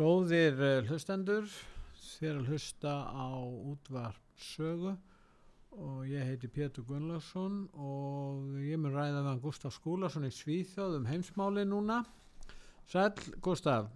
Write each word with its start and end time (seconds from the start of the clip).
Góðir 0.00 0.54
uh, 0.64 0.86
hlustendur, 0.88 1.44
þér 2.16 2.38
að 2.38 2.46
hlusta 2.48 2.92
á 3.12 3.36
útvarp 3.68 4.38
sögu 4.40 4.94
og 5.76 6.06
ég 6.08 6.24
heiti 6.24 6.48
Pétur 6.48 6.86
Gunnlaugsson 6.88 7.66
og 7.76 8.54
ég 8.64 8.80
mun 8.80 8.94
ræða 8.94 9.26
hann 9.26 9.42
Gustaf 9.42 9.74
Skúlason 9.76 10.24
í 10.24 10.30
Svíþjóð 10.32 10.94
um 11.02 11.08
heimsmáli 11.10 11.66
núna. 11.68 11.98
Sæl, 12.88 13.12
Gustaf. 13.44 13.90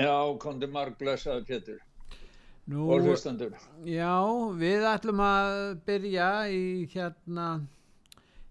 Já, 0.00 0.16
kondi 0.40 0.64
marg 0.64 0.96
blessaði 0.96 1.44
Pétur 1.50 1.82
Nú, 2.64 2.86
og 2.88 3.04
hlustendur. 3.04 3.52
Já, 3.84 4.16
við 4.56 4.86
ætlum 4.94 5.20
að 5.26 5.58
byrja 5.84 6.30
í 6.48 6.62
hérna 6.94 7.50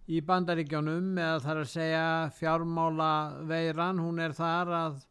í 0.06 0.22
bandaríkjónum 0.22 1.18
eða 1.18 1.42
þar 1.48 1.64
að 1.64 1.74
segja 1.74 2.06
fjármála 2.38 3.12
veiran, 3.50 4.04
hún 4.06 4.22
er 4.22 4.38
þar 4.38 4.76
að 4.84 5.02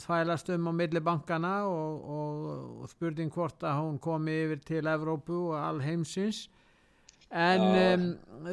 þvælast 0.00 0.48
um 0.54 0.68
á 0.68 0.72
milli 0.72 1.00
bankana 1.04 1.52
og, 1.68 2.04
og, 2.16 2.50
og 2.82 2.90
spurning 2.92 3.32
hvort 3.32 3.60
að 3.60 3.80
hún 3.82 3.98
komi 4.00 4.36
yfir 4.46 4.62
til 4.64 4.88
Evrópu 4.88 5.36
og 5.50 5.58
alheimsins. 5.60 6.46
En 7.32 7.62
um, 7.64 8.06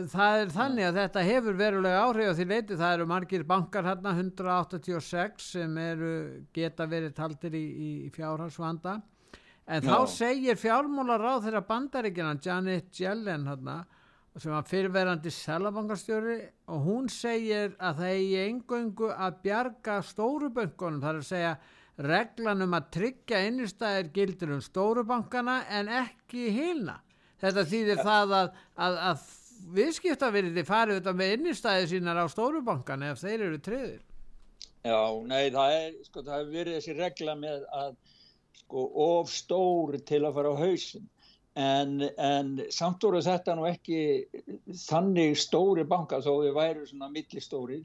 það 0.07 0.41
er 0.41 0.51
þannig 0.55 0.87
að 0.87 0.97
þetta 1.01 1.23
hefur 1.27 1.55
verulega 1.59 2.03
áhrif 2.05 2.29
og 2.31 2.37
því 2.37 2.45
leiti 2.47 2.77
það 2.79 2.93
eru 2.95 3.07
margir 3.11 3.43
bankar 3.47 3.87
hérna 3.87 4.13
186 4.15 5.47
sem 5.57 5.79
eru 5.83 6.11
geta 6.55 6.87
verið 6.87 7.15
taldir 7.17 7.57
í, 7.59 7.65
í 8.07 8.11
fjárhalsvanda 8.15 9.01
en 9.69 9.83
Já. 9.83 9.89
þá 9.91 10.13
segir 10.13 10.59
fjármólar 10.59 11.25
á 11.27 11.43
þeirra 11.43 11.63
bandaríkina 11.67 12.37
Janet 12.39 13.01
Yellen 13.03 13.49
hérna 13.51 13.81
sem 14.39 14.53
var 14.53 14.67
fyrirverandi 14.67 15.31
selabankarstjóri 15.33 16.37
og 16.71 16.85
hún 16.85 17.09
segir 17.11 17.75
að 17.77 18.01
það 18.01 18.13
eigi 18.13 18.39
engöngu 18.45 19.11
að 19.11 19.37
bjarga 19.43 19.99
stóruböngunum 20.07 21.03
þar 21.03 21.19
að 21.19 21.27
segja 21.29 21.53
reglan 22.09 22.63
um 22.63 22.77
að 22.77 22.89
tryggja 22.95 23.41
einnigstæðir 23.47 24.11
gildir 24.15 24.53
um 24.55 24.61
stórubankana 24.63 25.57
en 25.79 25.91
ekki 26.01 26.47
hýlna 26.55 26.99
þetta 27.41 27.65
þýðir 27.71 28.03
það 28.05 28.35
að, 28.37 28.51
að, 28.85 28.99
að 29.09 29.25
viðskiptavirði 29.79 30.63
farið 30.67 31.01
þetta 31.01 31.15
með 31.19 31.33
einnigstæði 31.35 31.89
sínar 31.93 32.21
á 32.23 32.25
stórubankana 32.31 33.11
ef 33.13 33.23
þeir 33.23 33.47
eru 33.49 33.59
triðir 33.63 34.05
Já, 34.79 35.01
nei, 35.27 35.51
það 35.51 35.73
er, 35.75 35.95
sko, 36.07 36.23
það 36.23 36.37
er 36.37 36.51
verið 36.53 36.77
þessi 36.77 36.93
regla 36.95 37.35
með 37.35 37.65
að 37.75 37.95
sko, 38.61 38.85
of 39.03 39.31
stóri 39.33 39.99
til 40.07 40.21
að 40.23 40.37
fara 40.37 40.53
á 40.55 40.61
hausin 40.63 41.09
en, 41.59 41.95
en 42.17 42.51
samt 42.71 43.03
voru 43.03 43.21
þetta 43.23 43.55
nú 43.57 43.65
ekki 43.67 44.01
þannig 44.85 45.37
stóri 45.39 45.85
banka 45.87 46.21
þó 46.23 46.31
við 46.43 46.53
væru 46.55 46.85
svona 46.87 47.09
millistóri 47.11 47.81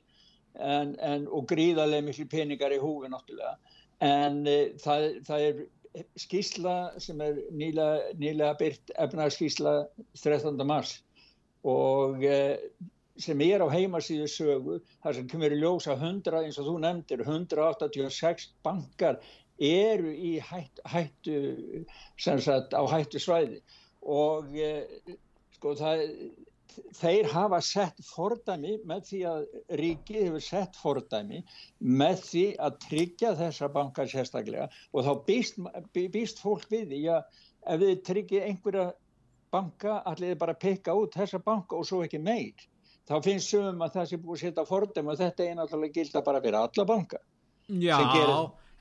en, 0.54 0.94
en, 1.02 1.26
og 1.26 1.48
gríðarlega 1.50 2.06
miklu 2.06 2.28
peningar 2.30 2.74
í 2.74 2.80
húfi 2.82 3.10
náttúrulega 3.10 3.56
en 4.04 4.44
e, 4.46 4.58
það, 4.82 5.08
það 5.26 5.46
er 5.48 5.62
skísla 6.18 6.76
sem 7.02 7.20
er 7.22 7.38
nýlega 7.54 8.54
byrt 8.58 8.94
efnarskísla 9.06 9.76
13. 10.22 10.66
mars 10.66 10.98
og 11.66 12.22
e, 12.22 12.40
sem 13.18 13.40
er 13.46 13.62
á 13.62 13.68
heimasíðu 13.70 14.26
sögu 14.30 14.80
þar 15.02 15.18
sem 15.18 15.30
kemur 15.30 15.54
í 15.54 15.60
ljósa 15.62 15.94
100 15.94 16.42
eins 16.42 16.58
og 16.58 16.70
þú 16.70 16.76
nefndir 16.82 17.22
186 17.26 18.50
bankar 18.66 19.20
eru 19.58 20.10
í 20.10 20.38
hætt, 20.42 20.80
hættu 20.90 21.84
sagt, 22.18 22.74
á 22.74 22.82
hættu 22.90 23.20
svæði 23.22 23.60
og 24.04 24.50
eh, 24.58 25.14
sko 25.54 25.76
það 25.78 26.02
þeir 26.98 27.28
hafa 27.30 27.60
sett 27.62 28.00
fordæmi 28.08 28.78
með 28.88 29.06
því 29.08 29.20
að 29.30 29.44
ríkið 29.80 30.20
hefur 30.26 30.44
sett 30.44 30.78
fordæmi 30.80 31.40
með 31.78 32.24
því 32.28 32.44
að 32.66 32.78
tryggja 32.88 33.32
þessa 33.38 33.68
bankar 33.74 34.10
sérstaklega. 34.10 34.66
Og 34.92 35.06
þá 35.06 35.12
býst, 35.28 35.60
býst 35.94 36.42
fólk 36.42 36.66
við 36.72 36.88
því 36.90 37.00
að 37.14 37.22
ef 37.74 37.84
þið 37.84 38.02
tryggið 38.08 38.46
einhverja 38.48 38.88
banka 39.54 40.00
allir 40.10 40.38
bara 40.40 40.56
peka 40.58 40.96
út 40.98 41.14
þessa 41.14 41.38
banka 41.44 41.78
og 41.78 41.86
svo 41.86 42.02
ekki 42.06 42.18
meir. 42.18 42.66
Þá 43.06 43.16
finnst 43.22 43.52
sögum 43.52 43.84
að 43.84 43.98
það 43.98 44.10
sé 44.10 44.18
búið 44.18 44.34
að 44.34 44.44
setja 44.48 44.66
fordæmi 44.68 45.12
og 45.14 45.22
þetta 45.22 45.46
er 45.46 45.56
náttúrulega 45.60 45.98
gilda 46.00 46.26
bara 46.26 46.42
fyrir 46.42 46.60
alla 46.64 46.88
banka. 46.90 47.22
Já 47.68 47.98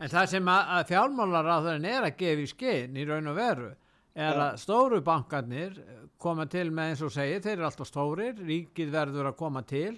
En 0.02 0.10
það 0.12 0.30
sem 0.34 0.50
að, 0.50 0.72
að 0.78 0.88
fjármálaráðurinn 0.92 1.90
er 1.90 2.08
að 2.08 2.18
gefa 2.20 2.44
í 2.44 2.48
skinn 2.50 2.98
í 2.98 3.06
raun 3.08 3.30
og 3.32 3.38
veru 3.38 3.70
er 4.14 4.38
ja. 4.38 4.48
að 4.50 4.58
stóru 4.62 5.02
bankarnir 5.06 5.78
koma 6.22 6.46
til 6.50 6.70
með 6.72 6.94
eins 6.94 7.04
og 7.06 7.14
segir, 7.14 7.42
þeir 7.44 7.56
eru 7.58 7.68
alltaf 7.68 7.90
stórir, 7.90 8.36
ríkið 8.38 8.92
verður 8.94 9.32
að 9.32 9.40
koma 9.40 9.64
til 9.68 9.94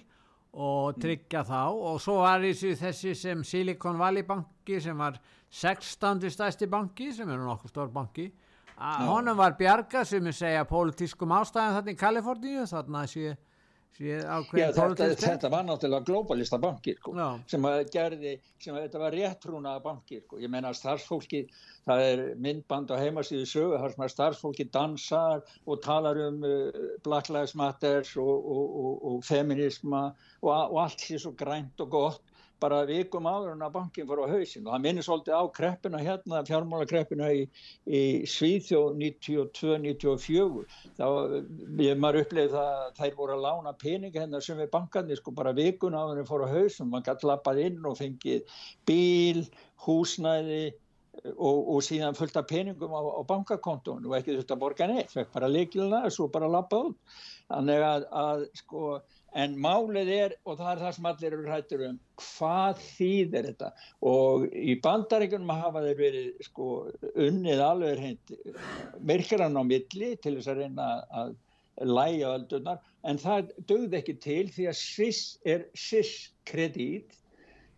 og 0.56 0.94
mm. 0.96 1.00
tryggja 1.02 1.42
mm. 1.42 1.48
þá 1.50 1.62
og 1.90 2.00
svo 2.02 2.18
var 2.22 2.44
þessi 2.44 3.14
sem 3.18 3.44
Silicon 3.44 4.00
Valley 4.00 4.24
banki 4.26 4.80
sem 4.80 4.98
var 4.98 5.18
16. 5.50 6.30
stæsti 6.32 6.68
banki 6.70 7.12
sem 7.14 7.28
er 7.30 7.42
nokkuð 7.42 7.72
stór 7.72 7.92
banki 7.92 8.30
ja. 8.30 8.94
honum 9.04 9.36
var 9.38 9.56
bjarga 9.58 10.04
sem 10.04 10.26
er 10.26 10.36
segja 10.36 10.64
pólitískum 10.68 11.34
ástæðan 11.36 11.78
þarna 11.78 11.92
í 11.92 12.00
Kaliforníu 12.00 12.64
þarna 12.70 13.04
sé 13.10 13.36
Já, 13.96 14.42
þetta, 14.50 15.06
þetta 15.16 15.48
var 15.48 15.62
náttúrulega 15.64 16.04
globalista 16.04 16.58
bankir 16.60 16.98
sko, 16.98 17.14
sem 17.48 17.64
að 17.64 17.78
gerði, 17.94 18.34
sem 18.60 18.76
að 18.76 18.82
þetta 18.84 19.00
var 19.00 19.16
réttrúnaða 19.16 19.82
bankir 19.86 20.20
sko. 20.26 20.40
ég 20.42 20.52
menna 20.52 20.74
starfsfólki 20.76 21.46
það 21.86 22.02
er 22.10 22.22
myndband 22.44 22.92
á 22.92 23.00
heimasíðu 23.00 23.46
sögu 23.48 23.80
þar 23.80 23.94
sem 23.94 24.04
að 24.04 24.12
starfsfólki 24.12 24.68
dansar 24.76 25.40
og 25.64 25.80
talar 25.86 26.20
um 26.26 26.44
uh, 26.44 26.84
Black 27.08 27.32
Lives 27.32 27.56
Matter 27.56 28.04
og, 28.20 28.36
og, 28.36 28.76
og, 28.84 28.94
og 29.12 29.24
feminisma 29.24 30.04
og 30.44 30.76
allt 30.82 31.06
sé 31.06 31.16
svo 31.22 31.32
grænt 31.32 31.80
og 31.80 31.94
gott 31.96 32.35
bara 32.62 32.84
vikum 32.88 33.26
áður 33.28 33.52
en 33.52 33.64
að 33.66 33.74
bankin 33.74 34.06
fór 34.08 34.22
á 34.24 34.32
hausin 34.32 34.64
og 34.66 34.72
það 34.72 34.84
minnir 34.86 35.06
svolítið 35.06 35.36
á 35.36 35.44
kreppina 35.58 36.00
hérna, 36.00 36.42
fjármálakreppina 36.48 37.28
í, 37.36 37.42
í 37.84 38.00
Svíþjóð 38.32 38.96
92-94 39.02 40.64
þá 40.96 41.06
við 41.80 42.00
maður 42.00 42.22
upplegið 42.22 42.56
það 42.56 42.72
að 42.78 42.88
þær 43.00 43.18
voru 43.20 43.36
að 43.36 43.44
lána 43.44 43.76
peninga 43.82 44.22
hérna 44.22 44.40
sem 44.44 44.60
við 44.62 44.72
bankarnir 44.72 45.20
sko 45.20 45.34
bara 45.36 45.54
vikun 45.56 45.98
áður 45.98 46.22
en 46.22 46.30
fór 46.30 46.46
á 46.48 46.54
hausin 46.54 46.90
mann 46.92 47.06
gæti 47.06 47.28
lappað 47.28 47.62
inn 47.66 47.86
og 47.86 48.00
fengið 48.00 48.58
bíl, 48.88 49.44
húsnæði 49.84 50.64
og, 51.36 51.60
og 51.76 51.84
síðan 51.84 52.16
fullt 52.16 52.36
af 52.40 52.48
peningum 52.48 52.92
á, 52.92 53.00
á 53.00 53.22
bankakontónu 53.28 54.10
og 54.10 54.16
ekki 54.18 54.36
þurft 54.36 54.52
að 54.54 54.62
borga 54.62 54.88
neitt, 54.90 55.12
fekk 55.12 55.32
bara 55.34 55.50
leikilina 55.50 56.04
og 56.06 56.14
svo 56.14 56.28
bara 56.32 56.50
lappað 56.50 56.94
þannig 57.50 57.84
að, 57.84 58.08
að 58.24 58.48
sko 58.60 58.96
en 59.36 59.56
málið 59.60 60.10
er 60.14 60.34
og 60.44 60.58
það 60.58 60.70
er 60.70 60.82
það 60.82 60.94
sem 60.96 61.08
allir 61.10 61.36
eru 61.36 61.50
hættur 61.52 61.84
um 61.90 61.98
hvað 62.22 62.82
þýðir 62.84 63.48
þetta? 63.50 63.70
Og 64.12 64.46
í 64.56 64.76
bandaríkunum 64.84 65.52
hafa 65.52 65.82
þeir 65.84 66.00
verið 66.00 66.46
sko 66.46 66.70
unnið 67.26 67.64
alveg 67.66 68.00
hreint 68.00 68.34
myrkran 69.10 69.60
á 69.60 69.62
milli 69.66 70.14
til 70.16 70.36
þess 70.38 70.52
að 70.52 70.62
reyna 70.62 70.88
að 71.20 71.36
læja 71.84 72.32
öldunar 72.38 72.80
en 73.06 73.20
það 73.20 73.52
dögði 73.68 74.00
ekki 74.00 74.16
til 74.24 74.44
því 74.54 74.68
að 74.70 74.78
SIS 74.80 75.22
er 75.44 75.66
SIS 75.76 76.14
kredít 76.48 77.18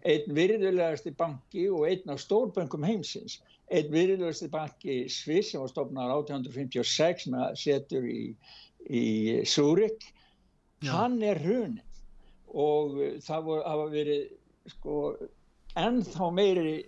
einn 0.06 0.34
virðulegasti 0.34 1.12
banki 1.18 1.66
og 1.74 1.88
einn 1.88 2.12
af 2.12 2.22
stórbönkum 2.22 2.86
heimsins. 2.86 3.40
Einn 3.68 3.90
virðulegasti 3.92 4.48
banki 4.52 5.00
Sviss 5.12 5.52
sem 5.52 5.60
var 5.60 5.72
stofnar 5.72 6.12
1856 6.14 7.26
með 7.34 7.58
setur 7.60 8.06
í, 8.08 8.22
í 8.86 9.04
Súrik 9.48 10.06
Já. 10.82 10.92
hann 10.94 11.18
er 11.22 11.40
hrunin 11.42 11.82
og 12.48 12.94
það 13.24 13.42
voru, 13.44 13.62
hafa 13.66 13.88
verið 13.92 14.70
sko 14.72 15.00
ennþá 15.78 16.30
meiri 16.34 16.78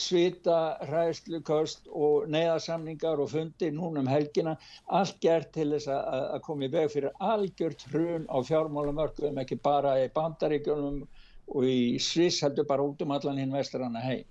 svita, 0.00 0.78
hræðslu, 0.88 1.40
kost 1.44 1.88
og 1.92 2.28
neyðarsamningar 2.32 3.20
og 3.20 3.30
fundir 3.34 3.74
núna 3.74 4.00
um 4.00 4.08
helgina, 4.08 4.54
allt 4.88 5.18
gert 5.22 5.52
til 5.54 5.68
þess 5.74 5.90
að 5.92 6.38
koma 6.46 6.66
í 6.66 6.72
veg 6.72 6.88
fyrir 6.92 7.12
algjört 7.22 7.84
hrun 7.92 8.24
á 8.32 8.38
fjármálamörkuðum, 8.48 9.40
ekki 9.42 9.60
bara 9.62 9.98
í 10.00 10.08
bandaríkjunum 10.14 11.02
og 11.04 11.68
í 11.68 12.00
Sviss 12.00 12.40
heldur 12.42 12.66
bara 12.68 12.86
út 12.86 13.02
um 13.04 13.12
allan 13.14 13.38
hinn 13.38 13.52
vestrana 13.52 14.00
heim. 14.00 14.24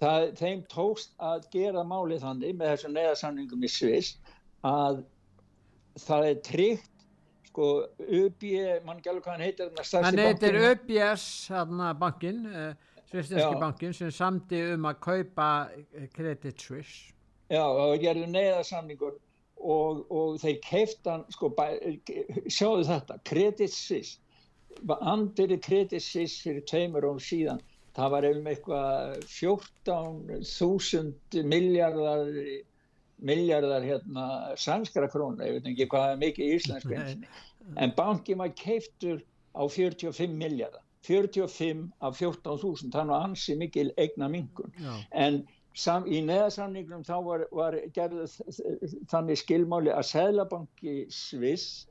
Það, 0.00 0.28
þeim 0.38 0.64
tókst 0.72 1.14
að 1.20 1.48
gera 1.52 1.84
málið 1.84 2.24
þannig 2.24 2.56
með 2.56 2.72
þessum 2.72 2.94
neyðarsamningum 2.96 3.66
í 3.66 3.72
Sviss 3.74 4.16
að 4.66 5.02
það 6.00 6.28
er 6.30 6.42
tryggt 6.48 6.92
sko 7.48 7.66
UB, 7.98 8.42
mann 8.86 9.00
gælu 9.04 9.20
hvað 9.24 9.32
hann 9.34 9.46
heitir 9.46 9.66
hann 10.04 10.22
heitir 10.22 10.54
UBS 10.70 11.24
bankin, 12.00 12.38
uh, 12.46 12.72
svistinski 13.10 13.56
bankin 13.60 13.92
sem 13.96 14.10
samti 14.14 14.58
um 14.74 14.82
að 14.90 14.96
kaupa 15.04 15.48
Credit 16.14 16.56
Suisse. 16.60 16.96
Já 17.48 17.64
og 17.64 17.96
gerðu 18.02 18.26
neyðarsamningur 18.28 19.14
og, 19.58 20.12
og 20.12 20.40
þeir 20.42 20.58
keiftan 20.64 21.24
sko, 21.32 21.46
sjáðu 22.46 22.84
þetta 22.88 23.14
Credit 23.28 23.72
Suisse. 23.72 24.18
Andirri 25.00 25.58
Credit 25.58 26.02
Suisse 26.02 26.42
fyrir 26.44 26.62
tveimur 26.68 27.04
og 27.08 27.20
síðan. 27.24 27.60
Það 27.96 28.10
var 28.14 28.24
um 28.28 28.46
eitthvað 28.46 29.22
14.000 29.26 31.42
miljardar 31.50 32.26
miljardar 33.18 33.82
hérna 33.82 34.26
sænskara 34.56 35.08
krónu, 35.10 35.42
ég 35.44 35.58
veit 35.58 35.70
ekki 35.72 35.88
hvað 35.90 36.12
er 36.12 36.20
mikið 36.22 36.54
íslensku 36.58 36.98
en 37.76 37.94
bankin 37.96 38.38
var 38.38 38.52
keiftur 38.56 39.22
á 39.54 39.62
45 39.66 40.34
miljardar 40.38 40.84
45 41.06 41.90
af 42.00 42.20
14.000 42.20 42.92
þannig 42.92 43.14
að 43.14 43.24
ansi 43.28 43.56
mikil 43.58 43.92
eigna 43.96 44.28
mingun 44.28 44.74
en 45.12 45.42
sam, 45.74 46.06
í 46.06 46.20
neðarsamningnum 46.26 47.04
þá 47.06 47.16
var, 47.24 47.44
var 47.54 47.76
gerðið 47.94 48.38
þannig 49.10 49.42
skilmáli 49.42 49.92
að 49.94 50.08
Sælabanki 50.12 50.96
Sviss 51.12 51.86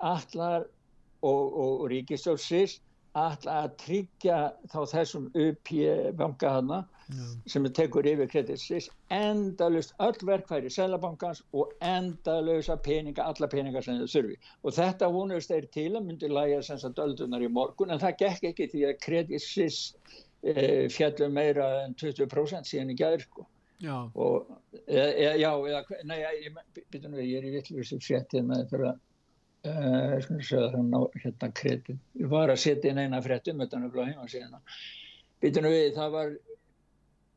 allar 0.00 0.64
og, 1.20 1.42
og, 1.52 1.74
og 1.82 1.90
Ríkistjórn 1.92 2.40
Sviss 2.40 2.80
allar 3.18 3.66
að 3.66 3.76
tryggja 3.84 4.40
þá 4.72 4.80
þessum 4.94 5.28
upp 5.34 5.72
í 5.74 5.84
banka 6.16 6.56
hana 6.58 6.84
sem 7.50 7.66
tekur 7.76 8.06
yfir 8.06 8.28
kreditsis 8.30 8.88
endalust 9.14 9.94
öll 10.06 10.26
verkfæri 10.26 10.70
selabankans 10.70 11.42
og 11.52 11.72
endalösa 11.80 12.76
peninga, 12.76 13.24
alla 13.24 13.48
peninga 13.50 13.82
sem 13.82 14.00
þau 14.00 14.10
þurfi 14.14 14.36
og 14.62 14.76
þetta 14.78 15.12
vonust 15.14 15.52
þeir 15.52 15.68
til 15.76 15.90
að 15.94 16.08
myndi 16.08 16.30
læga 16.30 16.62
sem 16.66 16.80
sagt 16.82 17.02
öldunar 17.02 17.44
í 17.44 17.52
morgun 17.52 17.94
en 17.94 18.02
það 18.02 18.18
gekk 18.24 18.50
ekki 18.52 18.68
því 18.74 18.84
að 18.88 19.00
kreditsis 19.06 19.80
e, 20.42 20.88
fjallum 20.92 21.34
meira 21.36 21.70
en 21.84 21.96
20% 22.00 22.68
síðan 22.68 22.94
í 22.94 22.98
gæður 22.98 23.26
sko. 23.26 23.46
Já. 23.80 23.96
Og, 24.14 24.50
e, 24.84 25.00
e, 25.00 25.28
já, 25.40 25.50
eða, 25.56 26.00
nei, 26.04 26.18
ég, 26.44 26.56
bitur 26.92 27.08
nú, 27.08 27.20
ég 27.20 27.38
er 27.38 27.48
í 27.48 27.54
vittlur 27.54 27.86
sem 27.88 28.02
fjettið 28.04 28.44
með 28.48 28.66
þetta 28.66 28.96
hérna 31.20 31.50
kredit 31.52 31.98
ég 32.16 32.28
var 32.32 32.48
að 32.48 32.62
setja 32.62 32.92
inn 32.92 33.00
eina 33.02 33.20
frétt 33.20 33.50
um 33.52 33.58
þetta 33.60 33.80
nefnilega 33.82 34.14
heima 34.14 34.28
síðan 34.32 34.62
býtunum 35.42 35.74
við 35.74 35.90
það 35.98 36.14
var 36.14 36.30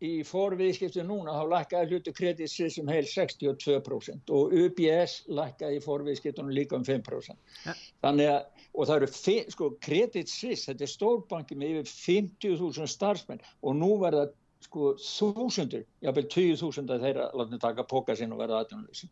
í 0.04 0.24
forviðskiptu 0.28 1.04
núna 1.06 1.36
þá 1.38 1.44
lakkaði 1.52 1.94
hlutu 1.94 2.14
kreditsvið 2.18 2.72
sem 2.76 2.90
heil 2.92 3.06
62% 3.08 4.34
og 4.36 4.56
UBS 4.64 5.20
lakkaði 5.30 5.80
í 5.80 5.84
forviðskiptunum 5.84 6.54
líka 6.56 6.80
um 6.80 6.88
5% 6.88 7.68
ja. 7.68 7.76
þannig 8.04 8.32
að 8.34 8.64
og 8.74 8.88
það 8.90 8.96
eru 8.96 9.10
sko 9.54 9.70
kreditsvið 9.86 10.64
þetta 10.68 10.86
er 10.88 10.92
stórbanki 10.92 11.58
með 11.60 11.76
yfir 11.84 11.92
50.000 11.94 12.90
starfsmenn 12.90 13.44
og 13.62 13.78
nú 13.78 13.92
verða 14.02 14.32
sko 14.64 14.94
þúsundur, 15.00 15.84
jáfnveil 16.04 16.30
20.000 16.32 16.96
að 16.96 17.06
þeirra 17.08 17.28
látni 17.38 17.60
taka 17.62 17.86
póka 17.88 18.16
sinn 18.18 18.34
og 18.34 18.42
verða 18.42 18.64
aðdjónulegsi. 18.64 19.10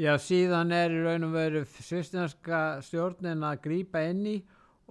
Já, 0.00 0.16
síðan 0.18 0.74
er 0.74 0.92
í 0.92 1.02
raun 1.04 1.28
og 1.28 1.36
veru 1.36 1.62
svistinarska 1.78 2.60
stjórnin 2.82 3.44
að 3.46 3.60
grýpa 3.66 4.02
inn 4.10 4.24
í 4.26 4.36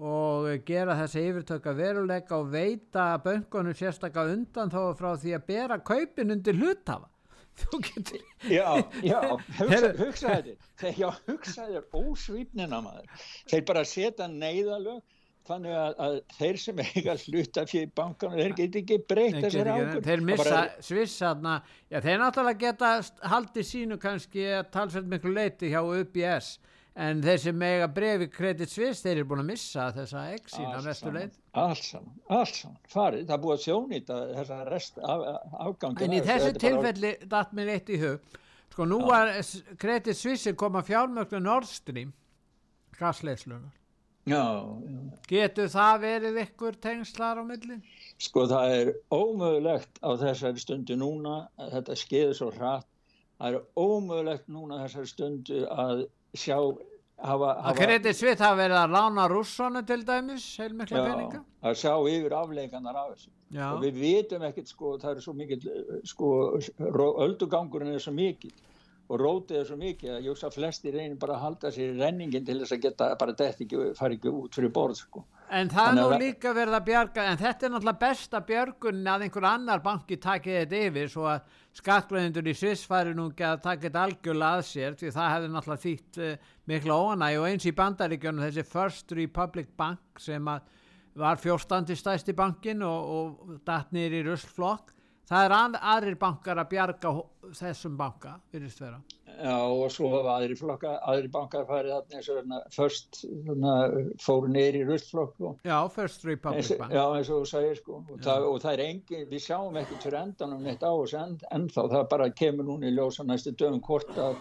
og 0.01 0.47
gera 0.65 0.95
þessi 0.97 1.23
yfirtöka 1.29 1.73
veruleika 1.77 2.39
og 2.39 2.51
veita 2.53 3.13
böngunum 3.23 3.75
sérstaklega 3.77 4.33
undan 4.37 4.71
þó 4.73 4.93
frá 4.97 5.11
því 5.21 5.35
að 5.37 5.47
bera 5.47 5.79
kaupin 5.79 6.33
undir 6.33 6.57
hlutafa. 6.57 7.09
Getur... 7.85 8.21
Já, 8.49 8.81
já, 9.05 9.19
hugsa, 9.59 9.91
hugsa 9.99 10.29
þetta, 10.39 10.93
já, 10.97 11.09
hugsa 11.27 11.67
þetta 11.69 11.99
ósvýpnina 11.99 12.79
maður. 12.81 13.27
Þeir 13.51 13.67
bara 13.69 13.83
setja 13.85 14.29
neyðalög 14.31 15.03
þannig 15.47 15.75
að, 15.75 15.95
að 16.05 16.17
þeir 16.37 16.59
sem 16.61 16.81
eiga 16.83 17.15
hluta 17.25 17.65
fyrir 17.67 17.89
bankan 17.97 18.35
þeir 18.37 18.53
get 18.57 18.77
ekki 18.79 18.97
breyta 19.09 19.49
sér 19.51 19.69
águr 19.73 20.03
þeir 20.05 20.21
missa 20.29 20.61
svissaðna 20.87 21.55
já 21.91 21.99
þeir 22.05 22.21
náttúrulega 22.21 22.61
geta 22.61 22.91
haldið 23.33 23.67
sínu 23.67 23.97
kannski 23.99 24.45
að 24.59 24.69
talsveit 24.75 25.09
miklu 25.11 25.33
leiti 25.35 25.71
hjá 25.73 25.81
UBS 25.83 26.53
en 26.95 27.21
þeir 27.25 27.39
sem 27.41 27.63
eiga 27.65 27.87
brefi 27.89 28.27
kredit 28.29 28.69
sviss 28.69 29.01
þeir 29.01 29.15
eru 29.17 29.29
búin 29.31 29.43
að 29.43 29.49
missa 29.49 29.87
þessa 29.95 30.23
exin 30.35 30.69
að 30.69 30.89
vestu 30.91 31.13
leit 31.13 31.37
allt 31.57 31.83
saman, 31.87 32.15
allt 32.29 32.55
saman, 32.59 32.79
farið. 32.89 33.27
Það 33.27 33.35
er 33.35 33.43
búið 33.45 33.55
að 33.55 33.63
sjónita 33.65 34.19
þessa 34.37 34.57
rest 34.69 34.99
af, 35.01 35.23
afgangi 35.67 36.05
en 36.05 36.17
í 36.17 36.23
þessu 36.25 36.51
tilfelli 36.61 37.13
bara... 37.17 37.29
datt 37.35 37.53
mér 37.57 37.73
eitt 37.75 37.89
í 37.93 38.01
hug. 38.01 38.39
Sko 38.73 38.89
nú 38.89 38.99
var 39.05 39.31
kredit 39.81 40.17
svissi 40.17 40.53
koma 40.57 40.81
fjármögnu 40.85 41.41
Nord 41.41 41.69
Stream 41.69 42.13
gasleislunar. 42.97 43.73
Getur 45.27 45.67
það 45.67 45.99
verið 46.05 46.37
ykkur 46.45 46.77
tengslar 46.79 47.41
á 47.41 47.43
millin? 47.43 47.81
Sko 48.21 48.45
það 48.47 48.75
er 48.77 48.91
ómögulegt 49.11 49.99
á 49.99 50.09
þessari 50.21 50.61
stundu 50.61 50.95
núna, 50.95 51.41
þetta 51.59 51.97
skeiður 51.99 52.37
svo 52.37 52.49
hratt, 52.55 52.87
það 53.41 53.57
er 53.57 53.65
ómögulegt 53.75 54.47
núna 54.47 54.79
þessari 54.85 55.11
stundu 55.11 55.65
að 55.67 56.05
sjá 56.37 56.57
hafa... 57.23 57.53
Að 57.69 57.79
kredið 57.79 58.17
svitt 58.17 58.43
hafa 58.43 58.59
verið 58.59 58.79
að 58.81 58.97
lána 58.97 59.29
rússonu 59.31 59.83
til 59.87 60.01
dæmis, 60.07 60.49
heilmikla 60.59 61.05
peninga? 61.07 61.41
Að 61.63 61.79
sjá 61.83 61.93
yfir 62.11 62.35
afleikanar 62.39 62.99
af 62.99 63.13
þessu. 63.13 63.31
Já. 63.53 63.67
Og 63.69 63.83
við 63.83 63.99
vitum 64.01 64.45
ekkert 64.47 64.71
sko, 64.71 64.95
það 65.01 65.11
er 65.15 65.25
svo 65.25 65.33
mikið, 65.37 65.65
sko, 66.09 66.29
öldugangurinn 67.27 67.93
er 67.93 68.01
svo 68.01 68.15
mikið 68.17 68.61
og 69.11 69.19
rótið 69.19 69.59
er 69.59 69.67
svo 69.67 69.77
mikið 69.77 70.13
að 70.15 70.23
ég 70.23 70.31
hugsa 70.31 70.47
að 70.49 70.57
flesti 70.57 70.91
reynir 70.93 71.17
bara 71.21 71.35
að 71.35 71.43
halda 71.43 71.71
sér 71.75 71.91
í 71.91 71.99
renningin 71.99 72.45
til 72.47 72.55
þess 72.61 72.73
að 72.73 72.85
geta 72.85 73.09
bara 73.19 73.35
þetta 73.35 73.65
ekki, 73.65 73.81
fara 73.99 74.15
ekki 74.17 74.31
út 74.31 74.57
fyrir 74.57 74.71
borð 74.73 75.01
sko. 75.01 75.25
En 75.53 75.69
það 75.69 75.87
er 75.87 75.97
nú 75.99 76.17
líka 76.17 76.51
verið 76.55 76.75
að 76.79 76.85
bjarga 76.87 77.23
en 77.29 77.37
þetta 77.37 77.65
er 77.67 77.71
náttúrulega 77.73 78.01
besta 78.01 78.39
björgun 78.47 79.09
að 79.11 79.25
einhver 79.27 79.45
annar 79.45 79.83
banki 79.85 80.17
takið 80.21 80.55
þetta 80.63 80.79
yfir 80.87 81.11
svo 81.13 81.27
að 81.29 81.59
skattglæðindur 81.77 82.49
í 82.49 82.55
Sviss 82.57 82.87
fari 82.89 83.13
nú 83.13 83.27
ekki 83.29 83.45
að 83.45 83.61
taka 83.67 83.85
þetta 83.85 84.05
algjörlega 84.07 84.57
að 84.57 84.63
sér 84.69 84.97
því 84.97 85.11
það 85.13 85.29
hefði 85.33 85.51
náttúrulega 85.53 85.83
þýtt 85.83 86.19
uh, 86.25 86.49
mikla 86.71 86.97
óanæg 87.03 87.37
og 87.41 87.47
eins 87.51 87.67
í 87.69 87.75
bandaríkjónu 87.77 88.45
þessi 88.47 88.65
First 88.71 89.13
Republic 89.19 89.69
Bank 89.77 90.23
sem 90.25 90.49
var 91.21 91.41
fjórstandi 91.43 91.97
stæsti 91.99 92.33
bankin 92.37 92.81
og, 92.87 93.13
og 93.13 93.61
datnir 93.67 94.17
í 94.17 94.23
Russflokk 94.25 94.92
það 95.29 95.45
er 95.47 95.55
að, 95.57 95.75
aðrir 95.93 96.15
bankar 96.21 96.61
að 96.61 96.71
bjarga 96.73 97.11
þessum 97.59 97.99
banka, 97.99 98.37
Já 99.33 99.55
og 99.65 99.87
svo 99.91 100.11
hafa 100.13 100.35
aðri 100.37 100.55
flokka 100.59 100.91
aðri 101.09 101.29
bankar 101.33 101.63
farið 101.65 101.95
þarna 101.95 102.17
eins 102.19 102.27
og 102.29 102.35
hérna 102.37 102.59
först 102.75 103.21
fóru 104.21 104.51
neyri 104.53 104.83
rullflokk 104.85 105.39
Já, 105.65 105.77
First 105.89 106.25
Republic 106.27 106.61
eins, 106.61 106.73
Bank. 106.77 106.93
Já, 106.93 107.03
eins 107.17 107.31
og 107.33 107.41
þú 107.41 107.49
sagir 107.49 107.79
sko. 107.79 108.01
Og 108.13 108.19
það, 108.21 108.45
og 108.51 108.59
það 108.61 108.73
er 108.75 108.83
engin, 108.85 109.23
við 109.31 109.45
sjáum 109.47 109.79
ekki 109.81 109.97
til 110.03 110.13
endanum 110.19 110.61
neitt 110.67 110.85
á 110.85 110.91
þessu 110.91 111.19
en, 111.23 111.39
ennþá, 111.57 111.87
það 111.95 112.05
bara 112.13 112.29
kemur 112.43 112.69
núna 112.69 112.91
í 112.91 112.93
ljósa 112.93 113.25
næstu 113.25 113.55
dögum 113.57 113.81
hvort 113.87 114.13
að 114.21 114.37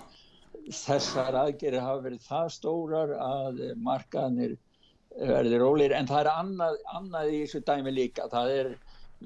þessar 0.69 1.41
aðgerir 1.41 1.83
hafa 1.83 2.05
verið 2.05 2.29
það 2.29 2.53
stórar 2.59 3.17
að 3.17 3.63
markaðnir 3.83 4.59
verður 5.19 5.65
rólir 5.65 5.95
en 5.97 6.09
það 6.09 6.21
er 6.25 6.31
annað, 6.33 6.77
annað 6.97 7.33
í 7.33 7.41
þessu 7.47 7.63
dæmi 7.69 7.93
líka, 7.97 8.29
það 8.33 8.53
er 8.59 8.75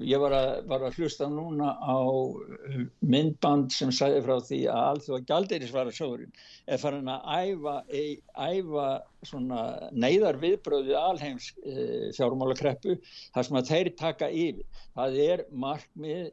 ég 0.05 0.21
var 0.21 0.33
að, 0.35 0.49
var 0.69 0.83
að 0.87 0.97
hlusta 0.99 1.27
núna 1.31 1.73
á 1.79 1.97
uh, 1.97 2.79
myndband 3.01 3.73
sem 3.73 3.91
sæði 3.93 4.23
frá 4.25 4.35
því 4.45 4.59
að 4.71 4.87
allþjóða 4.91 5.27
galdeirisvara 5.31 5.93
sjóðurinn 5.95 6.33
er 6.67 6.81
farin 6.81 7.11
að 7.11 7.53
æfa, 7.53 7.75
æfa 8.37 8.87
neyðar 9.95 10.39
viðbröðu 10.41 10.97
alheims 10.99 11.53
e, 11.63 12.11
fjármálakreppu 12.17 12.97
þar 13.35 13.47
sem 13.47 13.59
að 13.59 13.71
þeir 13.71 13.89
taka 13.99 14.29
yfir. 14.29 14.83
Það 14.97 15.17
er 15.23 15.45
markmið 15.51 16.29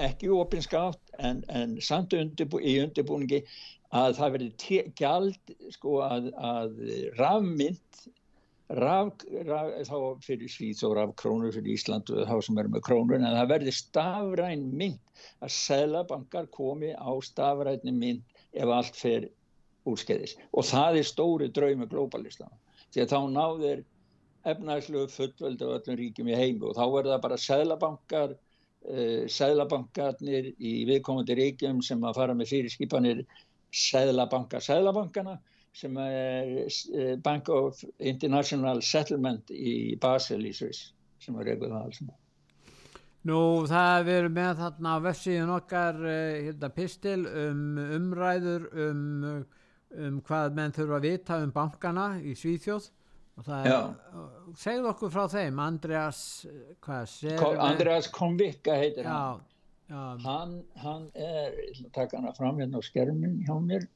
ekki 0.00 0.32
opinskátt 0.32 1.14
en, 1.20 1.42
en 1.52 1.76
samt 1.84 2.16
undirbú, 2.16 2.60
í 2.60 2.78
undirbúningi 2.82 3.42
að 3.92 4.16
það 4.16 4.34
verði 4.36 4.82
gjald 4.96 5.54
sko 5.74 6.00
að, 6.06 6.30
að 6.32 6.78
rafmynd 7.20 8.06
Raf, 8.70 9.24
raf, 9.44 9.70
þá 9.84 9.96
fyrir 10.24 10.48
Svíð 10.48 10.84
og 10.88 10.94
rafkrónur 10.96 11.52
fyrir 11.52 11.74
Ísland 11.74 12.08
og 12.14 12.24
þá 12.28 12.36
sem 12.46 12.58
er 12.62 12.70
með 12.72 12.84
krónur 12.86 13.18
en 13.18 13.26
það 13.26 13.50
verði 13.50 13.74
stafræn 13.76 14.62
mynd 14.80 15.24
að 15.44 15.54
selabankar 15.56 16.48
komi 16.54 16.92
á 16.96 17.12
stafræni 17.20 17.92
mynd 17.92 18.22
ef 18.52 18.72
allt 18.72 18.96
fer 18.96 19.28
úrskeiðis. 19.88 20.38
Og 20.54 20.64
það 20.64 21.00
er 21.00 21.08
stóri 21.10 21.50
draumi 21.52 21.88
glóbalistana 21.90 22.56
því 22.94 23.04
að 23.04 23.12
þá 23.12 23.20
náður 23.34 23.84
efnæslu 24.52 25.04
fullvöldu 25.10 25.68
af 25.68 25.82
öllum 25.82 25.98
ríkjum 26.00 26.32
í 26.32 26.38
heimu 26.38 26.70
og 26.70 26.76
þá 26.78 26.84
verða 26.96 27.20
bara 27.22 27.38
selabankar 27.38 28.34
uh, 28.34 29.22
selabankarnir 29.30 30.52
í 30.58 30.74
viðkomandi 30.88 31.36
ríkjum 31.38 31.82
sem 31.84 32.02
að 32.04 32.18
fara 32.18 32.36
með 32.38 32.54
fyrirskipanir 32.54 33.24
selabanka 33.72 34.60
selabankana 34.60 35.38
sem 35.72 35.96
er 35.96 36.50
eh, 36.66 37.14
Bank 37.16 37.48
of 37.48 37.80
International 37.98 38.82
Settlement 38.84 39.50
í 39.50 39.96
Basel 40.00 40.44
í 40.44 40.52
Sviss 40.56 40.90
sem 41.22 41.38
er 41.40 41.54
eitthvað 41.54 41.78
alls 41.78 42.02
Nú 43.22 43.38
það 43.70 44.08
er 44.10 44.24
með 44.34 44.56
þarna 44.58 44.96
á 44.98 45.04
vefsíðun 45.04 45.52
okkar 45.54 45.98
uh, 46.02 46.14
hérna 46.42 46.72
pistil 46.74 47.20
um 47.22 47.76
umræður 47.78 48.64
um, 48.88 49.04
um 49.94 50.16
hvað 50.26 50.56
menn 50.58 50.74
þurfa 50.74 50.98
að 50.98 51.06
vita 51.06 51.38
um 51.38 51.52
bankana 51.54 52.08
í 52.18 52.34
Svíþjóð. 52.34 52.88
Og 53.38 53.46
það 53.46 53.68
er, 53.70 53.94
uh, 54.18 54.50
segð 54.58 54.90
okkur 54.90 55.14
frá 55.14 55.22
þeim. 55.30 55.62
Andreas 55.62 56.24
hvað, 56.82 57.14
Andreas 57.62 58.10
Konvika 58.10 58.74
heitir 58.82 59.06
já, 59.06 59.14
hann. 59.14 59.46
Já. 59.86 60.02
hann 60.26 60.58
hann 60.82 61.08
er, 61.14 61.54
takk 61.94 62.18
hann 62.18 62.26
að 62.26 62.42
fram 62.42 62.58
hérna 62.58 62.82
á 62.82 62.88
skermin 62.90 63.38
hjá 63.46 63.54
mér 63.62 63.86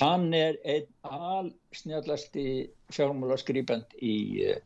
Hann 0.00 0.32
er 0.36 0.58
einn 0.64 0.88
allsnjallasti 1.02 2.46
fjármálaskrýpend 2.94 3.96
í 4.02 4.16
uh, 4.50 4.58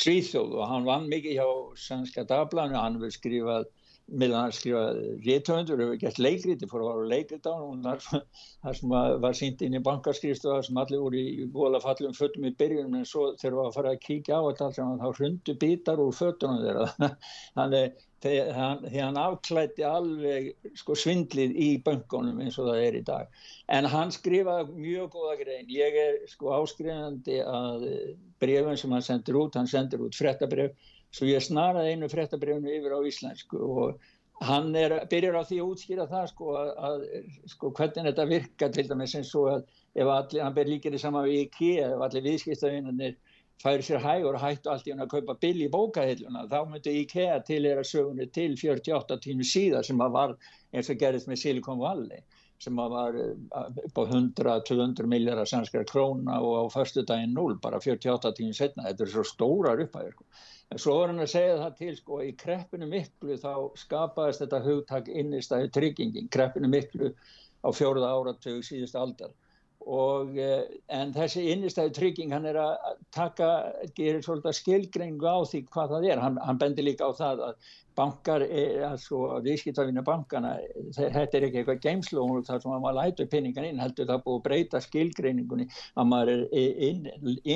Svíþjóð 0.00 0.56
og 0.56 0.68
hann 0.70 0.86
vann 0.86 1.08
mikið 1.10 1.38
hjá 1.40 1.48
Sannska 1.88 2.24
Dablanu, 2.28 2.78
hann 2.78 2.98
hefur 3.00 3.14
skrifað 3.14 3.70
meðan 4.10 4.46
hann 4.46 4.54
skrifaði 4.54 5.10
réttöfundur 5.24 5.82
hefur 5.84 5.98
gert 6.02 6.18
leikriti, 6.22 6.68
fór 6.70 6.82
að 6.82 6.88
vara 6.88 7.08
leikriti 7.12 7.50
á 7.50 7.56
hann 7.58 7.84
þar 7.84 8.78
sem 8.78 8.94
var 9.24 9.36
sínt 9.38 9.62
inn 9.66 9.76
í 9.78 9.82
bankarskrifstofa 9.86 10.64
sem 10.66 10.80
allir 10.82 11.02
voru 11.04 11.20
í 11.20 11.46
vola 11.54 11.80
fallum 11.82 12.14
fötum 12.16 12.48
í 12.48 12.54
byrjunum 12.62 12.98
en 13.00 13.08
svo 13.08 13.30
þegar 13.40 13.56
það 13.56 13.60
var 13.60 13.70
að 13.70 13.76
fara 13.78 13.94
að 13.94 14.02
kíkja 14.06 14.40
á 14.40 14.42
þetta 14.48 14.86
þá 15.02 15.08
hrundu 15.20 15.56
bítar 15.64 16.02
úr 16.02 16.16
fötunum 16.16 16.64
þeirra. 16.64 17.10
Þannig 17.58 18.00
því 18.20 19.00
hann 19.00 19.18
afklætti 19.20 19.84
alveg 19.86 20.50
sko, 20.76 20.96
svindlið 20.98 21.56
í 21.56 21.68
böngunum 21.84 22.42
eins 22.44 22.58
og 22.60 22.68
það 22.68 22.84
er 22.84 22.98
í 22.98 23.02
dag. 23.06 23.42
En 23.72 23.88
hann 23.88 24.12
skrifaði 24.12 24.76
mjög 24.76 25.10
góða 25.16 25.36
grein. 25.40 25.68
Ég 25.72 25.98
er 26.04 26.20
sko 26.28 26.52
áskrifandi 26.58 27.40
að 27.40 27.86
brefum 28.42 28.76
sem 28.76 28.96
hann 28.96 29.06
sendir 29.06 29.40
út. 29.40 29.56
Hann 29.56 29.70
sendir 29.70 30.04
út 30.04 30.16
frettabref 30.16 30.76
svo 31.14 31.26
ég 31.26 31.42
snaraði 31.42 31.96
einu 31.96 32.08
frettabrefnu 32.10 32.72
yfir 32.76 32.94
á 32.94 33.00
íslensku 33.06 33.60
og 33.60 34.10
hann 34.46 34.70
er, 34.78 34.94
byrjar 35.10 35.40
á 35.40 35.44
því 35.44 35.58
að 35.60 35.72
útskýra 35.74 36.06
það 36.08 36.28
sko 36.30 36.52
að, 36.56 36.70
að 36.88 37.02
sko 37.50 37.72
hvernig 37.76 38.06
þetta 38.08 38.28
virka 38.30 38.68
til 38.72 38.86
dæmis 38.88 39.16
eins 39.18 39.32
og 39.36 39.50
að 39.52 39.64
ef 40.00 40.12
allir, 40.14 40.44
hann 40.44 40.56
ber 40.56 40.70
líkir 40.70 40.96
í 40.96 41.02
sama 41.02 41.24
við 41.26 41.42
IKEA 41.46 41.90
ef 41.96 42.04
allir 42.06 42.26
viðskiptavinnarnir 42.28 43.18
færi 43.60 43.84
sér 43.84 44.00
hægur 44.00 44.36
og 44.38 44.42
hættu 44.42 44.70
allt 44.72 44.86
í 44.88 44.94
hann 44.94 45.04
að 45.04 45.14
kaupa 45.14 45.36
bill 45.44 45.64
í 45.64 45.70
bókahilluna 45.72 46.46
þá 46.48 46.58
myndi 46.70 46.96
IKEA 47.02 47.40
til 47.46 47.62
er 47.68 47.80
að 47.82 47.90
sögunni 47.92 48.26
til 48.32 48.54
48 48.56 49.18
tími 49.26 49.46
síðar 49.46 49.86
sem 49.86 50.00
að 50.00 50.14
var 50.16 50.36
eins 50.72 50.92
og 50.92 51.00
gerðist 51.02 51.28
með 51.28 51.42
Silicon 51.42 51.82
Valley 51.82 52.22
sem 52.60 52.76
var 52.76 53.16
upp 53.16 53.98
á 54.00 54.04
100-200 54.04 55.08
miljardar 55.08 55.48
sænskara 55.48 55.84
króna 55.88 56.40
og 56.44 56.56
á 56.60 56.64
förstu 56.72 57.04
daginn 57.08 57.32
0, 57.34 57.56
bara 57.62 57.80
48 57.80 58.32
tíminn 58.36 58.56
setna, 58.56 58.84
þetta 58.88 59.06
er 59.06 59.12
svo 59.14 59.24
stórar 59.24 59.80
upphæður. 59.80 60.12
Sko. 60.12 60.26
En 60.70 60.82
svo 60.84 60.96
var 60.98 61.08
hann 61.08 61.24
að 61.24 61.30
segja 61.32 61.54
það 61.62 61.78
til, 61.78 61.94
sko, 61.96 62.18
í 62.20 62.34
kreppinu 62.42 62.88
miklu 62.90 63.38
þá 63.40 63.54
skapaðist 63.80 64.44
þetta 64.44 64.60
hugtak 64.66 65.08
innistæðu 65.08 65.70
tryggingin, 65.76 66.28
kreppinu 66.28 66.68
miklu 66.68 67.14
á 67.64 67.68
fjóruða 67.72 68.12
áratögu 68.12 68.60
síðust 68.64 69.00
aldar 69.00 69.32
og 69.88 70.38
eh, 70.38 70.64
en 70.92 71.12
þessi 71.14 71.46
innistæðu 71.54 71.92
trygging 71.96 72.34
hann 72.34 72.48
er 72.50 72.58
að 72.60 72.96
taka, 73.16 73.50
gerir 73.96 74.20
svolítið 74.24 74.58
skilgreiningu 74.58 75.24
á 75.28 75.40
því 75.48 75.62
hvað 75.72 75.94
það 75.94 76.08
er, 76.10 76.22
hann, 76.24 76.40
hann 76.44 76.60
bendir 76.60 76.86
líka 76.86 77.08
á 77.08 77.12
það 77.16 77.44
að 77.48 77.70
bankar, 78.00 78.44
altså 78.86 79.40
viðskiptafinu 79.44 80.04
bankana, 80.06 80.54
þetta 80.94 81.36
er 81.36 81.46
ekki 81.48 81.60
eitthvað 81.60 81.82
geimslu 81.84 82.22
og 82.22 82.44
það 82.46 82.62
sem 82.62 82.74
að 82.76 82.84
maður 82.84 82.98
lætur 83.00 83.30
pinningan 83.32 83.66
inn 83.66 83.82
heldur 83.82 84.08
það 84.08 84.22
búið 84.26 84.38
að 84.38 84.44
breyta 84.46 84.82
skilgreiningunni 84.84 85.66
að 85.96 86.10
maður 86.12 86.44
er 86.46 86.86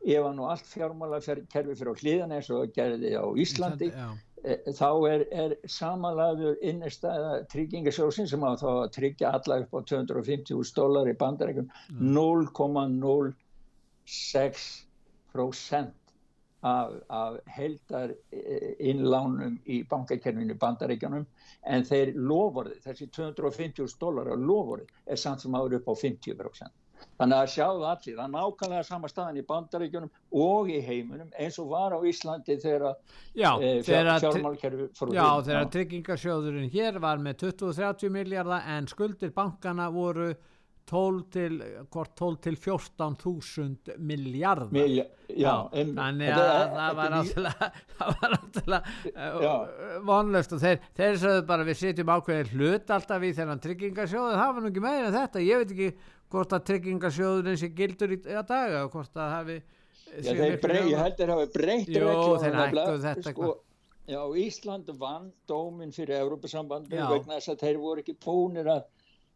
ef 0.04 0.22
hann 0.28 0.42
og 0.44 0.48
allt 0.52 0.68
fjármála 0.68 1.20
kerfi 1.24 1.74
fyrir 1.80 1.96
á 1.96 2.00
hlýðan 2.02 2.36
eins 2.36 2.50
og 2.52 2.76
gerði 2.76 3.16
á 3.16 3.24
Íslandi 3.40 3.88
ja. 3.94 4.12
e, 4.44 4.60
þá 4.76 4.92
er, 5.08 5.24
er 5.32 5.56
samanlæður 5.72 6.60
einnigstæða 6.60 7.48
treykingarsjóðsinn 7.54 8.28
sem 8.28 8.44
á 8.44 8.60
þá 8.60 8.68
að 8.74 8.92
tryggja 8.98 9.32
alla 9.40 9.64
upp 9.64 9.72
á 9.72 9.80
250.000 9.94 10.76
dólar 10.76 11.08
í 11.08 11.16
bandarækjum 11.24 11.72
ja. 11.72 11.76
0,06 12.20 14.92
prósent 15.34 16.00
af, 16.64 16.94
af 17.10 17.40
heldar 17.58 18.14
eh, 18.32 18.76
innlánum 18.80 19.58
í 19.68 19.82
bankakerfinu 19.90 20.56
bandaríkjanum 20.60 21.26
en 21.64 21.84
þeir 21.88 22.14
lofurði, 22.16 22.78
þessi 22.86 23.10
250.000 23.18 24.00
dólar 24.00 24.32
lofurði 24.40 24.88
er 25.06 25.20
samt 25.20 25.44
sem 25.44 25.60
áður 25.60 25.82
upp 25.82 25.92
á 25.92 25.94
50%. 26.06 26.80
Þannig 27.20 27.36
að 27.38 27.50
sjáðu 27.52 27.84
allir, 27.88 28.16
það 28.16 28.24
er 28.24 28.32
nákvæmlega 28.34 28.86
sama 28.88 29.10
staðan 29.12 29.40
í 29.42 29.44
bandaríkjunum 29.48 30.12
og 30.44 30.72
í 30.72 30.80
heiminum 30.86 31.34
eins 31.40 31.60
og 31.62 31.70
var 31.74 31.94
á 31.94 32.00
Íslandi 32.08 32.56
þegar 32.64 32.86
e, 33.36 33.74
fjármálkerfi 33.84 34.88
fór. 34.98 35.12
Já, 35.16 35.28
þegar 35.46 35.70
tryggingarsjóðurinn 35.76 36.72
hér 36.74 37.02
var 37.04 37.22
með 37.24 37.44
20-30 37.44 38.14
miljardar 38.14 38.66
en 38.78 38.88
skuldir 38.88 39.36
bankana 39.36 39.90
voru 39.94 40.32
12 40.90 41.20
til, 41.32 41.60
12 41.94 42.38
til 42.44 42.58
14.000 42.60 43.94
miljardar 44.04 44.72
Milja, 44.76 45.06
já, 45.30 45.54
en, 45.72 45.94
þannig 45.98 46.32
að 46.34 46.42
það, 46.44 46.74
það 46.80 46.98
var 47.00 47.14
náttúrulega 47.14 47.70
það 48.00 48.18
var 48.20 48.34
náttúrulega 48.36 50.02
vonlöst 50.10 50.56
og 50.58 50.64
þeir, 50.64 50.90
þeir 51.00 51.20
sagðu 51.24 51.46
bara 51.54 51.68
við 51.68 51.80
setjum 51.80 52.14
ákveðin 52.16 52.52
hlut 52.58 52.94
alltaf 52.98 53.24
í 53.24 53.32
þennan 53.38 53.64
tryggingarsjóðu 53.64 54.40
það 54.42 54.56
var 54.58 54.66
nú 54.66 54.72
ekki 54.74 54.84
meira 54.84 55.08
en 55.08 55.16
þetta. 55.18 55.44
Ég 55.44 55.62
veit 55.62 55.74
ekki 55.76 55.90
hvort 56.34 56.56
að 56.58 56.66
tryggingarsjóðurinn 56.72 57.62
sé 57.62 57.70
gildur 57.78 58.16
í 58.16 58.20
að 58.34 58.48
daga 58.50 58.84
og 58.88 58.96
hvort 58.98 59.22
að 59.22 59.36
hafi 59.38 59.60
já, 59.60 60.34
brey, 60.62 60.82
ég 60.90 60.98
held 61.00 61.14
að 61.14 61.22
það 61.22 61.36
hafi 61.36 61.54
breytt 61.54 61.94
þetta 63.08 63.34
sko, 63.34 63.54
Ísland 64.40 64.90
vann 65.00 65.30
dómin 65.48 65.94
fyrir 65.96 66.20
Európa-sambandi 66.20 67.00
vegna 67.00 67.38
þess 67.38 67.54
að 67.54 67.64
þeir 67.64 67.80
voru 67.80 68.04
ekki 68.04 68.18
búinir 68.26 68.68
að 68.74 68.84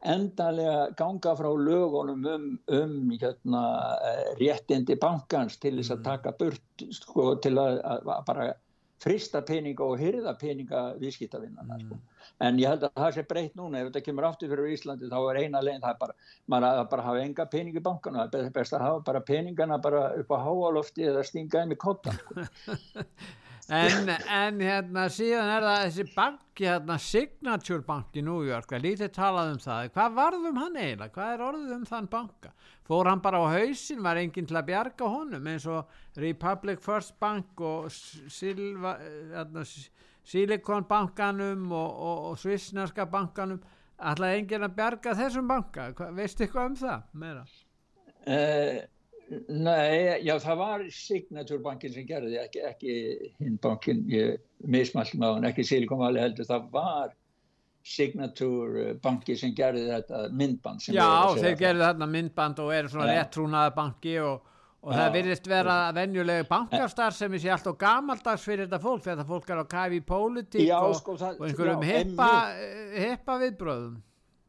endanlega 0.05 0.91
ganga 0.97 1.33
frá 1.35 1.49
lögunum 1.57 2.25
um, 2.25 2.59
um 2.67 3.11
hérna, 3.17 3.63
eh, 4.05 4.35
réttindi 4.37 4.97
bankans 4.99 5.57
til 5.57 5.77
þess 5.79 5.95
að 5.95 5.97
mm. 5.97 6.05
taka 6.05 6.33
burt 6.37 6.87
sko, 6.93 7.35
til 7.41 7.57
að, 7.57 7.81
að 7.81 8.23
bara 8.27 8.47
frista 9.01 9.41
peninga 9.45 9.85
og 9.85 9.99
hyrða 10.01 10.33
peninga 10.37 10.83
viðskiptavinnana 11.01 11.79
sko. 11.81 11.97
mm. 11.97 12.29
en 12.45 12.61
ég 12.61 12.69
held 12.69 12.85
að 12.85 12.93
það 13.01 13.15
sé 13.15 13.25
breytt 13.29 13.57
núna 13.57 13.81
ef 13.81 13.89
þetta 13.89 14.05
kemur 14.05 14.29
aftur 14.29 14.53
fyrir 14.53 14.71
Íslandi 14.73 15.09
þá 15.09 15.17
er 15.31 15.41
eina 15.43 15.63
leginn 15.65 15.85
það 15.85 15.99
bara, 16.05 16.15
maður 16.45 16.69
að 16.69 16.85
bara 16.93 17.07
hafa 17.09 17.25
enga 17.25 17.47
peningi 17.57 17.83
bankana, 17.89 18.29
það 18.29 18.45
er 18.45 18.55
best 18.55 18.77
að 18.77 18.85
hafa 18.85 19.03
bara 19.09 19.25
peningana 19.25 19.81
bara 19.81 20.05
upp 20.21 20.33
á 20.33 20.37
háalofti 20.45 21.09
eða 21.09 21.25
stinga 21.25 21.65
þeim 21.65 21.75
í 21.77 21.81
kottan 21.81 22.21
sko. 22.21 22.47
en, 23.69 24.09
en 24.41 24.61
hérna 24.63 25.05
síðan 25.11 25.51
er 25.51 25.65
það 25.65 25.83
þessi 25.83 26.05
banki 26.15 26.67
hérna 26.67 26.97
Signature 27.01 27.83
Bank 27.85 28.15
í 28.17 28.23
New 28.25 28.41
York 28.47 28.71
lítið 28.81 29.11
talað 29.15 29.53
um 29.53 29.61
það, 29.61 29.91
hvað 29.95 30.17
varðum 30.17 30.59
hann 30.61 30.79
eiginlega? 30.79 31.13
Hvað 31.17 31.33
er 31.33 31.45
orðið 31.47 31.75
um 31.75 31.85
þann 31.91 32.09
banka? 32.13 32.53
Fór 32.87 33.11
hann 33.11 33.23
bara 33.23 33.43
á 33.43 33.45
hausin, 33.57 34.03
var 34.03 34.19
enginn 34.21 34.47
til 34.47 34.57
að 34.57 34.69
bjarga 34.71 35.11
honum 35.11 35.47
eins 35.51 35.67
og 35.67 36.19
Republic 36.23 36.83
First 36.83 37.17
Bank 37.19 37.61
og 37.61 37.91
Silva, 37.91 38.97
hérna, 39.33 39.65
Silicon 40.27 40.87
bankanum 40.87 41.71
og, 41.71 41.89
og, 41.91 42.25
og 42.31 42.39
Svissnarska 42.41 43.07
bankanum. 43.11 43.61
Ætlaði 43.97 44.43
enginn 44.43 44.67
að 44.67 44.75
bjarga 44.77 45.15
þessum 45.17 45.47
banka? 45.49 45.89
Veistu 46.15 46.45
eitthvað 46.45 46.69
um 46.69 46.77
það 46.77 47.05
meira? 47.17 47.45
Uh, 48.27 48.81
Nei, 49.27 50.23
já 50.23 50.37
það 50.39 50.59
var 50.61 50.83
Signaturbankin 50.93 51.91
sem 51.91 52.05
gerði, 52.07 52.37
ekki, 52.39 52.61
ekki 52.69 52.93
hinn 53.41 53.57
bankin, 53.59 54.05
ég 54.11 54.37
mismallum 54.63 55.25
á 55.25 55.29
hann, 55.33 55.47
ekki 55.49 55.65
Silicon 55.67 55.99
Valley 55.99 56.23
heldur, 56.23 56.47
það 56.47 56.69
var 56.71 57.15
Signaturbanki 57.87 59.35
sem 59.39 59.51
gerði 59.55 59.87
þetta 59.89 60.21
myndband. 60.31 60.85
Já, 60.95 61.09
þeir 61.35 61.57
gerði 61.59 61.83
þetta 61.83 62.07
myndband 62.13 62.61
og 62.63 62.71
eru 62.75 62.91
svona 62.93 63.09
réttrúnaða 63.17 63.73
banki 63.75 64.15
og, 64.23 64.47
og 64.83 64.93
já, 64.93 64.99
það 65.01 65.17
virðist 65.17 65.49
vera 65.51 65.77
venjulegi 65.95 66.47
bankastar 66.49 67.15
sem 67.15 67.35
er 67.35 67.43
sér 67.43 67.55
alltaf 67.57 67.77
gamaldags 67.83 68.47
fyrir 68.47 68.67
þetta 68.67 68.81
fólk, 68.83 69.03
þetta 69.09 69.27
fólk 69.27 69.51
er 69.51 69.63
á 69.63 69.65
kæfi 69.75 69.99
í 69.99 70.05
pólitík 70.07 70.71
og, 70.77 70.95
sko, 71.01 71.17
og 71.19 71.43
einhverjum 71.49 71.83
heppa, 71.87 72.31
heppa 72.95 73.39
viðbröðum. 73.43 73.99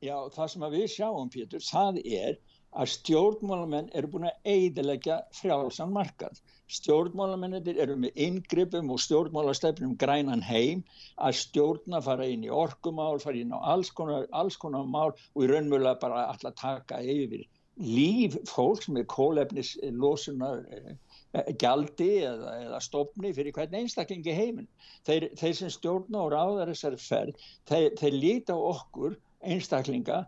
Já, 0.06 0.14
það 0.30 0.54
sem 0.54 0.68
við 0.70 0.86
sjáum, 0.94 1.30
Pétur, 1.34 1.62
það 1.66 2.00
er 2.06 2.38
að 2.78 2.92
stjórnmálamenn 2.94 3.90
eru 3.98 4.10
búin 4.12 4.28
að 4.30 4.52
eidilegja 4.54 5.18
frjálsan 5.40 5.92
markað. 5.94 6.38
Stjórnmálamennir 6.68 7.78
eru 7.80 7.96
með 7.96 8.18
yngrippum 8.26 8.90
og 8.92 9.00
stjórnmálastefnum 9.00 9.94
grænan 10.00 10.44
heim 10.44 10.82
að 11.16 11.38
stjórna 11.42 12.02
fara 12.04 12.26
inn 12.28 12.44
í 12.44 12.50
orkumál, 12.52 13.16
fara 13.22 13.40
inn 13.40 13.54
á 13.56 13.58
alls 13.72 13.90
konar, 13.90 14.26
alls 14.36 14.58
konar 14.60 14.84
mál 14.84 15.14
og 15.14 15.44
í 15.44 15.48
raunmjöla 15.48 15.96
bara 16.02 16.26
alltaf 16.28 16.58
taka 16.60 17.00
yfir 17.00 17.46
líf 17.78 18.34
fólks 18.50 18.88
með 18.90 19.06
kólefnislosunar 19.12 20.64
eh, 20.74 21.52
gjaldi 21.62 22.10
eða, 22.26 22.54
eða 22.66 22.80
stopni 22.82 23.30
fyrir 23.36 23.54
hvern 23.54 23.76
einstaklingi 23.80 24.34
heiminn. 24.34 24.68
Þeir, 25.06 25.28
þeir 25.38 25.54
sem 25.60 25.72
stjórna 25.72 26.24
og 26.24 26.32
ráðar 26.34 26.72
þessari 26.72 27.00
ferð, 27.00 27.48
þeir, 27.70 27.88
þeir 28.00 28.18
líta 28.18 28.58
okkur 28.58 29.16
einstaklinga 29.44 30.24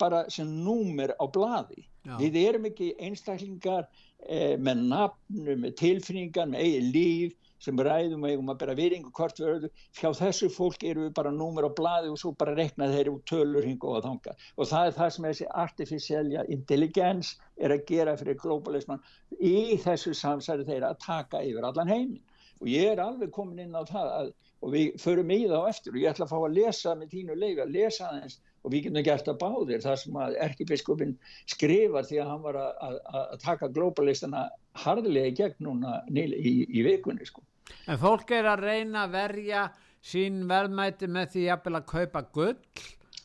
bara 0.00 0.24
sem 0.30 0.48
númer 0.64 1.14
á 1.18 1.24
bladi 1.30 1.86
Já. 2.02 2.16
við 2.18 2.38
erum 2.42 2.66
ekki 2.66 2.88
einstaklingar 2.98 3.86
eh, 4.26 4.58
með 4.58 4.82
nafnu, 4.90 5.54
með 5.54 5.76
tilfinningar 5.78 6.48
með 6.50 6.64
eigin 6.66 6.90
líf 6.96 7.36
sem 7.62 7.78
ræðum 7.78 8.24
og 8.26 8.32
eigum 8.32 8.50
að 8.50 8.58
bera 8.58 8.74
viðringu 8.74 9.12
hvort 9.14 9.38
við 9.38 9.50
öðru. 9.52 9.68
Fjá 9.94 10.08
þessu 10.18 10.48
fólk 10.50 10.82
eru 10.82 11.04
við 11.04 11.12
bara 11.14 11.30
númer 11.30 11.68
á 11.68 11.70
bladi 11.70 12.10
og 12.10 12.18
svo 12.18 12.32
bara 12.34 12.56
rekna 12.58 12.90
þeir 12.90 13.12
út 13.12 13.24
tölur 13.30 13.66
hinga 13.66 13.92
og 13.92 14.02
þanga 14.02 14.34
og 14.56 14.70
það 14.72 14.88
er 14.88 14.96
það 14.98 15.12
sem 15.14 15.28
þessi 15.28 15.48
artificiella 15.64 16.44
intelligens 16.56 17.36
er 17.62 17.76
að 17.76 17.86
gera 17.92 18.16
fyrir 18.18 18.40
globalisman. 18.42 19.02
Í 19.38 19.78
þessu 19.84 20.16
samsæri 20.18 20.66
þeirra 20.66 20.90
að 20.90 21.02
taka 21.06 21.44
yfir 21.46 21.68
allan 21.70 21.92
heimin 21.92 22.22
og 22.58 22.70
ég 22.70 22.92
er 22.92 23.04
alveg 23.04 23.30
komin 23.34 23.62
inn 23.62 23.78
á 23.78 23.82
það 23.86 24.10
að 24.16 24.34
og 24.62 24.72
við 24.72 24.96
förum 25.02 25.30
í 25.34 25.42
það 25.44 25.66
á 25.66 25.70
eftir 25.72 25.94
og 25.94 26.00
ég 26.00 26.12
ætla 26.12 26.26
að 26.28 26.32
fá 26.32 26.38
að 26.38 26.56
lesa 26.56 26.94
með 26.98 27.12
tínu 27.16 27.36
leif 27.38 27.60
að 27.62 27.76
lesa 27.76 28.08
aðeins. 28.08 28.40
Og 28.62 28.70
við 28.70 28.84
getum 28.86 29.04
gert 29.08 29.28
að 29.28 29.38
báðir 29.40 29.80
það 29.82 29.96
sem 29.98 30.18
að 30.22 30.36
erkibiskupin 30.44 31.14
skrifar 31.50 32.06
því 32.06 32.20
að 32.22 32.28
hann 32.30 32.42
var 32.44 32.58
að, 32.60 32.74
að, 32.86 32.98
að 33.22 33.32
taka 33.42 33.68
globalistana 33.74 34.42
hardilega 34.84 35.32
í 35.32 35.36
gegn 35.40 35.66
núna 35.66 35.96
í, 36.14 36.52
í 36.70 36.84
vikunni 36.86 37.26
sko. 37.26 37.42
En 37.90 37.98
fólk 37.98 38.30
er 38.36 38.46
að 38.52 38.62
reyna 38.62 39.06
að 39.08 39.16
verja 39.16 39.64
sín 40.02 40.44
verðmæti 40.50 41.08
með 41.10 41.34
því 41.34 41.46
að 41.56 41.80
kaupa 41.90 42.22
gull. 42.34 42.58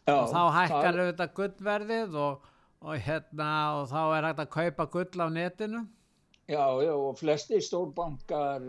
Já, 0.07 0.15
og 0.15 0.31
þá 0.31 0.41
hækkar 0.55 0.99
auðvitað 1.03 1.31
gullverðið 1.37 2.17
og, 2.23 2.49
og 2.81 3.05
hérna 3.05 3.51
og 3.77 3.89
þá 3.91 4.01
er 4.01 4.27
hægt 4.29 4.41
að 4.41 4.53
kaupa 4.55 4.89
gull 4.93 5.21
á 5.21 5.27
netinu 5.37 5.83
Já, 6.47 6.63
já, 6.79 6.93
og 6.95 7.17
flesti 7.19 7.57
stórbankar 7.59 8.63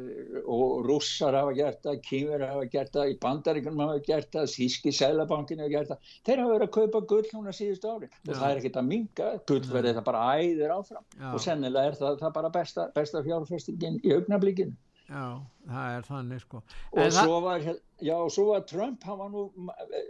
og 0.51 0.81
russar 0.83 1.37
hafa 1.39 1.53
gert 1.55 1.85
það, 1.85 2.01
kýmur 2.09 2.43
hafa 2.43 2.65
gert 2.73 2.91
það, 2.97 3.13
í 3.13 3.19
bandaríkunum 3.23 3.83
hafa 3.85 4.01
gert 4.03 4.33
það, 4.35 4.49
Þíski 4.51 4.93
Sælabankin 4.99 5.63
hafa 5.63 5.71
gert 5.77 5.93
það. 5.93 6.09
Þeir 6.27 6.43
hafa 6.43 6.57
verið 6.57 6.67
að 6.67 6.73
kaupa 6.75 7.03
gull 7.13 7.29
núna 7.37 7.55
síðust 7.55 7.87
ári 7.87 8.09
og 8.11 8.33
það 8.33 8.49
er 8.49 8.59
ekkert 8.59 8.81
að 8.83 8.89
minga, 8.89 9.31
gull 9.47 9.61
verður 9.69 9.95
það 10.01 10.09
bara 10.11 10.25
æðir 10.41 10.75
áfram 10.75 11.07
já. 11.07 11.29
og 11.31 11.45
sennilega 11.45 11.93
er 11.93 12.01
það, 12.01 12.19
það 12.25 12.35
bara 12.41 12.51
besta, 12.59 12.89
besta 12.99 13.23
fjárfestingin 13.29 14.01
í 14.03 14.17
augnablíkinu. 14.17 14.75
Já, 15.09 15.23
það 15.71 15.95
er 16.01 16.11
þannig 16.11 16.43
sko. 16.43 16.65
Og 16.91 16.99
en 17.05 17.15
svo 17.15 17.39
var, 17.47 17.63
já, 18.05 18.17
svo 18.35 18.49
var 18.51 18.67
Trump, 18.69 19.07
hann 19.07 19.23
var 19.23 19.31
nú, 19.33 19.47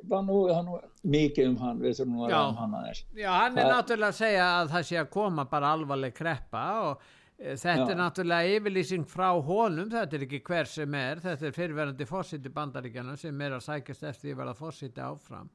var 0.09 0.25
nú, 0.25 0.41
var 0.49 0.89
mikið 1.05 1.53
um 1.53 1.61
hann, 1.61 1.85
við 1.85 2.01
þurfum 2.01 2.17
nú 2.17 2.25
að 2.25 2.33
ræða 2.33 2.49
um 2.49 2.59
hann 2.65 2.81
aðeins. 2.81 3.05
Já, 3.13 3.29
hann 3.37 3.61
er 3.61 3.71
náttúrulega 3.75 4.11
að 4.17 4.19
segja 4.25 4.51
að 4.57 4.73
það 4.73 4.91
sé 4.91 5.01
að 5.05 5.15
koma 5.21 5.47
bara 5.53 5.77
alvarleg 5.77 6.17
kreppa 6.17 6.65
og 6.89 7.07
þetta 7.39 7.85
Já. 7.85 7.93
er 7.93 7.99
náttúrulega 8.01 8.57
yfirlýsing 8.57 9.07
frá 9.07 9.29
honum, 9.31 9.91
þetta 9.93 10.19
er 10.19 10.27
ekki 10.27 10.41
hver 10.49 10.71
sem 10.71 10.99
er, 10.99 11.23
þetta 11.23 11.47
er 11.47 11.55
fyrirverandi 11.55 12.09
fórsiti 12.09 12.51
bandaríkjana 12.55 13.15
sem 13.19 13.47
er 13.47 13.55
að 13.55 13.65
sækjast 13.69 14.07
eftir 14.11 14.35
að 14.35 14.41
vera 14.43 14.55
fórsiti 14.59 15.05
áfram 15.05 15.49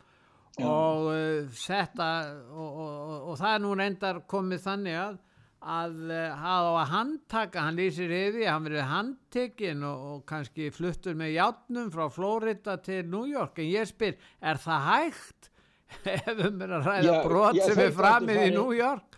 Já. 0.55 0.69
og 0.69 1.09
uh, 1.11 1.51
þetta 1.57 2.09
og, 2.53 2.63
og, 2.69 2.87
og, 2.87 3.13
og 3.33 3.37
það 3.41 3.55
er 3.57 3.63
nú 3.65 3.75
reyndar 3.79 4.23
komið 4.31 4.65
þannig 4.69 4.99
að 5.03 5.21
að 5.63 6.09
hafa 6.11 6.71
uh, 6.73 6.77
að 6.81 6.89
handtaka, 6.91 7.61
hann 7.63 7.77
lýsir 7.79 8.11
yfir, 8.11 8.49
hann 8.51 8.65
verið 8.67 8.89
handtekinn 8.89 9.85
og 9.87 10.25
kannski 10.27 10.67
fluttur 10.75 11.15
með 11.15 11.37
játnum 11.37 11.87
frá 11.93 12.09
Florida 12.11 12.75
til 12.83 13.07
New 13.07 13.23
York 13.31 13.61
en 13.63 13.69
ég 13.71 13.87
spyr, 13.87 14.17
er 14.43 14.59
það 14.59 14.87
hægt 14.89 15.49
ef 16.15 16.31
um 16.33 16.63
er 16.65 16.75
að 16.79 16.87
ræða 16.89 17.17
brot 17.23 17.59
sem 17.63 17.79
er 17.79 17.95
framið 17.95 18.41
í 18.47 18.53
New 18.55 18.75
York? 18.75 19.12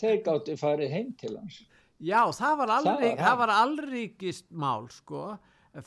Þeir 0.00 0.18
gáttu 0.26 0.56
farið 0.60 0.96
heim 0.96 1.12
til 1.20 1.36
hans. 1.36 1.60
Já 2.00 2.20
það 2.32 2.58
var, 2.62 2.74
alrík, 2.78 3.16
það 3.20 3.38
var 3.42 3.54
allríkist 3.58 4.46
mál 4.50 4.88
sko. 4.92 5.24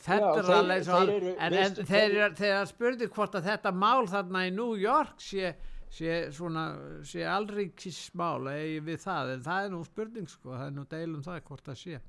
Federal 0.00 0.70
þeir, 0.70 0.86
þeir 0.86 1.10
eru, 1.12 1.32
en, 1.34 1.54
en 1.60 1.74
þeir, 1.90 2.14
þeir 2.38 2.68
spurði 2.70 3.08
hvort 3.12 3.34
að 3.36 3.50
þetta 3.50 3.72
mál 3.76 4.06
þarna 4.08 4.46
í 4.48 4.52
New 4.54 4.78
York 4.80 5.20
sé, 5.20 5.50
sé, 5.92 6.14
svona, 6.32 6.62
sé 7.04 7.26
allríkist 7.28 8.14
mál 8.16 8.46
við 8.48 8.96
það, 9.02 9.34
en 9.34 9.44
það 9.44 9.66
er 9.66 9.74
nú 9.74 9.82
spurning 9.84 10.30
sko, 10.30 10.54
það 10.54 10.66
er 10.70 10.74
nú 10.78 10.86
deilum 10.94 11.26
það 11.26 11.42
hvort 11.50 11.68
það 11.68 11.80
sé. 11.82 12.00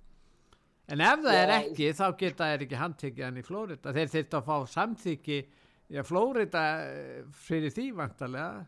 En 0.86 1.01
ef 1.01 1.25
það 1.25 1.36
já, 1.36 1.41
er 1.41 1.54
ekki 1.58 1.91
þá 1.97 2.06
geta 2.21 2.47
þeir 2.51 2.63
ekki 2.67 2.80
handtekið 2.80 3.25
hann 3.25 3.41
í 3.41 3.45
Flórida 3.45 3.93
þeir 3.95 4.12
þurft 4.13 4.38
að 4.38 4.47
fá 4.47 4.58
samþyggi 4.75 5.39
já 5.95 6.01
Flórida 6.06 6.63
eh, 6.86 7.21
fyrir 7.47 7.73
því 7.73 7.89
vantarlega 7.97 8.65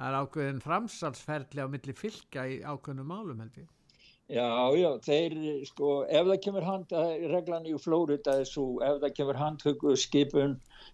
það 0.00 0.08
er 0.08 0.22
ákveðin 0.24 0.64
framsalsferðli 0.64 1.60
á 1.60 1.68
milli 1.68 1.94
fylgja 1.96 2.46
í 2.48 2.56
ákveðnum 2.64 3.12
málum 3.12 3.44
held 3.44 3.60
ég. 3.60 3.68
Já, 4.30 4.46
já, 4.78 4.90
þeir 5.02 5.32
sko, 5.66 5.88
ef 6.06 6.28
það 6.28 6.36
kemur 6.44 6.66
hand, 6.68 6.92
reglan 7.32 7.64
í 7.66 7.72
Flórida 7.82 8.36
er 8.38 8.46
svo, 8.46 8.66
ef 8.86 9.00
það 9.02 9.14
kemur 9.16 9.38
handhugu 9.40 9.94
skipun 9.98 10.52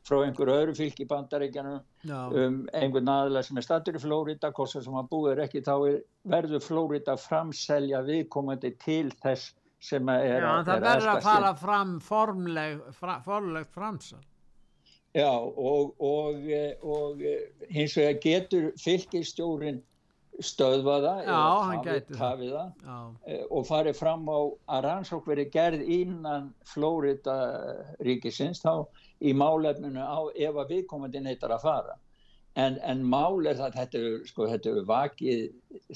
frá 0.09 0.23
einhverju 0.25 0.55
öðru 0.55 0.77
fylg 0.79 1.03
í 1.05 1.09
bandaríkjanum 1.11 2.14
um 2.40 2.57
einhvern 2.73 3.11
aðla 3.12 3.42
sem 3.45 3.61
er 3.61 3.66
statur 3.66 3.99
í 3.99 4.01
Flórida, 4.01 4.51
hvort 4.57 4.73
sem 4.73 4.97
að 4.97 5.11
búið 5.12 5.35
er 5.35 5.42
ekki, 5.45 5.62
þá 5.69 5.75
er, 5.77 5.99
verður 6.33 6.64
Flórida 6.64 7.19
framselja 7.21 8.01
viðkomandi 8.09 8.73
til 8.81 9.11
þess 9.21 9.53
sem 9.85 10.09
er 10.14 10.25
Já, 10.25 10.49
er 10.55 10.71
það 10.71 10.88
verður 10.88 11.12
að 11.12 11.29
fara 11.29 11.53
fram 11.61 11.92
formleg, 12.01 12.81
fra, 12.97 13.21
formlegt 13.27 13.77
framsal 13.77 14.25
Já 15.16 15.33
og, 15.33 15.94
og, 16.02 16.48
og 16.85 17.20
hins 17.72 17.96
vegar 17.96 18.18
getur 18.20 18.72
fylgistjórin 18.83 19.79
stöðvaða 20.44 21.14
og 23.48 23.62
farið 23.64 23.96
fram 23.96 24.26
á 24.29 24.40
að 24.76 24.83
rannsók 24.85 25.29
verið 25.31 25.52
gerð 25.55 25.85
innan 25.88 26.50
Flórida 26.68 27.37
ríkisins 28.05 28.61
þá 28.61 28.85
í 29.24 29.33
málefninu 29.33 30.02
á 30.05 30.29
ef 30.37 30.59
að 30.61 30.74
viðkomandi 30.74 31.24
neytar 31.24 31.57
að 31.57 31.64
fara. 31.64 31.96
En, 32.57 32.76
en 32.85 33.00
mál 33.05 33.46
er 33.48 33.57
það 33.57 33.81
þetta 33.81 33.98
er 34.02 34.20
sko, 34.29 34.50
vakið 34.88 35.40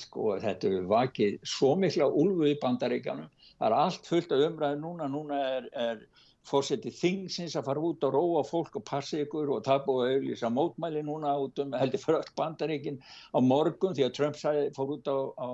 sko, 0.00 0.34
þetta 0.40 0.72
er 0.72 0.88
vakið 0.88 1.38
svo 1.44 1.74
mikla 1.76 2.08
úlfu 2.08 2.48
í 2.48 2.56
bandaríkanum 2.60 3.28
það 3.60 3.68
er 3.68 3.76
allt 3.76 4.08
fullt 4.08 4.32
af 4.32 4.42
umræðu 4.48 4.80
núna 4.80 5.06
núna 5.12 5.38
er, 5.58 5.68
er 5.76 6.02
fórsetið 6.48 6.96
þingsins 6.96 7.56
að 7.58 7.66
fara 7.68 7.82
út 7.84 8.04
og 8.06 8.14
róa 8.14 8.42
fólk 8.46 8.78
og 8.80 8.84
passa 8.88 9.20
ykkur 9.20 9.50
og 9.54 9.64
það 9.66 9.84
búið 9.86 10.04
að 10.04 10.14
auðvisa 10.14 10.50
mótmæli 10.54 11.02
núna 11.06 11.34
út 11.42 11.60
um 11.62 11.74
heldur 11.76 12.16
öll 12.20 12.32
bandaríkin 12.38 13.00
á 13.36 13.38
morgun 13.44 13.96
því 13.96 14.06
að 14.06 14.14
Trump 14.16 14.38
sagði, 14.40 14.70
fór 14.76 14.94
út 14.96 15.10
á, 15.10 15.18
á, 15.36 15.48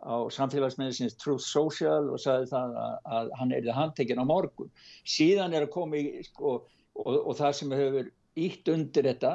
á 0.00 0.14
samfélagsmiðsins 0.36 1.18
Truth 1.20 1.44
Social 1.44 2.08
og 2.14 2.22
sagði 2.24 2.50
það 2.54 2.78
að, 2.84 2.94
að 3.18 3.34
hann 3.40 3.52
er 3.52 3.66
það 3.68 3.80
handtekinn 3.80 4.24
á 4.24 4.30
morgun. 4.30 4.72
Síðan 5.04 5.54
er 5.54 5.68
að 5.68 5.74
koma 5.76 6.00
í 6.00 6.24
sko, 6.26 6.56
og, 6.96 7.12
og 7.20 7.36
það 7.38 7.58
sem 7.60 7.76
hefur 7.76 8.10
ítt 8.34 8.72
undir 8.72 9.10
þetta 9.12 9.34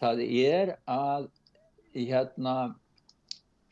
það 0.00 0.22
er 0.26 0.74
að 0.90 1.30
hérna 1.96 2.56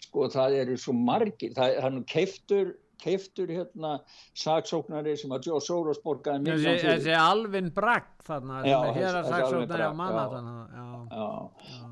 sko 0.05 0.29
það 0.33 0.57
eru 0.63 0.79
svo 0.81 0.95
margir, 0.97 1.53
það 1.57 1.79
er 1.81 1.93
nú 1.93 2.05
keiftur 2.09 2.73
keiftur 3.03 3.51
hérna 3.51 3.99
saksóknari 4.39 5.17
sem 5.21 5.33
að 5.35 5.51
Joe 5.51 5.61
Soros 5.65 6.01
borgaði 6.05 6.45
miljón 6.47 6.79
fyrir. 6.79 6.99
þessi 6.99 7.15
Alvin 7.19 7.71
Bragg 7.75 8.11
þannig 8.27 8.71
að 8.73 8.91
hér 8.99 9.19
er 9.21 9.29
saksóknari 9.29 9.89
á 9.89 9.93
manna 9.99 10.27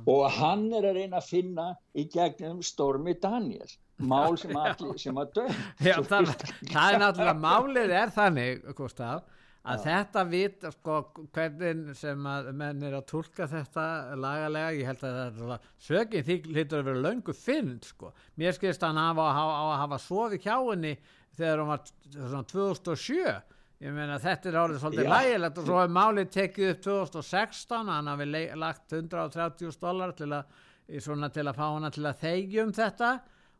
og 0.08 0.24
hann 0.38 0.66
er 0.72 0.90
að 0.90 0.98
reyna 1.00 1.20
að 1.20 1.28
finna 1.30 1.68
í 1.94 2.06
gegnum 2.12 2.62
Stormi 2.66 3.16
Daniels 3.22 3.78
mál 4.02 4.34
sem, 4.40 4.56
allir, 4.56 4.96
sem 4.98 5.18
að 5.20 5.36
dö 5.36 5.46
það, 6.10 6.32
það 6.72 6.88
er 6.88 6.98
náttúrulega 7.04 7.38
málið 7.38 7.94
er 8.00 8.14
þannig 8.14 8.66
Gustaf 8.78 9.22
að 9.62 9.78
Já. 9.78 9.82
þetta 9.86 10.22
vit 10.26 10.64
sko, 10.74 10.96
hvernig 11.30 11.94
sem 11.94 12.26
að 12.26 12.48
menn 12.58 12.82
er 12.82 12.96
að 12.98 13.06
tólka 13.12 13.46
þetta 13.50 13.84
lagalega 14.18 14.72
ég 14.74 14.88
held 14.90 15.04
að 15.06 15.18
það 15.18 15.52
er 15.54 15.68
sögin 15.86 16.26
því 16.26 16.36
hlýtur 16.48 16.80
að 16.80 16.88
vera 16.90 17.04
löngu 17.04 17.34
fynd 17.38 17.86
sko. 17.86 18.10
mér 18.40 18.56
skilst 18.56 18.82
hann 18.82 18.98
að 18.98 19.12
hafa, 19.12 19.44
að 19.54 19.74
hafa 19.84 19.98
sofið 20.02 20.48
hjá 20.48 20.56
henni 20.56 20.96
þegar 21.38 21.62
hún 21.62 21.70
var 21.70 21.84
svona 22.10 22.48
2007 22.50 23.36
ég 23.82 23.94
meina 23.94 24.18
þetta 24.22 24.50
er 24.50 24.58
árið 24.58 24.82
svolítið 24.82 25.06
Já. 25.06 25.12
lægilegt 25.12 25.60
og 25.62 25.68
svo 25.68 25.78
hefur 25.78 25.94
málið 25.96 26.32
tekið 26.36 26.72
upp 26.72 26.82
2016 26.88 27.92
hann 27.94 28.10
hafi 28.10 28.28
lagt 28.64 28.96
130 28.98 29.78
dólar 29.82 30.16
til 30.18 30.30
að, 30.34 30.58
til 30.90 31.46
að 31.46 31.54
fá 31.54 31.64
hana 31.68 31.90
til 31.94 32.06
að 32.10 32.20
þegjum 32.26 32.74
þetta 32.74 33.12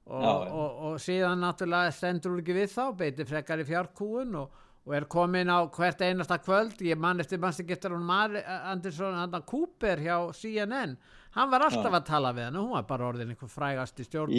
og, 0.02 0.18
og, 0.18 0.44
og, 0.50 0.82
og 0.90 1.00
síðan 1.02 1.42
náttúrulega 1.46 1.94
stendur 1.94 2.38
ekki 2.42 2.58
við 2.58 2.74
þá 2.74 2.84
beiti 2.98 3.26
frekar 3.26 3.62
í 3.62 3.66
fjárkúun 3.70 4.38
og 4.42 4.60
og 4.86 4.94
er 4.98 5.06
komin 5.06 5.50
á 5.50 5.62
hvert 5.70 6.00
einasta 6.02 6.38
kvöld. 6.42 6.80
Ég 6.82 6.98
mann 6.98 7.20
eftir 7.20 7.38
mannstækistur 7.38 7.94
Andersson 7.94 9.42
Cooper 9.46 9.98
hjá 10.02 10.32
CNN 10.34 10.96
hann 11.32 11.50
var 11.50 11.64
alltaf 11.64 11.88
já. 11.88 11.96
að 11.96 12.04
tala 12.06 12.30
við 12.36 12.44
hann 12.48 12.56
hún 12.60 12.72
var 12.74 12.84
bara 12.88 13.06
orðin 13.08 13.30
einhver 13.32 13.48
frægast 13.48 14.00
í 14.02 14.04
stjórn 14.04 14.34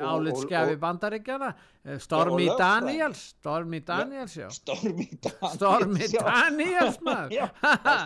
álitskjafi 0.00 0.78
bandaríkjana 0.80 1.50
Stormy 2.00 2.46
já, 2.46 2.54
Daniels 2.60 3.24
Stormy 3.34 3.80
Daniels 3.84 4.36
já. 4.38 4.46
Stormy 4.54 5.08
Daniels 5.20 5.58
Stormy 5.58 5.98
Daniels 6.08 6.98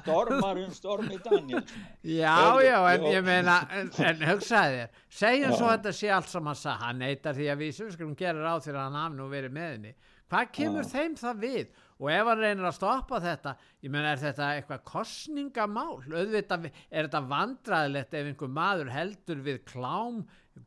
Stormarum 0.01 0.75
Stormy 0.75 1.21
Daniels 1.23 1.73
já 2.03 2.37
já 2.67 2.79
en 2.97 3.09
ég 3.13 3.25
meina 3.27 3.61
en, 3.71 3.93
en 4.11 4.29
hugsaði 4.33 4.83
þér 4.83 5.03
segjum 5.23 5.55
svo 5.55 5.73
þetta 5.77 5.97
sé 6.01 6.13
allt 6.19 6.35
sem 6.35 6.51
hann 6.51 6.63
sa 6.67 6.79
hann 6.83 7.03
neytar 7.05 7.39
því 7.39 7.51
að 7.55 7.63
við 7.63 7.83
skulum 7.85 8.19
gera 8.19 8.43
ráð 8.43 8.67
þegar 8.67 8.89
hann 8.89 9.03
hafði 9.05 9.23
nú 9.23 9.31
verið 9.31 9.55
með 9.55 9.75
henni 9.77 9.95
hvað 10.29 10.51
kemur 10.59 10.85
ja. 10.85 10.91
þeim 10.95 11.15
það 11.19 11.45
við? 11.45 11.85
Og 11.99 12.11
ef 12.15 12.29
hann 12.31 12.43
reynir 12.43 12.67
að 12.69 12.77
stoppa 12.77 13.19
þetta 13.23 13.55
ég 13.83 13.91
menn 13.91 14.07
er 14.07 14.21
þetta 14.21 14.51
eitthvað 14.55 14.85
kostningamál 14.87 15.97
auðvitað 16.07 16.69
er 16.69 17.09
þetta 17.09 17.23
vandraðilegt 17.33 18.15
ef 18.15 18.29
einhver 18.31 18.53
maður 18.55 18.93
heldur 18.95 19.41
við 19.49 19.65
klám 19.67 20.21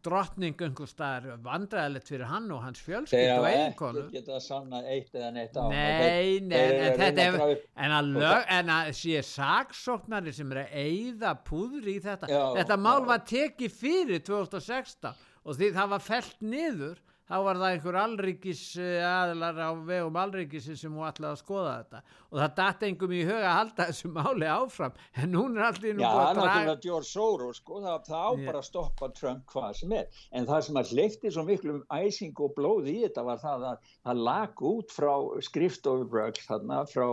drottning 0.06 0.56
einhver 0.64 0.90
staðar 0.90 1.40
vandraðilegt 1.44 2.10
fyrir 2.12 2.30
hann 2.30 2.48
og 2.54 2.62
hans 2.64 2.82
fjölskyld 2.84 3.32
og 3.34 3.48
eiginkonu. 3.50 4.04
þeir 4.06 4.14
geta 4.16 4.40
sanna 4.44 4.82
eitt 4.88 5.16
eða 5.16 5.32
neitt 5.36 5.58
á. 5.58 5.64
Nei, 5.72 6.40
nei, 6.46 6.60
en 6.62 6.98
þetta 7.02 7.26
er 7.26 7.40
en 7.86 7.96
að, 7.98 8.12
lög, 8.16 8.46
en 8.58 8.74
að 8.78 8.92
sé 9.02 9.24
saksóknari 9.28 10.34
sem 10.36 10.52
er 10.56 10.64
að 10.64 10.76
eigða 10.86 11.36
púður 11.48 11.92
í 11.92 11.98
þetta. 12.04 12.32
Já, 12.32 12.44
þetta 12.62 12.80
mál 12.88 13.02
var 13.10 13.24
tekið 13.28 13.78
fyrir 13.82 14.24
2016 14.28 15.28
og 15.42 15.58
því 15.58 15.72
það 15.76 15.96
var 15.96 16.06
felt 16.06 16.46
niður 16.46 17.00
þá 17.32 17.38
var 17.46 17.60
það 17.62 17.74
einhver 17.74 17.98
alryggis 18.02 18.62
aðlar 19.08 19.60
á 19.64 19.72
vegum 19.88 20.18
alryggisin 20.20 20.80
sem 20.80 20.96
hún 20.96 21.08
ætlaði 21.08 21.32
að 21.32 21.40
skoða 21.40 21.76
þetta. 21.78 22.02
Og 22.32 22.40
það 22.42 22.56
dætt 22.58 22.84
engum 22.88 23.14
í 23.16 23.22
huga 23.28 23.46
að 23.46 23.58
halda 23.58 23.88
þessu 23.92 24.12
máli 24.16 24.50
áfram 24.52 25.00
en 25.24 25.38
hún 25.40 25.58
er 25.58 25.66
allir 25.70 25.96
nú 25.96 26.04
Já, 26.04 26.10
það 26.12 26.28
er 26.28 26.40
náttúrulega 26.42 26.76
George 26.86 27.10
Soros 27.10 27.62
sko, 27.62 27.80
það, 27.86 27.98
það 28.10 28.28
á 28.28 28.32
bara 28.48 28.62
að 28.62 28.68
stoppa 28.68 29.12
Trump 29.16 29.56
hvað 29.56 29.80
sem 29.80 29.96
er. 30.02 30.22
En 30.36 30.50
það 30.50 30.68
sem 30.68 30.82
að 30.82 30.94
hleyfti 30.96 31.34
svo 31.34 31.48
miklu 31.48 31.78
æsing 32.02 32.44
og 32.44 32.56
blóð 32.60 32.92
í 32.92 32.98
þetta 33.06 33.26
var 33.28 33.42
það 33.44 33.68
að 33.72 33.90
það 33.96 34.24
lag 34.28 34.64
út 34.72 34.96
frá 34.96 35.12
skriftofubrögg 35.48 36.44
þarna 36.48 36.84
frá 36.92 37.08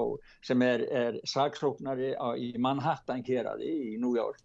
sem 0.50 0.66
er, 0.66 0.86
er 0.90 1.22
saksóknari 1.28 2.14
á, 2.18 2.34
í 2.34 2.54
Manhattan 2.58 3.22
hér 3.26 3.52
aði 3.54 3.74
í 3.92 3.98
New 4.02 4.14
York 4.18 4.42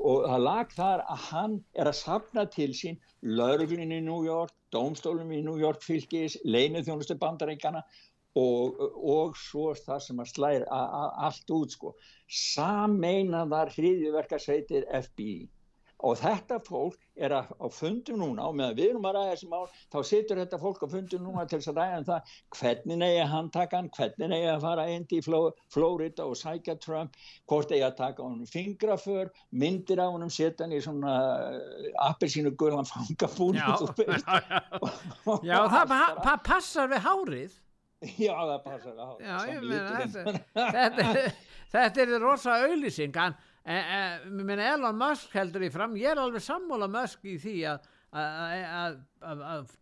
og 0.00 0.26
það 0.26 0.44
lag 0.46 0.72
þar 0.74 1.02
að 1.12 1.24
hann 1.28 1.56
er 1.74 1.90
að 1.90 1.98
sapna 1.98 2.44
til 2.54 2.70
sín 2.76 2.98
lauruglinn 3.22 3.92
í 3.92 4.00
New 4.04 4.24
York, 4.24 4.54
dómstólum 4.72 5.32
í 5.36 5.42
New 5.44 5.58
York 5.60 5.82
fylgis, 5.84 6.38
leinuð 6.44 6.88
þjónustu 6.88 7.18
bandaríkana 7.20 7.82
og, 8.40 8.80
og 8.96 9.36
svo 9.36 9.70
það 9.76 10.02
sem 10.06 10.22
að 10.22 10.32
slæra 10.32 10.82
allt 11.26 11.54
út 11.54 11.76
sko. 11.76 11.94
Sameinaðar 12.30 13.72
hriðiverkarsveitir 13.76 14.86
FBI 15.02 15.48
og 16.06 16.16
þetta 16.20 16.58
fólk 16.64 16.98
er 17.20 17.34
að, 17.36 17.50
á 17.60 17.66
fundum 17.72 18.20
núna 18.22 18.46
og 18.48 18.56
meðan 18.56 18.76
við 18.78 18.90
erum 18.94 19.08
að 19.10 19.16
ræða 19.18 19.32
þessi 19.34 19.48
mál 19.50 19.66
þá 19.92 19.98
situr 20.10 20.40
þetta 20.40 20.60
fólk 20.62 20.84
á 20.84 20.88
fundum 20.94 21.26
núna 21.26 21.44
til 21.46 21.60
þess 21.60 21.72
að 21.72 21.80
ræða 21.80 21.98
um 22.00 22.06
það 22.08 22.34
hvernig 22.56 23.04
eigi 23.06 23.20
að 23.20 23.32
handtaka 23.34 23.80
hann 23.80 23.90
hvernig 23.96 24.36
eigi 24.36 24.50
að 24.54 24.64
fara 24.64 24.86
endi 24.94 25.20
í 25.20 25.24
Fló, 25.26 25.40
Flórida 25.74 26.26
og 26.26 26.38
sækja 26.40 26.78
Trump 26.80 27.18
hvort 27.50 27.74
eigi 27.74 27.84
að 27.86 27.98
taka 28.00 28.24
honum 28.24 28.48
fingraför 28.48 29.30
myndir 29.50 30.00
af 30.00 30.14
honum 30.16 30.32
setja 30.32 30.64
hann 30.64 30.76
í 30.76 30.80
svona 30.84 31.16
uh, 31.52 31.90
appelsínu 32.08 32.54
guðlan 32.56 32.88
fangabúni 32.88 33.60
Já, 33.60 33.76
já 35.50 35.58
það, 35.68 35.94
það 36.24 36.42
passar 36.46 36.90
við 36.90 37.04
hárið. 37.04 37.56
Já 38.16 38.34
það 38.34 38.56
passar 38.64 38.96
við 38.96 39.02
hárið. 39.04 39.26
Já, 39.26 39.36
meina, 39.60 39.80
þetta, 40.00 40.34
þetta, 40.76 41.24
þetta 41.74 42.04
er 42.04 42.14
rosa 42.22 42.58
auðlýsing 42.64 43.16
en 43.64 44.50
en 44.50 44.64
Elon 44.64 44.98
Musk 44.98 45.34
heldur 45.36 45.66
í 45.66 45.70
fram 45.72 45.96
ég 46.00 46.14
er 46.14 46.22
alveg 46.22 46.42
sammála 46.44 46.88
Musk 46.90 47.24
í 47.28 47.36
því 47.42 47.56
að 47.68 48.98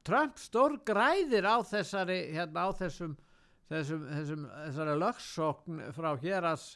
Trump 0.05 0.38
stór 0.41 0.81
græðir 0.85 1.47
á 1.49 1.57
þessari 1.64 2.21
hérna 2.35 2.69
á 2.69 2.71
þessum 2.77 3.17
þessum, 3.71 4.05
þessum 4.12 4.45
þessari 4.67 5.01
lögssókn 5.03 5.83
frá 5.97 6.12
hér 6.23 6.53
að 6.53 6.69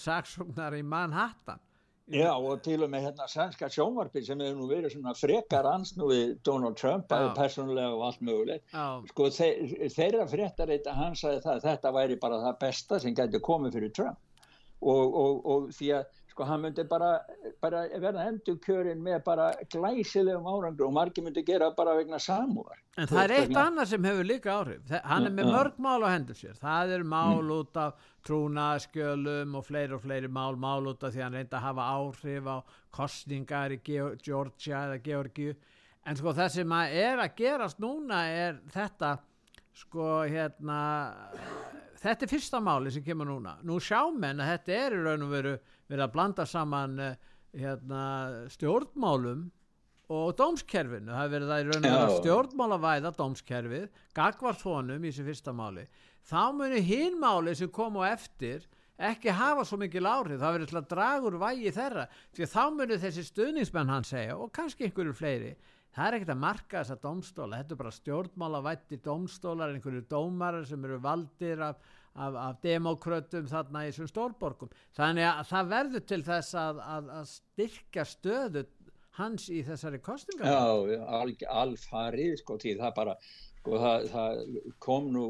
saksóknar 0.00 0.76
í 0.78 0.82
Manhattan. 0.86 1.60
Já 2.12 2.34
og 2.36 2.58
til 2.60 2.82
og 2.84 2.90
með 2.92 3.06
hérna 3.06 3.26
svenska 3.32 3.70
sjónvarpi 3.72 4.20
sem 4.26 4.40
hefur 4.44 4.58
nú 4.58 4.66
verið 4.68 4.92
svona 4.92 5.14
frekar 5.16 5.64
ansnúið 5.70 6.34
Donald 6.44 6.76
Trump 6.76 7.12
að 7.16 7.30
personlega 7.38 7.94
og 7.94 8.02
allt 8.10 8.20
mögulegt. 8.28 8.74
Sko 9.08 9.30
þeir, 9.32 9.72
þeirra 9.94 10.26
frektar 10.28 10.68
þetta 10.68 10.96
hann 10.98 11.16
sagði 11.16 11.40
það 11.46 11.62
þetta 11.64 11.94
væri 11.96 12.18
bara 12.20 12.42
það 12.42 12.58
besta 12.60 13.00
sem 13.00 13.16
getur 13.16 13.44
komið 13.48 13.78
fyrir 13.78 13.94
Trump. 13.96 14.20
Og, 14.84 15.16
og, 15.16 15.40
og 15.48 15.72
því 15.72 15.90
að 15.96 16.20
sko 16.34 16.46
hann 16.48 16.64
myndi 16.64 16.82
bara, 16.90 17.20
bara 17.62 17.84
verða 18.02 18.24
endur 18.26 18.56
kjörin 18.62 19.02
með 19.02 19.20
bara 19.28 19.44
glæsilegum 19.70 20.48
árangur 20.50 20.88
og 20.88 20.94
margir 20.96 21.22
myndi 21.22 21.44
gera 21.46 21.68
bara 21.76 21.94
vegna 21.94 22.18
samúar. 22.18 22.80
En 22.98 23.06
það 23.06 23.20
er 23.22 23.34
eitt 23.36 23.58
annað 23.58 23.92
sem 23.92 24.08
hefur 24.08 24.26
líka 24.26 24.56
áhrif, 24.56 24.90
hann 25.06 25.28
er 25.28 25.36
með 25.36 25.50
mörg 25.54 25.78
mál 25.86 26.02
á 26.02 26.10
hendur 26.10 26.38
sér, 26.38 26.56
það 26.58 26.96
er 26.96 27.04
mál 27.06 27.38
mm. 27.38 27.52
út 27.54 27.78
af 27.84 28.08
trúnaskjölum 28.26 29.54
og 29.60 29.66
fleiri 29.68 29.94
og 29.94 30.02
fleiri 30.02 30.30
mál, 30.40 30.58
mál 30.58 30.90
út 30.90 31.06
af 31.06 31.14
því 31.14 31.22
hann 31.22 31.38
reynda 31.38 31.60
að 31.60 31.66
hafa 31.68 31.86
áhrif 32.00 32.50
á 32.50 32.56
kostningar 32.98 33.76
í 33.76 33.78
Georgia 33.84 34.82
eða 34.88 34.98
Georgiu, 35.06 35.54
en 36.02 36.18
sko 36.18 36.34
það 36.34 36.50
sem 36.56 36.76
að 36.80 36.98
er 37.04 37.22
að 37.28 37.38
gerast 37.38 37.82
núna 37.82 38.24
er 38.34 38.58
þetta 38.74 39.14
sko 39.74 40.10
hérna 40.30 40.82
þetta 42.04 42.26
er 42.26 42.30
fyrsta 42.30 42.60
máli 42.62 42.92
sem 42.92 43.04
kemur 43.04 43.28
núna. 43.28 43.56
Nú 43.66 43.78
sjá 43.82 44.02
menn 44.12 44.42
að 44.42 44.52
þetta 44.54 44.76
er 44.80 44.96
í 44.96 45.00
raun 45.06 45.24
og 45.26 45.32
veru 45.32 45.54
verið 45.90 46.06
að 46.06 46.14
blanda 46.14 46.46
saman 46.48 46.96
uh, 47.00 47.12
hérna, 47.54 48.04
stjórnmálum 48.54 49.44
og 50.14 50.34
dómskerfinu, 50.36 51.08
það 51.08 51.20
hefur 51.22 51.34
verið 51.34 51.50
það 51.50 51.60
í 51.60 51.66
raun 51.68 51.88
og 51.88 51.94
veru 51.96 52.16
stjórnmálavæða 52.20 53.12
dómskerfið 53.18 54.00
gagvart 54.16 54.64
honum 54.68 55.04
í 55.04 55.10
þessu 55.10 55.28
fyrsta 55.28 55.54
máli. 55.56 55.86
Þá 56.24 56.42
munir 56.56 56.84
hinn 56.84 57.20
máli 57.20 57.54
sem 57.56 57.70
kom 57.72 57.96
á 58.00 58.12
eftir 58.12 58.66
ekki 58.94 59.32
hafa 59.34 59.64
svo 59.66 59.78
mikil 59.80 60.04
áhrif, 60.06 60.38
það 60.38 60.58
verður 60.58 60.70
til 60.70 60.80
að 60.80 60.90
draga 60.92 61.28
úr 61.30 61.38
vægi 61.40 61.72
þeirra, 61.74 62.04
því 62.36 62.50
þá 62.52 62.62
munir 62.76 63.00
þessi 63.02 63.24
stuðningsmenn 63.26 63.90
hann 63.90 64.06
segja 64.06 64.36
og 64.38 64.52
kannski 64.54 64.86
einhverju 64.86 65.16
fleiri 65.18 65.54
það 65.94 66.06
er 66.06 66.16
ekkert 66.18 66.32
að 66.34 66.40
marka 66.42 66.80
þessa 66.80 66.96
domstóla, 67.02 67.58
þetta 67.60 67.74
er 67.74 67.80
bara 67.80 67.94
stjórnmálavætti 67.94 68.98
domstólar, 69.04 69.74
einhverju 69.74 70.04
dómarar 70.10 70.66
sem 70.66 70.86
eru 70.88 70.98
valdir 71.02 71.62
af, 71.68 71.92
af, 72.14 72.36
af 72.38 72.60
demokrötum 72.62 73.48
þarna 73.50 73.84
í 73.84 73.90
þessum 73.90 74.10
stórborgum. 74.10 74.72
Þannig 74.96 75.28
að 75.30 75.42
það 75.50 75.72
verður 75.74 76.06
til 76.12 76.22
þess 76.28 76.58
að, 76.58 76.80
að, 76.96 77.10
að 77.18 77.30
styrka 77.32 78.06
stöðu 78.08 78.64
hans 79.18 79.48
í 79.52 79.62
þessari 79.66 80.00
kostinga 80.02 80.50
Já, 80.50 81.02
al, 81.20 81.34
alfarið 81.62 82.38
sko 82.40 82.58
því 82.58 82.76
það 82.80 82.94
bara 82.96 83.16
sko, 83.30 83.78
það, 83.78 84.06
það 84.10 84.60
kom 84.82 85.10
nú 85.14 85.26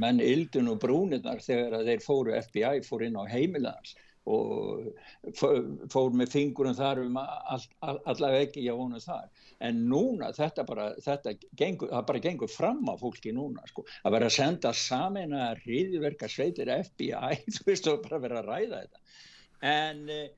menn 0.00 0.22
ildun 0.22 0.70
og 0.74 0.80
brúnirnar 0.84 1.42
þegar 1.44 1.86
þeir 1.88 2.04
fóru 2.04 2.36
FBI 2.38 2.84
fór 2.86 3.06
inn 3.08 3.18
á 3.18 3.24
heimilegans 3.30 3.96
og 4.24 4.86
fór 5.92 6.14
með 6.16 6.30
fingurum 6.32 6.76
þar 6.78 7.02
um 7.02 7.18
all, 7.20 7.64
all, 7.84 7.98
allaveg 8.08 8.48
ekki 8.48 8.64
ég 8.68 8.78
vonu 8.78 9.02
þar 9.02 9.26
en 9.64 9.82
núna 9.90 10.30
þetta 10.36 10.66
bara 10.68 10.88
þetta 11.04 11.34
gengur, 11.56 11.90
það 11.92 12.06
bara 12.10 12.22
gengur 12.26 12.52
fram 12.52 12.82
á 12.90 12.94
fólki 13.00 13.34
núna 13.36 13.64
sko, 13.70 13.86
að 14.04 14.16
vera 14.16 14.30
að 14.30 14.36
senda 14.38 14.74
samin 14.76 15.36
að 15.38 15.64
hriðverka 15.66 16.30
sveitir 16.30 16.72
FBI 16.74 17.42
þú 17.54 17.68
veist 17.70 17.88
þú 17.88 17.98
bara 18.06 18.22
vera 18.26 18.42
að 18.42 18.50
ræða 18.52 18.84
þetta 18.84 19.04
en 19.74 20.04
eh, 20.12 20.28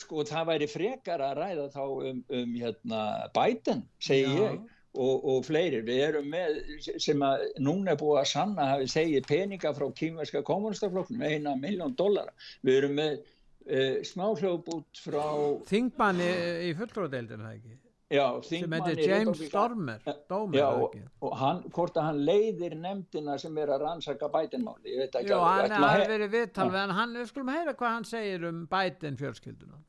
sko 0.00 0.24
það 0.28 0.48
væri 0.52 0.70
frekar 0.70 1.24
að 1.24 1.36
ræða 1.40 1.68
þá 1.74 1.84
um, 1.84 2.24
um 2.40 2.56
hérna 2.56 3.02
Biden 3.36 3.86
segi 3.98 4.26
Já. 4.28 4.40
ég 4.44 4.64
og, 4.96 5.24
og 5.30 5.46
fleiri. 5.46 5.82
Við 5.86 6.02
erum 6.08 6.28
með 6.32 6.60
sem 7.02 7.22
að 7.24 7.46
núna 7.62 7.94
er 7.94 8.00
búið 8.00 8.20
að 8.22 8.28
sanna 8.32 8.68
hafi 8.72 8.90
segið 8.90 9.28
peninga 9.28 9.72
frá 9.76 9.86
kýmverska 10.00 10.42
kommunistaflokknum, 10.46 11.24
eina 11.24 11.56
miljón 11.60 11.96
dollara. 11.98 12.34
Við 12.66 12.80
erum 12.80 12.96
með 13.00 13.18
uh, 13.18 13.98
smáhljóðbút 14.10 15.02
frá... 15.04 15.26
Þingmanni 15.70 16.30
í 16.68 16.72
fullgróðdeildinu, 16.78 17.44
það 17.44 17.58
ekki? 17.58 17.80
Já, 18.06 18.40
sem 18.46 18.70
heitir 18.70 19.00
James 19.02 19.40
Stormer 19.48 20.02
Dómer, 20.30 20.58
já, 20.60 20.66
og, 20.68 20.92
og 21.26 21.32
hann, 21.40 21.64
hvort 21.74 21.96
að 21.98 22.04
hann 22.06 22.20
leiðir 22.28 22.76
nefndina 22.78 23.34
sem 23.42 23.56
er 23.58 23.72
að 23.74 23.82
rannsaka 23.82 24.28
bætinmáli 24.30 24.94
hann 25.26 25.74
har 25.74 26.04
verið 26.06 26.30
viðtal 26.36 26.68
en 26.70 26.94
hann, 26.94 27.16
við 27.18 27.32
skulum 27.32 27.50
heyra 27.50 27.74
hvað 27.74 27.96
hann 27.96 28.06
segir 28.06 28.46
um 28.46 28.62
bætin 28.70 29.18
fjölskylduna 29.18 29.82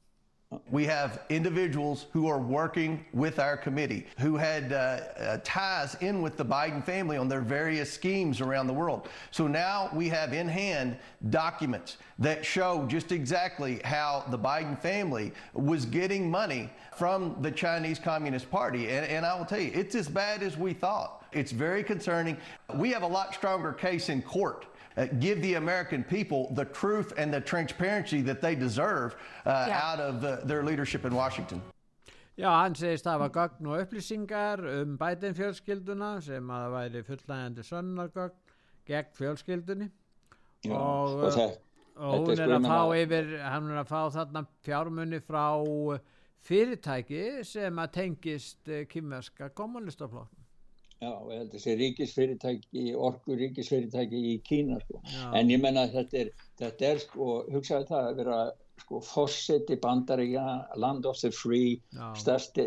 We 0.71 0.86
have 0.86 1.23
individuals 1.27 2.05
who 2.13 2.27
are 2.27 2.39
working 2.39 3.03
with 3.12 3.38
our 3.38 3.57
committee 3.57 4.05
who 4.17 4.38
had 4.38 4.71
uh, 4.71 4.75
uh, 4.75 5.38
ties 5.43 5.95
in 5.99 6.21
with 6.21 6.38
the 6.38 6.45
Biden 6.45 6.81
family 6.81 7.17
on 7.17 7.27
their 7.27 7.41
various 7.41 7.91
schemes 7.91 8.39
around 8.39 8.67
the 8.67 8.73
world. 8.73 9.10
So 9.31 9.45
now 9.47 9.89
we 9.93 10.07
have 10.07 10.31
in 10.31 10.47
hand 10.47 10.97
documents 11.29 11.97
that 12.19 12.45
show 12.45 12.86
just 12.88 13.12
exactly 13.12 13.81
how 13.83 14.23
the 14.29 14.39
Biden 14.39 14.79
family 14.79 15.33
was 15.53 15.86
getting 15.86 16.31
money 16.31 16.69
from 16.95 17.36
the 17.41 17.51
Chinese 17.51 17.99
Communist 17.99 18.49
Party. 18.49 18.89
And, 18.89 19.05
and 19.05 19.25
I 19.25 19.38
will 19.38 19.45
tell 19.45 19.60
you, 19.60 19.71
it's 19.73 19.95
as 19.95 20.07
bad 20.07 20.43
as 20.43 20.55
we 20.55 20.71
thought. 20.71 21.25
It's 21.33 21.51
very 21.51 21.83
concerning. 21.83 22.38
We 22.75 22.91
have 22.91 23.03
a 23.03 23.07
lot 23.07 23.33
stronger 23.33 23.73
case 23.73 24.07
in 24.07 24.21
court 24.21 24.65
give 25.05 25.41
the 25.41 25.55
American 25.55 26.03
people 26.03 26.51
the 26.53 26.65
truth 26.65 27.13
and 27.17 27.33
the 27.33 27.41
transparency 27.41 28.21
that 28.21 28.41
they 28.41 28.55
deserve 28.55 29.15
uh, 29.45 29.65
yeah. 29.67 29.81
out 29.83 29.99
of 29.99 30.21
the, 30.21 30.41
their 30.43 30.63
leadership 30.63 31.05
in 31.05 31.13
Washington. 31.13 31.62
Já, 32.38 32.51
hann 32.53 32.75
segist 32.77 33.07
að 33.10 33.15
hafa 33.15 33.27
gagn 33.33 33.67
og 33.71 33.79
upplýsingar 33.81 34.62
um 34.62 34.91
bætin 34.99 35.33
fjölskylduna 35.33 36.10
sem 36.21 36.51
að 36.53 36.65
það 36.65 36.75
væri 36.75 36.99
fullægandi 37.07 37.63
sönnargagn 37.65 38.36
gegn 38.86 39.15
fjölskyldunni 39.17 39.88
Já, 40.67 40.75
og, 40.77 41.15
og, 41.15 41.31
það, 41.33 41.55
og 41.97 42.27
hún 42.27 42.43
er 42.43 42.53
að 42.60 42.67
fá 42.69 42.81
yfir, 42.99 43.31
hann 43.41 43.71
er 43.71 43.81
að 43.81 43.89
fá 43.89 44.01
þarna 44.19 44.43
fjármunni 44.67 45.21
frá 45.25 45.47
fyrirtæki 46.45 47.23
sem 47.41 47.81
að 47.81 47.95
tengist 47.97 48.69
uh, 48.69 48.83
kymverska 48.91 49.49
kommunistaflokk 49.57 50.46
Já, 50.97 51.12
ég 51.29 51.38
held 51.38 51.51
að 51.51 51.51
þessi 51.53 51.73
ríkisfyrirtæki, 51.79 52.83
orgur 53.07 53.38
ríkisfyrirtæki 53.38 54.21
í 54.31 54.38
Kína 54.45 54.79
sko. 54.81 55.01
En 55.38 55.51
ég 55.53 55.60
menna 55.62 55.83
að 55.86 55.99
þetta 55.99 56.17
er, 56.23 56.31
þetta 56.57 56.88
er 56.88 57.01
sko, 57.03 57.27
hugsaðu 57.53 57.89
það 57.91 58.07
að 58.07 58.21
vera 58.21 58.38
sko 58.81 59.01
fósetti 59.05 59.77
bandaríkja, 59.81 60.45
land 60.81 61.05
of 61.05 61.19
the 61.21 61.29
free, 61.33 61.75
stærsti, 62.17 62.65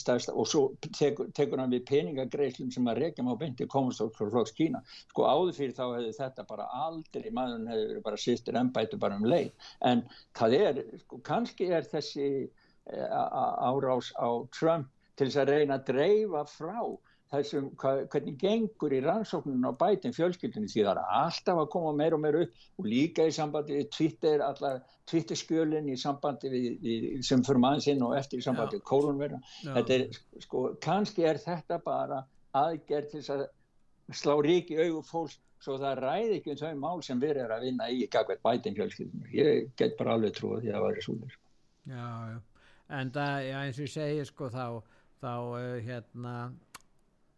stærsta 0.00 0.32
og 0.32 0.48
svo 0.48 0.62
tekur, 0.86 1.28
tekur 1.36 1.60
hann 1.60 1.74
við 1.74 1.84
peningagreislum 1.90 2.70
sem 2.72 2.88
að 2.88 3.02
reykjum 3.02 3.28
á 3.32 3.40
beinti 3.40 3.68
komast 3.72 4.00
á 4.00 4.08
flokks 4.16 4.56
Kína. 4.56 4.80
Sko 5.12 5.26
áður 5.28 5.56
fyrir 5.58 5.76
þá 5.76 5.84
hefði 5.98 6.12
þetta 6.16 6.46
bara 6.48 6.68
aldrei, 6.86 7.28
maðurinn 7.28 7.72
hefði 7.72 8.04
bara 8.08 8.20
sýstir 8.20 8.56
ennbætu 8.60 9.00
bara 9.02 9.18
um 9.20 9.28
leið. 9.28 9.52
En 9.84 10.06
það 10.38 10.56
er, 10.62 10.80
sko 11.04 11.20
kannski 11.28 11.68
er 11.76 11.84
þessi 11.92 12.30
eh, 12.46 13.08
árás 13.12 14.14
á 14.16 14.28
Trump 14.56 14.88
til 15.16 15.28
þess 15.28 15.42
að 15.44 15.52
reyna 15.52 15.76
að 15.76 15.86
dreifa 15.92 16.44
frá 16.48 16.80
þessum 17.32 17.70
hvernig 17.80 18.36
gengur 18.38 18.94
í 18.94 19.00
rannsóknunum 19.02 19.74
á 19.74 19.80
bætin 19.80 20.14
fjölskyldunni? 20.14 20.70
Því 20.70 20.84
það 20.86 20.92
er 20.92 21.00
alltaf 21.20 21.60
að 21.62 21.70
koma 21.72 21.94
meir 21.98 22.14
og 22.16 22.22
meir 22.22 22.38
upp 22.44 22.82
og 22.82 22.88
líka 22.90 23.26
í 23.26 23.34
sambandi 23.34 23.80
við 23.80 23.88
Twitter, 23.96 24.44
allar 24.46 24.78
Twitter 25.10 25.40
skjölinn 25.40 25.90
í 25.90 25.96
sambandi 26.00 26.52
við, 26.52 26.68
við 26.84 27.08
sem 27.26 27.42
fyrir 27.46 27.62
mannsinn 27.64 28.04
og 28.06 28.14
eftir 28.18 28.42
í 28.42 28.46
sambandi 28.46 28.78
við 28.78 28.86
kórunverða 28.90 29.40
þetta 29.64 29.98
er, 29.98 30.20
sko, 30.44 30.68
kannski 30.82 31.26
er 31.26 31.42
þetta 31.42 31.80
bara 31.82 32.22
aðgerð 32.56 33.16
til 33.16 33.24
að 33.34 33.46
slá 34.14 34.36
ríki 34.46 34.78
auðu 34.78 35.02
fólks 35.06 35.40
svo 35.62 35.78
það 35.80 36.02
ræði 36.04 36.36
ekki 36.38 36.52
um 36.52 36.60
þau 36.60 36.80
mál 36.82 37.00
sem 37.04 37.22
við 37.22 37.40
erum 37.40 37.56
að 37.56 37.64
vinna 37.66 37.88
í 37.90 38.04
gagveit 38.12 38.42
bætin 38.44 38.76
fjölskyldunni. 38.76 39.30
Ég 39.34 39.72
get 39.80 39.96
bara 39.98 40.16
alveg 40.16 40.36
trúið 40.36 40.66
því 40.66 40.74
að 40.74 40.84
það 40.84 41.00
í 41.00 41.06
súlir 41.06 41.38
Já, 41.86 42.06
já. 42.30 42.38
En 42.96 43.10
það, 43.14 43.36
já, 43.46 43.56
eins 43.64 43.78
og 43.78 43.84
ég 43.86 43.92
segi 43.92 44.26
sko 44.28 44.48
þá, 44.50 44.66
þá 45.22 45.32
uh, 45.34 45.76
hérna 45.86 46.34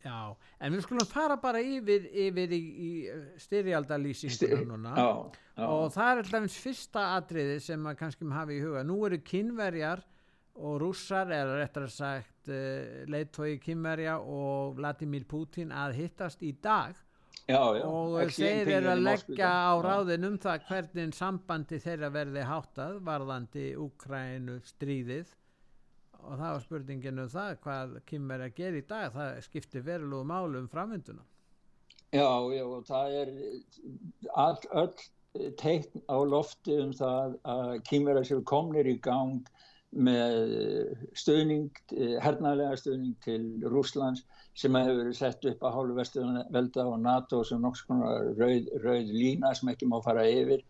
já, 0.04 0.18
en 0.60 0.74
við 0.74 0.84
skulum 0.84 1.08
fara 1.08 1.36
bara 1.40 1.62
yfir, 1.64 2.06
yfir 2.26 2.54
í, 2.54 2.60
í 2.60 2.90
styrjaldalýsinguna 3.42 4.68
núna. 4.68 4.94
Já, 4.94 5.08
já. 5.58 5.66
og 5.66 5.88
það 5.94 6.12
er 6.12 6.22
alltaf 6.22 6.60
fyrsta 6.66 7.08
atriði 7.16 7.58
sem 7.64 7.82
maður 7.82 8.00
kannski 8.04 8.28
maður 8.28 8.40
hafi 8.42 8.58
í 8.58 8.62
huga. 8.66 8.84
Nú 8.86 9.00
eru 9.08 9.20
kynverjar 9.26 10.04
og 10.58 10.78
rússar 10.82 11.30
eða 11.34 11.58
réttar 11.60 11.90
sagt 11.92 12.50
uh, 12.50 13.04
leiðtói 13.10 13.58
kynverja 13.62 14.18
og 14.22 14.78
Vladimir 14.78 15.26
Putin 15.28 15.74
að 15.74 15.98
hittast 16.02 16.42
í 16.42 16.54
dag. 16.62 16.96
Já, 17.48 17.62
já, 17.78 17.84
og 17.86 18.32
þeir 18.34 18.68
eru 18.74 18.90
að 18.92 19.04
leggja 19.06 19.48
á 19.48 19.72
ráðin 19.80 20.26
um 20.28 20.34
það 20.42 20.64
hvernig 20.68 21.14
sambandi 21.16 21.78
þeirra 21.80 22.10
verði 22.12 22.42
háttað 22.44 22.98
varðandi 23.06 23.70
Úkrænu 23.80 24.58
stríðið 24.68 25.30
og 26.24 26.38
það 26.38 26.54
var 26.54 26.64
spurningin 26.64 27.22
um 27.22 27.30
það 27.32 27.52
hvað 27.64 27.98
Kim 28.08 28.30
er 28.34 28.46
að 28.46 28.56
gera 28.58 28.80
í 28.80 28.86
dag 28.88 29.12
það 29.14 29.42
skiptir 29.46 29.84
verulegu 29.86 30.28
málu 30.28 30.62
um 30.62 30.72
framvinduna. 30.72 31.24
Já, 32.08 32.28
já, 32.56 32.64
og 32.64 32.84
það 32.88 33.14
er 33.20 33.32
all, 34.32 34.60
öll 34.82 35.52
teikn 35.60 36.02
á 36.08 36.16
lofti 36.24 36.76
um 36.82 36.92
það 36.96 37.38
að 37.44 37.72
Kim 37.88 38.08
er 38.08 38.20
að 38.20 38.28
séu 38.30 38.44
komnir 38.48 38.88
í 38.88 38.96
gang 39.04 39.42
með 39.88 40.36
stöðning, 41.16 41.70
hernaðlega 42.20 42.76
stöðning 42.76 43.14
til 43.24 43.42
Rúslands 43.72 44.24
sem 44.58 44.74
hefur 44.76 44.98
verið 45.00 45.16
sett 45.16 45.46
upp 45.48 45.64
að 45.64 45.74
hálfu 45.76 45.96
vestuvelda 45.96 46.84
og 46.90 46.98
NATO 47.04 47.40
sem 47.46 47.62
nokks 47.62 47.84
konar 47.88 48.32
rauð, 48.36 48.68
rauð 48.82 49.12
lína 49.14 49.54
sem 49.56 49.70
ekki 49.72 49.88
má 49.88 49.98
fara 50.04 50.26
yfir. 50.28 50.64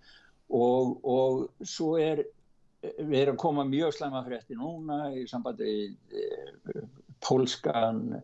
Og, 0.54 0.98
og 1.04 1.66
svo 1.66 1.96
er 2.00 2.22
við 2.82 3.20
erum 3.20 3.36
að 3.36 3.42
koma 3.42 3.64
mjög 3.66 3.94
slæma 3.96 4.24
frétti 4.26 4.56
núna 4.58 4.98
í 5.16 5.24
sambandi 5.30 5.72
e, 6.14 6.26
pólskan 7.24 8.20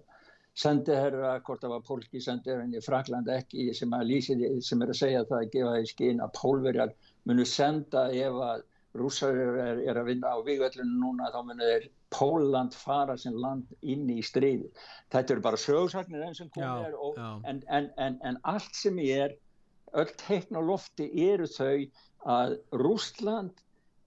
sendiherra, 0.55 1.41
hvort 1.43 1.65
það 1.65 1.73
var 1.75 1.83
pólski 1.89 2.21
sendiherrin 2.23 2.77
í 2.79 2.83
Frakland 2.85 3.31
ekki 3.35 3.73
sem, 3.75 3.91
lýsi, 4.07 4.37
sem 4.63 4.85
er 4.85 4.93
að 4.93 5.01
segja 5.01 5.25
það 5.27 5.41
að 5.41 5.51
gefa 5.57 5.75
í 5.81 5.89
skinn 5.91 6.23
að 6.23 6.37
pólverjar 6.39 6.95
munu 7.27 7.47
senda 7.49 8.07
ef 8.15 8.39
að 8.47 8.63
rússar 8.95 9.35
er, 9.35 9.81
er 9.83 9.99
að 9.99 10.13
vinna 10.13 10.31
á 10.31 10.39
vígvellinu 10.47 11.01
núna 11.01 11.33
þá 11.35 11.41
munu 11.49 11.71
þeir 11.73 11.89
Póland 12.15 12.77
fara 12.79 13.17
sem 13.19 13.35
land 13.35 13.73
inn 13.83 14.07
í 14.13 14.21
stríði. 14.23 14.69
Þetta 15.11 15.35
eru 15.35 15.43
bara 15.43 15.59
sögsagnir 15.59 16.23
enn 16.23 16.37
sem 16.39 16.51
komið 16.55 16.85
er 16.93 16.95
og, 16.95 17.19
en, 17.43 17.59
en, 17.67 17.89
en, 17.99 18.21
en 18.23 18.39
allt 18.47 18.79
sem 18.79 19.01
ég 19.03 19.25
er, 19.25 19.35
öll 19.99 20.13
teikn 20.23 20.61
og 20.61 20.69
lofti 20.71 21.09
eru 21.27 21.51
þau 21.51 21.83
að 22.31 22.55
Rústland 22.79 23.59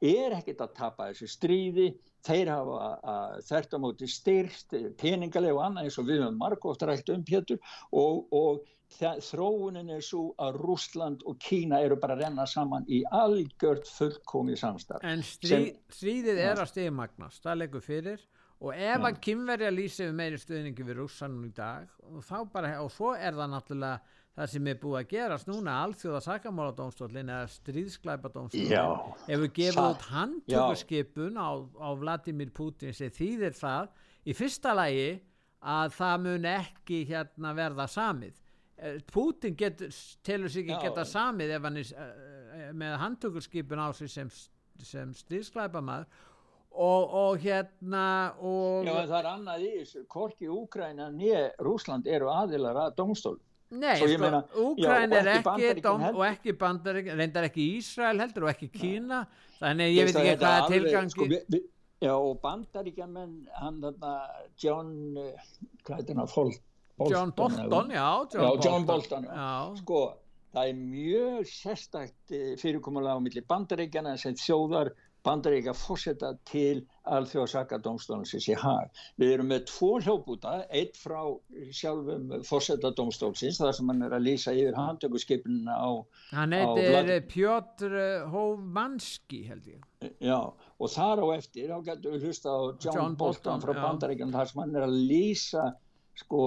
er 0.03 0.37
ekkit 0.37 0.61
að 0.61 0.73
tapa 0.77 1.09
þessu 1.09 1.27
stríði, 1.31 1.87
þeir 2.27 2.51
hafa 2.53 3.41
þert 3.47 3.75
á 3.75 3.77
móti 3.81 4.09
styrst, 4.11 4.75
peningaleg 4.99 5.55
og 5.55 5.63
annað 5.65 5.87
eins 5.87 5.99
og 6.01 6.09
við 6.09 6.23
höfum 6.23 6.41
margótt 6.41 6.85
rætt 6.87 7.13
um 7.13 7.23
Pétur 7.27 7.61
og, 7.91 8.27
og 8.31 8.65
þróunin 8.97 9.91
er 9.91 10.01
svo 10.01 10.31
að 10.39 10.57
Rústland 10.61 11.23
og 11.27 11.37
Kína 11.43 11.81
eru 11.83 11.97
bara 11.99 12.15
að 12.15 12.23
renna 12.23 12.45
saman 12.47 12.85
í 12.87 13.03
algjört 13.11 13.87
fullkomið 13.87 14.61
samstarf. 14.61 15.03
En 15.03 15.23
strí, 15.25 15.75
stríðið 15.91 16.39
er 16.39 16.61
að 16.61 16.71
stegmagnast 16.71 17.43
það 17.43 17.63
leggur 17.63 17.83
fyrir. 17.83 18.23
Og 18.57 18.73
ef 18.73 19.03
að 19.05 19.19
kynverja 19.21 19.69
lýsið 19.69 20.15
meiri 20.17 20.39
stuðningi 20.41 20.85
við 20.87 20.97
Rússanum 20.97 21.43
í 21.45 21.51
dag 21.53 21.91
og, 22.01 22.23
bara, 22.49 22.79
og 22.81 22.89
svo 22.89 23.11
er 23.13 23.35
það 23.37 23.51
náttúrulega 23.53 23.99
það 24.37 24.49
sem 24.51 24.67
er 24.69 24.77
búið 24.81 24.97
að 24.99 25.07
gerast 25.15 25.47
núna 25.49 25.75
alþjóða 25.81 26.19
sakamáladómstólin 26.27 27.31
eða 27.33 27.47
stríðsklæpadómstólin 27.55 29.31
ef 29.33 29.41
við 29.43 29.53
gefum 29.55 29.87
út 29.87 30.03
handtökurskipun 30.11 31.39
á, 31.41 31.49
á 31.57 31.89
Vladimir 31.97 32.51
Putin 32.53 32.93
sem 32.93 33.09
þýðir 33.13 33.57
það 33.57 33.89
í 34.27 34.35
fyrsta 34.37 34.75
lægi 34.77 35.09
að 35.67 35.95
það 35.97 36.21
mun 36.27 36.45
ekki 36.51 37.01
hérna 37.09 37.55
verða 37.57 37.87
samið. 37.89 38.37
Eh, 38.77 38.99
Putin 39.09 39.57
getur, 39.57 39.89
telur 40.21 40.53
sig 40.53 40.67
ekki 40.67 40.85
geta 40.85 41.05
samið 41.07 41.55
ef 41.57 41.65
hann 41.65 41.81
er 41.81 41.91
uh, 41.97 42.69
með 42.77 42.95
handtökurskipun 43.01 43.81
á 43.81 43.89
sig 43.97 44.11
sem, 44.13 44.29
sem 44.85 45.17
styrsklæpamaður 45.17 46.05
og, 46.77 47.15
og 47.23 47.41
hérna 47.41 48.35
og 48.37 48.85
Já 48.85 48.93
það 48.99 49.17
er 49.17 49.29
annað 49.31 49.65
í 49.65 49.73
þessu, 49.79 50.05
Korki, 50.13 50.49
Úkræna 50.53 51.09
nýja 51.09 51.47
Rúsland 51.65 52.05
eru 52.05 52.29
aðilar 52.29 52.77
að 52.85 52.95
domstól 53.01 53.39
Nei, 53.67 53.95
sko, 53.99 54.43
Úkræn 54.63 55.11
er 55.11 55.27
ekki 55.33 55.81
dom, 55.83 56.03
og 56.13 56.21
ekki 56.27 56.53
bandaríkjan, 56.59 57.17
reyndar 57.19 57.49
ekki 57.49 57.65
Ísrael 57.77 58.21
heldur 58.23 58.47
og 58.47 58.53
ekki 58.53 58.69
Kína. 58.71 59.25
Þannig 59.57 59.95
ég 59.95 60.07
veit 60.07 60.21
ekki 60.21 60.37
hvað 60.43 60.69
tilgangi 60.71 61.15
sko, 61.15 61.27
vi, 61.27 61.41
vi, 61.51 61.63
Já 61.97 62.13
og 62.13 62.37
bandaríkjan 62.43 63.09
menn 63.09 63.33
hann 63.57 63.81
þarna 63.81 64.13
John 64.61 65.17
eh, 65.17 65.45
hvað 65.81 66.03
er 66.03 66.05
þetta 66.11 66.25
fólk 66.29 66.59
John 67.09 67.31
Bolton, 67.37 67.91
já, 67.93 68.09
John, 68.33 68.43
já, 68.43 68.49
John 68.65 68.85
Bolton, 68.85 68.85
Bolton 68.85 69.25
já. 69.25 69.81
sko 69.81 70.01
það 70.53 70.69
er 70.69 70.77
mjög 70.77 71.49
sérstakt 71.49 72.33
eh, 72.33 72.53
fyrirkomulega 72.61 73.17
á 73.17 73.21
milli 73.21 73.43
bandaríkjana 73.49 74.13
sem 74.21 74.37
þjóðar 74.37 74.93
bandaríkja 75.27 75.73
fórsetta 75.75 76.33
til 76.47 76.85
alþjóðsakadómstólnsins 77.07 78.47
í 78.51 78.55
hag. 78.59 78.91
Við 79.19 79.33
erum 79.35 79.49
með 79.51 79.65
tvo 79.71 79.89
hljóputa, 80.03 80.53
eitt 80.73 80.97
frá 80.99 81.19
sjálfum 81.75 82.31
fórsetta 82.47 82.91
dómstólnsins 82.97 83.59
þar 83.61 83.75
sem 83.77 83.91
hann 83.91 84.05
er 84.07 84.17
að 84.17 84.27
lýsa 84.27 84.55
yfir 84.55 84.77
handtökuskipnina 84.77 85.77
á 85.77 85.89
Hann 86.35 86.55
heitir 86.57 87.25
Pjótr 87.31 87.97
Hómanski 88.33 89.43
held 89.47 89.67
ég. 89.71 89.83
Já, 90.23 90.39
og 90.51 90.93
þar 90.93 91.23
á 91.23 91.27
eftir 91.37 91.71
þá 91.73 91.79
getur 91.91 92.17
við 92.17 92.27
hlusta 92.27 92.53
á 92.53 92.61
John, 92.75 92.93
John 92.93 93.17
Bolton, 93.17 93.17
Bolton 93.17 93.65
frá 93.65 93.73
bandaríkjana 93.81 94.37
þar 94.37 94.51
sem 94.51 94.63
hann 94.63 94.77
er 94.77 94.87
að 94.87 94.99
lýsa 95.09 95.71
sko, 96.17 96.41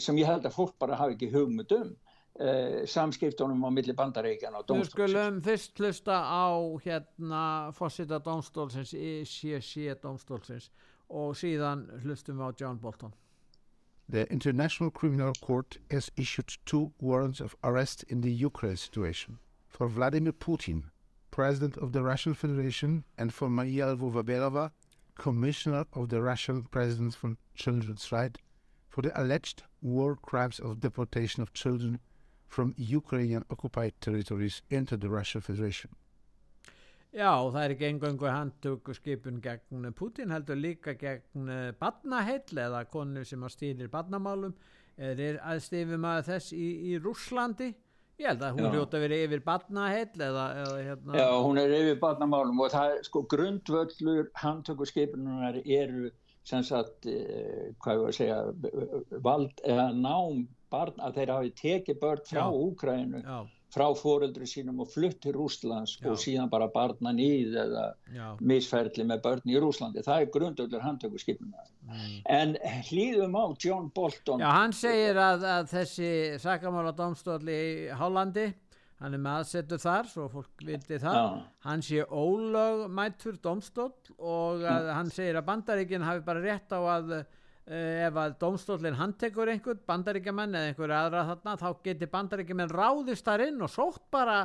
sem 0.00 0.18
ég 0.20 0.28
held 0.28 0.46
að 0.46 0.56
fólk 0.56 0.74
bara 0.80 0.98
hafi 1.00 1.16
ekki 1.16 1.32
hugmynd 1.34 1.72
um 1.78 1.92
samskiptunum 2.34 3.62
á 3.62 3.70
milli 3.70 3.94
bandaríkjan 3.94 4.56
og 4.58 4.66
dómstólsins. 4.66 4.90
Við 4.90 5.10
skulum 5.10 5.36
fyrst 5.42 5.78
hlusta 5.78 6.16
á 6.18 6.50
hérna 6.82 7.42
fórsita 7.72 8.18
dómstólsins 8.18 8.90
ICC 8.90 9.94
dómstólsins 10.02 10.70
og 11.08 11.36
síðan 11.38 11.86
hlustum 12.02 12.42
við 12.42 12.50
á 12.50 12.50
John 12.58 12.78
Bolton. 12.78 13.14
The 14.10 14.26
International 14.32 14.90
Criminal 14.90 15.32
Court 15.40 15.78
has 15.90 16.10
issued 16.16 16.58
two 16.66 16.92
warrants 17.00 17.40
of 17.40 17.56
arrest 17.62 18.02
in 18.08 18.20
the 18.20 18.32
Ukraine 18.32 18.76
situation 18.76 19.38
for 19.68 19.88
Vladimir 19.88 20.32
Putin, 20.32 20.90
President 21.30 21.76
of 21.78 21.92
the 21.92 22.02
Russian 22.02 22.34
Federation, 22.34 23.04
and 23.16 23.32
for 23.32 23.48
Maria 23.48 23.86
Lvova-Belova, 23.94 24.72
Commissioner 25.14 25.86
of 25.92 26.08
the 26.08 26.20
Russian 26.20 26.64
President 26.64 27.14
for 27.14 27.36
Children's 27.54 28.10
Rights 28.10 28.40
for 28.88 29.02
the 29.02 29.20
alleged 29.20 29.62
war 29.80 30.16
crimes 30.16 30.58
of 30.58 30.80
deportation 30.80 31.42
of 31.42 31.52
children 31.52 32.00
from 32.48 32.74
Ukrainian 32.76 33.44
occupied 33.50 33.94
territories 34.00 34.62
into 34.70 34.96
the 34.96 35.08
Russian 35.08 35.42
Federation. 35.42 35.90
Já, 37.14 37.30
það 37.30 37.60
er 37.62 37.72
ekki 37.76 37.86
engöngu 37.86 38.26
handtöku 38.26 38.94
skipun 38.94 39.40
gegn 39.42 39.92
Putin, 39.94 40.32
heldur 40.34 40.58
líka 40.58 40.96
gegn 40.98 41.50
badnaheill 41.78 42.58
eða 42.58 42.84
konu 42.90 43.22
sem 43.24 43.42
að 43.46 43.54
stýrir 43.54 43.90
badnamálum 43.92 44.54
er 44.98 45.38
aðstifum 45.42 46.06
að 46.10 46.24
þess 46.32 46.52
í, 46.54 46.66
í 46.90 46.98
Rúslandi 47.02 47.70
ég 48.20 48.28
held 48.30 48.42
að 48.46 48.58
hún 48.58 48.74
hljóta 48.74 49.00
verið 49.02 49.24
yfir 49.26 49.42
badnaheill 49.46 50.26
eða, 50.26 50.44
eða 50.62 50.82
hérna. 50.88 51.16
Já, 51.18 51.28
hún 51.42 51.58
er 51.58 51.72
yfir 51.74 51.96
badnamálum 52.02 52.60
og 52.62 52.74
það 52.74 52.92
er 52.92 53.08
sko 53.08 53.22
grundvöllur 53.30 54.28
handtöku 54.38 54.86
skipununar 54.90 55.58
eru 55.64 56.10
sem 56.44 56.62
sagt, 56.66 57.06
eh, 57.08 57.72
hvað 57.80 57.96
ég 57.96 58.02
var 58.02 58.12
að 58.12 58.18
segja 58.18 59.20
vald 59.24 59.62
eða 59.64 59.86
nám 59.96 60.44
barn 60.74 61.04
að 61.06 61.20
þeir 61.20 61.34
hafi 61.38 61.52
tekið 61.62 62.00
börn 62.02 62.26
frá 62.28 62.44
Úkrænu 62.50 63.22
frá 63.74 63.86
fóreldri 63.98 64.46
sínum 64.48 64.82
og 64.84 64.90
flutt 64.92 65.20
til 65.24 65.34
Rúslands 65.34 65.96
Já. 65.98 66.08
og 66.10 66.18
síðan 66.22 66.50
bara 66.52 66.68
barna 66.72 67.12
nýð 67.14 67.56
eða 67.64 67.84
Já. 68.14 68.26
misferðli 68.40 69.06
með 69.08 69.22
börn 69.26 69.50
í 69.50 69.60
Rúslandi 69.62 70.04
það 70.06 70.24
er 70.24 70.32
grundöldur 70.36 70.84
handtökurskipuna 70.84 71.64
mm. 71.88 72.18
en 72.36 72.56
hlýðum 72.90 73.34
á 73.34 73.44
John 73.58 73.90
Bolton 73.94 74.44
Já, 74.44 74.50
hann 74.54 74.76
segir 74.76 75.18
að, 75.18 75.46
að 75.56 75.70
þessi 75.74 76.10
sakamála 76.42 76.94
domstóli 76.96 77.56
í 77.56 77.72
Hollandi 77.98 78.50
hann 79.02 79.16
er 79.16 79.22
með 79.22 79.40
aðsetur 79.40 79.82
þar 79.82 80.10
svo 80.12 80.28
fólk 80.32 80.66
viti 80.66 81.00
það 81.02 81.18
Já. 81.18 81.24
hann 81.66 81.82
sé 81.84 82.04
ólögmættur 82.06 83.40
domstól 83.42 83.90
og 84.18 84.62
að, 84.62 84.92
hann 84.94 85.10
segir 85.14 85.40
að 85.40 85.48
bandaríkinn 85.50 86.06
hafi 86.06 86.22
bara 86.26 86.44
rétt 86.44 86.70
á 86.70 86.80
að 86.98 87.16
ef 87.64 88.18
að 88.20 88.36
domstólinn 88.42 88.96
handtekur 88.98 89.48
einhvern 89.48 89.80
bandaríkjaman 89.88 90.56
eða 90.58 90.70
einhverja 90.70 91.02
aðra 91.06 91.26
þarna 91.30 91.54
þá 91.62 91.68
geti 91.86 92.08
bandaríkjaman 92.12 92.72
ráðist 92.72 93.24
þar 93.24 93.46
inn 93.46 93.62
og 93.64 93.72
sótt 93.72 94.02
bara 94.12 94.40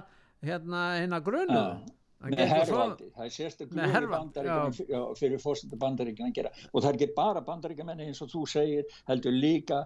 hérna 0.45 0.83
hérna 1.01 1.19
grunum 1.23 1.81
með 2.19 2.51
herrvaldi, 2.51 3.09
það 3.15 3.25
er 3.25 3.33
sérstaklega 3.35 4.03
bandaríkjaman 4.11 5.17
fyrir 5.19 5.39
fórstöndu 5.43 5.79
bandaríkjaman 5.79 6.33
að 6.33 6.39
gera. 6.39 6.51
Og 6.73 6.81
það 6.83 6.89
er 6.89 6.97
ekki 6.97 7.13
bara 7.15 7.43
bandaríkjaman 7.47 8.03
eins 8.03 8.19
og 8.23 8.31
þú 8.31 8.43
segir 8.51 8.99
heldur 9.07 9.35
líka 9.35 9.85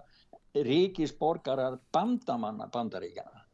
ríkisborgarar 0.54 1.78
bandamanna 1.94 2.66
bandaríkjana 2.74 3.44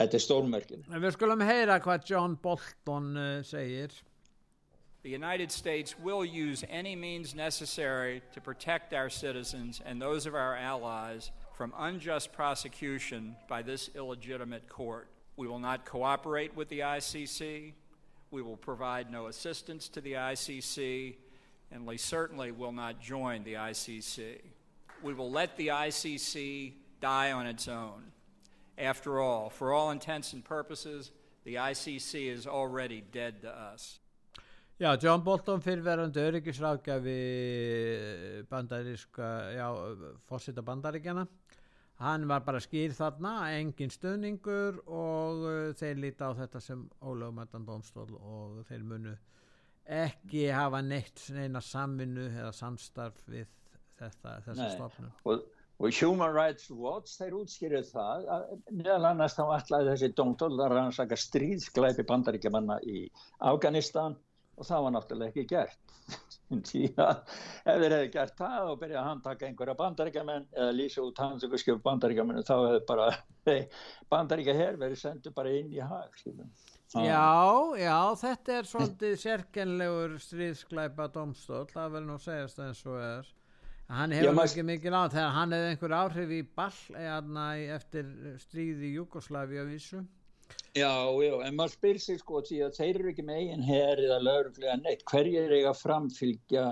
Þetta 0.00 0.16
er 0.16 0.22
stórmörkin. 0.24 0.84
Við 1.02 1.12
skulum 1.12 1.42
heyra 1.44 1.74
hvað 1.84 2.06
John 2.08 2.36
Bolton 2.40 3.10
uh, 3.20 3.42
segir. 3.44 3.92
The 5.02 5.10
United 5.10 5.50
States 5.50 5.98
will 5.98 6.24
use 6.24 6.62
any 6.68 6.94
means 6.94 7.34
necessary 7.34 8.20
to 8.34 8.40
protect 8.40 8.92
our 8.92 9.08
citizens 9.08 9.80
and 9.84 10.00
those 10.00 10.26
of 10.26 10.34
our 10.34 10.54
allies 10.54 11.30
from 11.54 11.72
unjust 11.78 12.34
prosecution 12.34 13.34
by 13.48 13.62
this 13.62 13.88
illegitimate 13.94 14.68
court. 14.68 15.08
We 15.36 15.48
will 15.48 15.58
not 15.58 15.86
cooperate 15.86 16.54
with 16.54 16.68
the 16.68 16.80
ICC. 16.80 17.72
We 18.30 18.42
will 18.42 18.58
provide 18.58 19.10
no 19.10 19.28
assistance 19.28 19.88
to 19.88 20.02
the 20.02 20.14
ICC, 20.14 21.16
and 21.72 21.86
we 21.86 21.96
certainly 21.96 22.52
will 22.52 22.72
not 22.72 23.00
join 23.00 23.42
the 23.42 23.54
ICC. 23.54 24.40
We 25.02 25.14
will 25.14 25.30
let 25.30 25.56
the 25.56 25.68
ICC 25.68 26.74
die 27.00 27.32
on 27.32 27.46
its 27.46 27.68
own. 27.68 28.12
After 28.76 29.18
all, 29.18 29.48
for 29.48 29.72
all 29.72 29.90
intents 29.90 30.34
and 30.34 30.44
purposes, 30.44 31.10
the 31.44 31.54
ICC 31.54 32.30
is 32.30 32.46
already 32.46 33.02
dead 33.12 33.40
to 33.42 33.50
us. 33.50 33.99
Já, 34.80 34.94
John 34.96 35.20
Bolton 35.20 35.60
fyrirverandi 35.60 36.22
öryggisráðgjafi 36.24 37.16
bandaríska, 38.48 39.26
já, 39.52 39.66
fórsita 40.24 40.62
bandaríkjana 40.64 41.26
hann 42.00 42.24
var 42.28 42.40
bara 42.46 42.60
skýr 42.64 42.94
þarna 42.96 43.34
engin 43.58 43.92
stöðningur 43.92 44.78
og 44.86 45.42
uh, 45.44 45.56
þeir 45.76 46.00
líti 46.00 46.24
á 46.24 46.32
þetta 46.38 46.62
sem 46.64 46.86
ólögumættan 47.04 47.66
domstól 47.68 48.08
og 48.16 48.62
þeir 48.70 48.86
munu 48.88 49.12
ekki 49.84 50.46
hafa 50.54 50.80
neitt 50.80 51.26
neina 51.34 51.60
samvinnu 51.60 52.30
eða 52.30 52.52
samstarf 52.56 53.20
við 53.28 53.48
þetta, 54.00 54.38
þessa 54.46 54.70
stofnun. 54.78 55.12
Og, 55.28 55.44
og 55.76 56.00
Human 56.00 56.32
Rights 56.32 56.70
Watch 56.72 57.20
þeir 57.20 57.36
útskýrið 57.42 57.92
það 57.92 58.26
meðal 58.70 59.10
annars 59.10 59.36
þá 59.36 59.44
ætlaði 59.58 59.92
þessi 59.92 60.12
domstól 60.16 60.54
að 60.56 60.72
rannsaka 60.78 61.20
stríðskleipi 61.20 62.08
bandaríkjamanna 62.08 62.80
í 62.88 63.04
Afganistan 63.52 64.16
og 64.60 64.68
það 64.68 64.84
var 64.84 64.94
náttúrulega 64.96 65.32
ekki 65.32 65.46
gert. 65.48 65.94
Því 66.68 66.82
að 66.98 67.12
ef 67.70 67.76
þeir 67.78 67.94
hefði 67.94 68.10
gert 68.16 68.34
það 68.40 68.72
og 68.72 68.80
byrjaði 68.80 69.00
að 69.00 69.08
handtaka 69.08 69.46
einhverja 69.46 69.76
bandaríkjaman 69.78 70.48
eða 70.56 70.74
lýsa 70.74 71.04
út 71.04 71.22
handsökurskjöf 71.22 71.80
bandaríkjaman 71.84 72.42
þá 72.46 72.54
hefði 72.56 72.80
bara 72.88 73.08
bandaríkja 74.12 74.56
herr 74.58 74.80
verið 74.80 75.02
sendu 75.04 75.32
bara 75.36 75.54
inn 75.60 75.72
í 75.72 75.80
hag 75.80 76.18
Já, 76.90 77.22
já, 77.78 77.98
þetta 78.18 78.54
er 78.58 78.66
svolítið 78.66 79.12
sérkenlegur 79.22 80.16
stríðsklæpa 80.24 81.06
domstól, 81.14 81.68
það 81.70 81.92
verður 81.94 82.08
nú 82.08 82.16
að 82.16 82.24
segja 82.24 82.48
það 82.50 82.64
eins 82.66 82.80
og 82.90 82.96
er. 83.04 83.28
Hann 83.90 84.14
hefur 84.14 84.34
já, 84.34 84.42
ekki 84.48 84.64
mikið 84.66 84.96
á 84.98 85.02
þegar 85.12 85.36
hann 85.36 85.54
hefði 85.54 85.68
einhver 85.70 85.94
áhrif 86.00 86.32
í 86.34 86.40
ball 86.58 86.80
eða 86.98 87.46
eftir 87.76 88.10
stríði 88.42 88.90
í 88.90 88.96
Jugosláfi 88.98 89.62
á 89.62 89.64
vísu 89.70 90.02
Já, 90.76 90.92
já, 91.24 91.32
en 91.46 91.56
maður 91.58 91.72
spyr 91.74 91.98
sig 91.98 92.20
sko 92.20 92.44
því 92.46 92.60
að 92.66 92.76
þeir 92.78 93.00
eru 93.00 93.10
ekki 93.10 93.24
með 93.26 93.40
eigin 93.42 93.66
herri 93.66 94.06
eða 94.06 94.20
lauruglega 94.22 94.76
neitt, 94.82 95.02
hverjir 95.10 95.48
er 95.48 95.56
eiga 95.58 95.72
framfylgja 95.74 96.66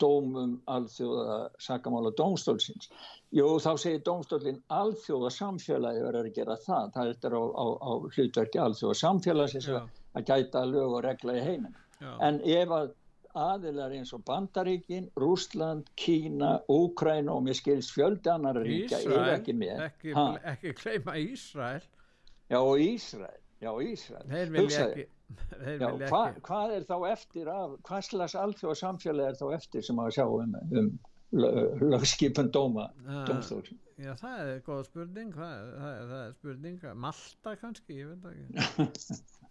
dómum 0.00 0.54
alþjóða 0.72 1.36
sakamála 1.60 2.14
dómstólsins? 2.18 2.88
Jú, 3.36 3.50
þá 3.62 3.70
segir 3.80 4.00
dómstólinn 4.06 4.62
alþjóða 4.72 5.30
samfélagi 5.36 6.02
verður 6.06 6.30
að 6.30 6.38
gera 6.38 6.56
það, 6.64 6.88
það 6.96 7.12
er 7.12 7.36
á, 7.36 7.44
á, 7.44 7.66
á 7.76 7.92
hlutverki 8.16 8.62
alþjóða 8.62 8.98
samfélagsins 9.02 9.68
að 9.72 10.26
gæta 10.32 10.64
lög 10.68 10.96
og 10.98 11.04
regla 11.06 11.36
í 11.38 11.44
heiminn. 11.44 11.78
En 12.24 12.40
ef 12.42 12.72
að 12.74 12.90
aðilar 13.38 13.94
eins 13.96 14.12
og 14.12 14.24
Bandaríkin, 14.28 15.08
Rúsland, 15.16 15.88
Kína, 15.96 16.58
Úkræn 16.72 17.30
og 17.32 17.44
mér 17.46 17.56
skilst 17.56 17.94
fjöldi 17.94 18.32
annar 18.32 18.60
ríkja 18.60 19.00
er 19.06 19.36
ekki 19.36 19.54
með. 19.56 19.86
Ekki, 19.88 20.16
ekki 20.52 20.74
kleima 20.76 21.16
Ísræl. 21.20 21.86
Já, 22.52 22.58
og 22.60 22.82
Ísræl, 22.82 23.38
já, 23.62 23.70
Ísræl. 23.86 24.26
Þeir 24.32 24.52
vilja 24.56 24.82
ekki. 24.88 25.06
Þeir 25.62 25.78
já, 25.78 25.86
vilja 25.86 26.10
hva, 26.10 26.24
ekki. 26.32 26.44
Hvað 26.48 26.76
er 26.76 26.88
þá 26.90 26.96
eftir 27.12 27.52
af, 27.52 27.78
hvað 27.88 28.04
slags 28.08 28.36
alþjóða 28.42 28.80
samfélag 28.82 29.32
er 29.32 29.40
þá 29.40 29.46
eftir 29.58 29.86
sem 29.86 30.02
að 30.02 30.14
sjá 30.18 30.26
um, 30.26 30.58
um 30.82 30.92
lögskipun 31.32 32.50
dóma, 32.52 32.90
dómstólsum? 33.28 33.78
Já, 34.02 34.12
það 34.18 34.48
er 34.50 34.64
góð 34.66 34.82
spurning, 34.88 35.36
það, 35.36 35.70
það, 35.78 36.02
það 36.10 36.24
er 36.24 36.34
spurning, 36.34 36.90
Malta 37.04 37.54
kannski, 37.60 38.00
ég 38.00 38.10
veit 38.10 38.26
ekki. 38.32 39.20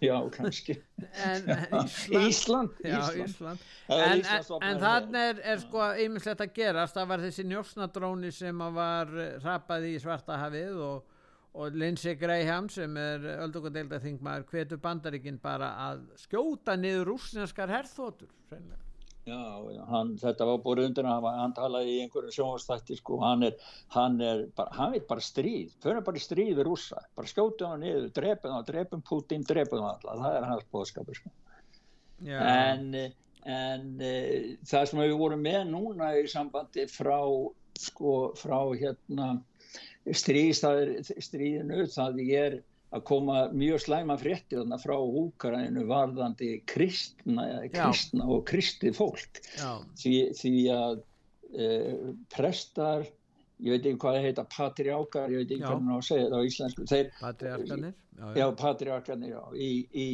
Já, 0.00 0.30
kannski. 0.32 0.78
En 1.24 1.44
Ísland. 2.28 2.28
Ísland. 2.28 2.70
Já, 2.84 3.24
Ísland. 3.24 3.58
En, 3.88 4.22
en, 4.24 4.62
en 4.62 4.80
þannig 4.80 5.26
er, 5.32 5.42
er 5.52 5.60
sko 5.60 5.90
yfirleitt 5.92 6.44
að 6.44 6.54
gerast, 6.56 6.96
það 6.96 7.10
var 7.10 7.24
þessi 7.26 7.44
njósnadróni 7.50 8.32
sem 8.32 8.64
var 8.78 9.12
rapað 9.44 9.88
í 9.90 9.94
Svartahafið 10.00 10.80
og 10.86 11.17
og 11.54 11.78
Lindsey 11.78 12.14
Graham 12.18 12.68
sem 12.72 12.96
er 13.00 13.24
öldungadeilda 13.38 14.00
þingmaður 14.02 14.44
hvetur 14.52 14.82
bandaríkinn 14.82 15.40
bara 15.42 15.72
að 15.88 16.04
skjóta 16.20 16.76
niður 16.76 17.14
rúsneskar 17.14 17.72
herþótur 17.72 18.30
Já, 19.28 19.60
já 19.74 19.82
hann, 19.90 20.14
þetta 20.16 20.46
var 20.48 20.60
búin 20.64 20.86
undir 20.86 21.06
að 21.08 21.26
hann 21.36 21.54
talaði 21.56 21.90
í 21.92 21.96
einhverju 22.04 22.32
sjónastætti 22.32 22.96
sko, 22.96 23.18
hann 23.20 23.44
er, 23.48 23.58
hann 23.92 24.16
er 24.24 24.46
bara, 24.56 24.72
hann 24.78 24.94
veit 24.94 25.08
bara 25.10 25.24
stríð, 25.24 25.74
fyrir 25.84 26.04
bara 26.06 26.22
stríð 26.22 26.54
við 26.56 26.68
rúsa, 26.68 27.02
bara 27.18 27.28
skjóta 27.28 27.72
hann 27.74 27.84
niður, 27.84 28.08
drepum 28.16 28.54
hann, 28.56 28.66
drepum 28.68 29.02
Putin, 29.04 29.44
drepum 29.48 29.84
hann 29.84 29.98
alltaf, 29.98 30.22
það 30.22 30.38
er 30.38 30.48
hans 30.48 30.68
bóðskapur 30.72 31.20
sko. 31.20 31.34
en, 32.24 32.88
en 33.58 33.84
e, 34.00 34.14
það 34.70 34.88
sem 34.90 35.02
við 35.04 35.16
vorum 35.20 35.44
með 35.44 35.60
núna 35.74 36.14
í 36.16 36.24
sambandi 36.32 36.88
frá 36.88 37.20
sko, 37.78 38.16
frá 38.38 38.58
hérna 38.80 39.34
stríðinu 40.16 41.86
það 41.92 42.20
er 42.28 42.60
að 42.94 43.04
koma 43.08 43.40
mjög 43.52 43.82
slæma 43.84 44.16
frétti 44.20 44.60
frá 44.80 44.96
húkaræðinu 44.96 45.84
varðandi 45.90 46.54
kristna, 46.68 47.44
kristna 47.72 48.28
og 48.32 48.46
kristið 48.48 48.96
fólk. 48.96 49.40
Því, 50.00 50.14
því 50.38 50.54
að 50.72 51.02
e, 51.52 51.68
prestar 52.32 53.04
ég 53.58 53.74
veit 53.74 53.82
ekki 53.82 54.00
hvað 54.04 54.16
það 54.16 54.26
heita, 54.28 54.44
patriákar 54.54 55.34
ég 55.34 55.42
veit 55.42 55.52
ekki 55.56 55.66
hvernig 55.66 55.92
það 55.92 56.06
segja 56.08 56.28
það 56.28 56.38
á 56.38 56.48
íslensku 56.48 56.86
þeir, 56.88 57.10
patriarkanir 57.18 57.92
já, 57.92 58.22
já. 58.22 58.32
já 58.38 58.46
patriarkanir 58.62 59.34
já, 59.34 59.42
í, 59.52 59.70
í 59.92 60.08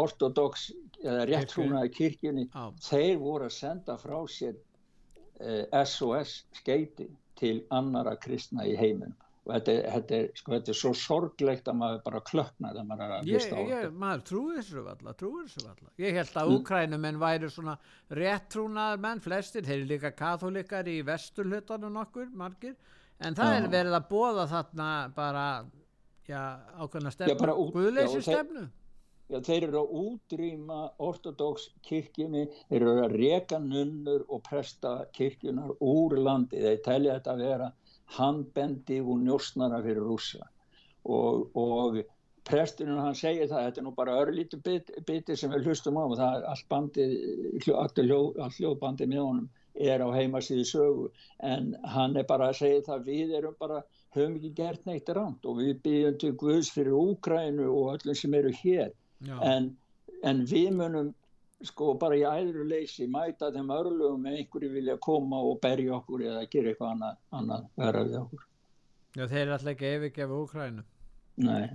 ortodox 0.00 0.68
eða 1.04 1.28
réttrúnaði 1.30 1.94
kirkjunni. 2.00 2.48
þeir 2.82 3.22
voru 3.22 3.46
að 3.46 3.56
senda 3.60 3.98
frá 4.00 4.18
sér 4.32 4.56
eh, 5.38 5.64
SOS 5.84 6.40
skeiti 6.58 7.10
til 7.38 7.60
annara 7.70 8.16
kristna 8.18 8.66
í 8.66 8.74
heiminum 8.78 9.14
þetta, 9.48 9.74
þetta, 9.94 10.18
er, 10.18 10.28
sko, 10.36 10.52
þetta 10.54 10.72
er 10.72 10.78
svo 10.80 10.92
sorglegt 10.96 11.70
að 11.70 11.78
maður 11.80 12.00
bara 12.06 12.20
klöknar 12.28 12.74
þegar 12.76 12.88
maður 12.90 13.04
er 13.04 13.14
að 13.16 13.32
hlusta 13.32 13.56
á 13.56 13.60
þetta 13.70 13.90
maður 14.04 14.24
trúir 14.30 14.58
þessu 14.58 14.84
valla, 14.86 15.14
trúir 15.22 15.48
þessu 15.48 15.64
valla 15.66 15.92
ég 16.04 16.18
held 16.18 16.32
að 16.34 16.50
mm. 16.50 16.56
úkrænumenn 16.58 17.20
væri 17.22 17.50
svona 17.54 17.76
réttrúnaðar 18.20 19.04
menn, 19.04 19.24
flestir 19.24 19.66
þeir 19.68 19.76
eru 19.78 19.90
líka 19.92 20.12
katholikar 20.18 20.90
í 20.90 20.98
vesturlutanum 21.08 21.94
nokkur 21.98 22.32
margir, 22.32 22.76
en 23.18 23.38
það 23.38 23.54
já. 23.54 23.60
er 23.60 23.70
verið 23.76 23.98
að 24.00 24.10
bóða 24.12 24.48
þarna 24.52 24.90
bara 25.16 25.46
já, 26.28 26.42
ákveðna 26.78 27.14
stefnu, 27.14 27.54
guðleysi 27.76 28.24
stefnu 28.26 28.68
Já, 29.28 29.42
þeir 29.44 29.66
eru 29.66 29.80
að 29.82 29.90
útrýma 30.00 30.76
ortodox 31.04 31.66
kirkjunni, 31.84 32.46
þeir 32.70 32.78
eru 32.78 32.92
að 33.02 33.16
reka 33.20 33.58
nunnur 33.60 34.22
og 34.32 34.40
presta 34.46 35.02
kirkjunar 35.12 35.74
úr 35.84 36.16
landi, 36.16 36.56
þeir 36.62 36.78
telja 36.86 37.16
þetta 37.18 37.34
að 37.34 37.42
vera 37.44 37.66
handbendi 38.16 39.00
og 39.02 39.20
njósnara 39.24 39.82
fyrir 39.84 40.06
rúsa 40.08 40.46
og, 41.04 41.50
og 41.56 42.00
presturinn 42.48 43.00
hann 43.02 43.16
segir 43.16 43.48
það, 43.50 43.66
þetta 43.66 43.80
er 43.80 43.86
nú 43.86 43.92
bara 43.96 44.16
örlítu 44.22 44.58
biti, 44.64 45.02
biti 45.06 45.36
sem 45.36 45.52
við 45.52 45.68
hlustum 45.68 45.98
á 46.00 46.04
og 46.04 46.16
það 46.16 46.36
er 46.36 46.46
allt 46.52 46.68
bandið, 46.72 47.14
allt 47.76 48.00
hljóðbandið 48.56 49.12
með 49.12 49.24
honum 49.24 49.48
er 49.78 50.02
á 50.02 50.08
heimasíðu 50.10 50.64
sögu. 50.66 51.08
En 51.44 51.74
hann 51.94 52.16
er 52.18 52.26
bara 52.28 52.50
að 52.50 52.60
segja 52.62 52.86
það 52.88 53.04
við 53.10 53.34
erum 53.38 53.58
bara, 53.60 53.82
höfum 54.16 54.38
ekki 54.38 54.52
gert 54.56 54.88
neitt 54.88 55.10
ránt 55.14 55.44
og 55.46 55.60
við 55.60 55.74
byggjum 55.84 56.18
til 56.22 56.32
Guðs 56.40 56.72
fyrir 56.74 56.96
Úgrænu 56.96 57.68
og 57.68 57.98
öllum 57.98 58.18
sem 58.18 58.34
eru 58.34 58.52
hér. 58.62 58.94
En, 59.44 59.70
en 60.24 60.44
við 60.48 60.72
munum 60.78 61.12
sko 61.64 61.94
bara 61.98 62.16
í 62.18 62.22
æðru 62.26 62.66
leysi 62.68 63.08
mæta 63.10 63.50
þeim 63.54 63.70
örlugum 63.74 64.22
með 64.22 64.42
einhverju 64.42 64.70
vilja 64.72 64.98
koma 65.02 65.40
og 65.42 65.58
berja 65.62 65.96
okkur 65.96 66.22
eða 66.28 66.44
gera 66.50 66.72
eitthvað 66.72 66.92
annað, 66.94 67.18
annað 67.40 67.66
vera 67.82 68.04
við 68.04 68.20
okkur. 68.20 68.44
Já 69.16 69.24
þeir 69.26 69.42
er 69.42 69.52
alltaf 69.56 69.72
ekki 69.72 69.92
yfirgefa 69.96 70.38
Úkrænu 70.44 70.84
Nei. 71.38 71.66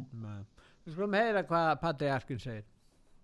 Við 0.84 0.96
skulum 0.96 1.16
heyra 1.16 1.44
hvað 1.48 1.70
Patriarkin 1.82 2.40
segir. 2.40 2.64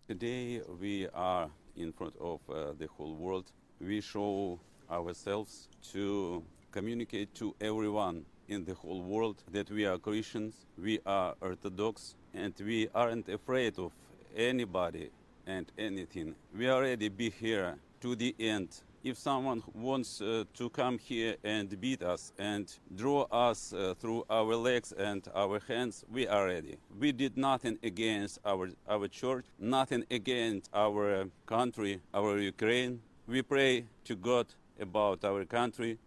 Today 0.08 0.62
we 0.80 1.08
are 1.14 1.50
in 1.76 1.92
front 1.92 2.16
of 2.20 2.40
uh, 2.50 2.74
the 2.80 2.88
whole 2.98 3.16
world. 3.16 3.52
We 3.80 4.02
show 4.02 4.60
ourselves 4.90 5.70
to 5.92 6.44
communicate 6.72 7.34
to 7.36 7.56
everyone 7.62 8.26
in 8.48 8.66
the 8.66 8.74
whole 8.74 9.02
world 9.02 9.44
that 9.52 9.70
we 9.70 9.86
are 9.86 9.98
Christians, 9.98 10.66
we 10.78 11.00
are 11.06 11.36
Orthodox 11.42 12.16
and 12.34 12.54
we 12.60 12.88
aren't 12.96 13.30
afraid 13.30 13.78
of 13.78 13.92
anybody 14.36 15.12
and 15.50 15.72
anything. 15.78 16.36
We 16.56 16.70
already 16.70 17.10
be 17.10 17.30
here 17.30 17.76
to 18.02 18.16
the 18.16 18.36
end 18.40 18.70
if 19.04 19.18
someone 19.18 19.64
wants 19.74 20.22
uh, 20.22 20.44
to 20.54 20.70
come 20.70 20.98
here 20.98 21.36
and 21.44 21.80
beat 21.80 22.04
us 22.04 22.34
and 22.38 22.72
draw 22.96 23.24
us 23.32 23.74
uh, 23.74 23.94
through 24.00 24.26
our 24.30 24.56
legs 24.56 24.92
and 24.92 25.28
our 25.34 25.60
hands, 25.68 26.04
we 26.12 26.28
are 26.28 26.48
ready. 26.48 26.78
We 27.00 27.12
did 27.12 27.38
nothing 27.38 27.78
against 27.84 28.40
our, 28.46 28.70
our 28.88 29.08
church, 29.08 29.46
nothing 29.58 30.04
against 30.12 30.70
our 30.74 31.26
country, 31.46 32.02
our 32.14 32.40
Ukraine. 32.40 33.00
We 33.28 33.42
pray 33.42 33.86
to 34.06 34.16
God 34.16 34.48
about 34.80 35.24
our 35.24 35.46
country. 35.46 35.98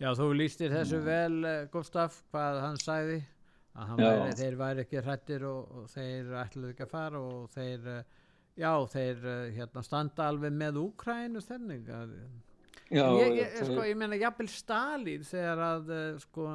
Já, 0.00 0.14
þú 0.16 0.30
lístir 0.32 0.72
þessu 0.72 0.96
vel, 1.04 1.34
eh, 1.44 1.66
Gustaf, 1.68 2.22
hvað 2.32 2.60
hann 2.62 2.78
sæði, 2.80 3.18
að 3.76 3.98
væri, 4.00 4.30
þeir 4.38 4.54
væri 4.56 4.84
ekki 4.86 5.02
hrættir 5.04 5.44
og, 5.44 5.74
og 5.76 5.90
þeir 5.92 6.30
ætluði 6.40 6.72
ekki 6.72 6.86
að 6.86 6.94
fara 6.94 7.20
og 7.20 7.50
þeir 7.52 7.90
uh, 7.98 7.98
já 8.60 8.72
þeir 8.92 9.26
eh, 9.26 9.50
hérna, 9.56 9.82
standa 9.86 10.28
alveg 10.30 10.54
með 10.54 10.80
Úkrænu 10.84 11.42
þennig 11.44 11.90
Já, 12.90 13.04
ég, 13.22 13.36
ég, 13.38 13.52
sko, 13.68 13.84
ég 13.86 13.94
meina 13.94 14.16
jafnvel 14.18 14.48
Stalin 14.50 15.22
þegar 15.22 15.60
að 15.62 15.92
eh, 15.94 16.06
sko, 16.24 16.46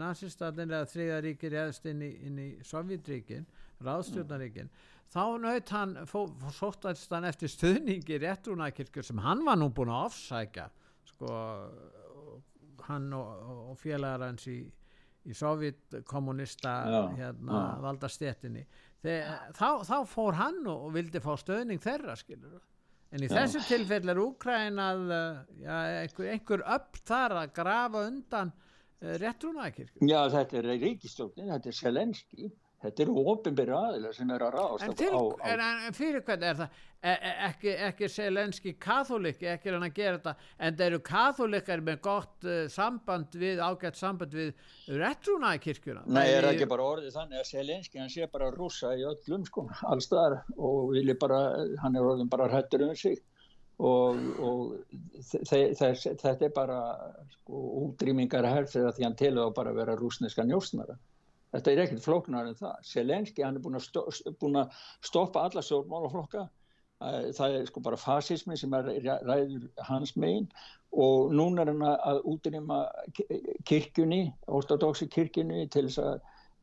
nazistadin 0.00 0.72
eða 0.72 0.88
þriðaríkir 0.88 1.56
eðst 1.66 1.88
inn 1.90 2.00
í, 2.06 2.12
í 2.32 2.46
Sovjetríkin 2.64 3.44
ráðstjórnaríkin 3.84 4.70
þá 5.12 5.24
naut 5.42 5.72
hann 5.74 5.96
sóttast 6.56 7.12
hann 7.12 7.28
eftir 7.28 7.52
stuðningi 7.52 8.20
réttrúnakirkjur 8.22 9.04
sem 9.04 9.20
hann 9.20 9.44
var 9.44 9.60
nú 9.60 9.68
búin 9.74 9.92
að 9.92 10.06
ofsækja 10.08 10.70
sko 11.10 11.34
hann 12.88 13.12
og, 13.12 13.50
og 13.72 13.76
félagar 13.80 14.30
hans 14.30 14.48
í, 14.48 14.62
í 15.28 15.36
sovjetkommunista 15.36 16.72
hérna, 17.16 17.62
valdastéttinni 17.82 18.64
þá, 19.02 19.82
þá 19.86 19.96
fór 20.08 20.38
hann 20.38 20.62
og, 20.70 20.88
vildi 20.96 21.22
fá 21.22 21.32
stöðning 21.40 21.82
þeirra 21.82 22.16
skilur 22.18 22.60
en 23.12 23.22
í 23.22 23.28
já. 23.28 23.36
þessu 23.36 23.62
tilfell 23.68 24.12
er 24.12 24.20
Úkræn 24.22 24.80
að 24.82 25.04
ja, 25.62 25.78
einhver, 26.02 26.32
einhver 26.34 26.66
upp 26.78 27.00
þar 27.06 27.36
að 27.42 27.54
grafa 27.58 28.04
undan 28.08 28.52
uh, 28.54 29.14
réttrúnaðakirkjum 29.22 30.10
Já 30.10 30.20
þetta 30.32 30.60
er 30.62 30.70
ríkistjóknin, 30.86 31.52
þetta 31.54 31.72
er 31.72 31.78
Selenski 31.78 32.52
þetta 32.82 33.04
eru 33.04 33.26
ofinbyrju 33.32 33.78
aðilega 33.78 34.16
sem 34.16 34.32
er 34.34 34.46
að 34.46 34.56
ráðast 34.56 35.04
en, 35.06 35.14
á... 35.14 35.22
En, 35.52 35.64
en 35.88 35.96
fyrir 35.96 36.24
hvernig 36.26 36.50
er 36.50 36.60
það 36.64 36.80
e, 37.02 37.12
e, 37.12 37.32
ekki, 37.48 37.72
ekki 37.88 38.08
selenski 38.10 38.72
katholik 38.80 39.42
ekki 39.54 39.72
hann 39.72 39.86
að 39.86 39.96
gera 39.96 40.18
þetta 40.18 40.34
en 40.58 40.78
það 40.78 40.86
eru 40.86 41.00
katholikar 41.08 41.82
með 41.86 41.98
gott 42.06 42.46
uh, 42.46 42.62
samband 42.72 43.36
við, 43.42 43.62
ágætt 43.62 44.00
samband 44.00 44.36
við 44.38 44.54
rettrúnaði 45.02 45.62
kirkjuna 45.66 46.06
Nei, 46.06 46.24
er 46.30 46.48
ekki 46.52 46.70
bara 46.70 46.88
orðið 46.94 47.18
þannig 47.18 47.42
að 47.42 47.50
selenski 47.50 48.02
hann 48.02 48.14
sé 48.14 48.30
bara 48.32 48.50
rúsa 48.54 48.94
í 48.96 49.04
öllum 49.08 49.46
sko 49.48 49.66
allstaðar 49.90 50.40
og 50.56 50.94
vilji 50.94 51.18
bara 51.20 51.44
hann 51.84 51.98
er 51.98 52.08
orðin 52.14 52.32
bara 52.32 52.50
hrættur 52.52 52.86
um 52.88 52.96
sig 52.96 53.20
og, 53.82 54.18
og 54.38 54.74
þetta 55.48 56.34
er 56.34 56.52
bara 56.54 56.82
sko, 57.38 57.62
útrýmingar 57.86 58.46
herfið 58.46 58.90
að 58.90 58.98
því 58.98 59.08
hann 59.08 59.18
telur 59.18 59.50
á 59.50 59.56
bara 59.56 59.72
að 59.72 59.82
vera 59.82 59.98
rúsneska 59.98 60.46
njósnara 60.46 60.98
Þetta 61.52 61.72
er 61.72 61.82
ekkert 61.82 62.04
flóknar 62.06 62.48
en 62.48 62.56
það. 62.56 62.76
Selenski 62.88 63.44
hann 63.44 63.58
er 63.58 63.64
búin 63.64 63.76
að, 63.76 63.88
að 64.00 64.76
stoppa 65.04 65.42
alla 65.44 65.64
stjórnmálaflokka. 65.64 66.46
Það 67.36 67.56
er 67.58 67.66
sko 67.68 67.82
bara 67.84 67.98
fasismi 68.00 68.56
sem 68.58 68.74
er 68.78 68.90
ræður 69.26 69.68
hans 69.88 70.14
megin 70.16 70.48
og 70.92 71.32
núna 71.32 71.64
er 71.64 71.72
hann 71.72 71.86
að 71.88 72.20
útrýma 72.28 72.82
kirkjunni, 73.68 74.26
ortodoxi 74.46 75.08
kirkjunni 75.12 75.64
til 75.72 75.86
þess 75.88 76.02
að 76.02 76.18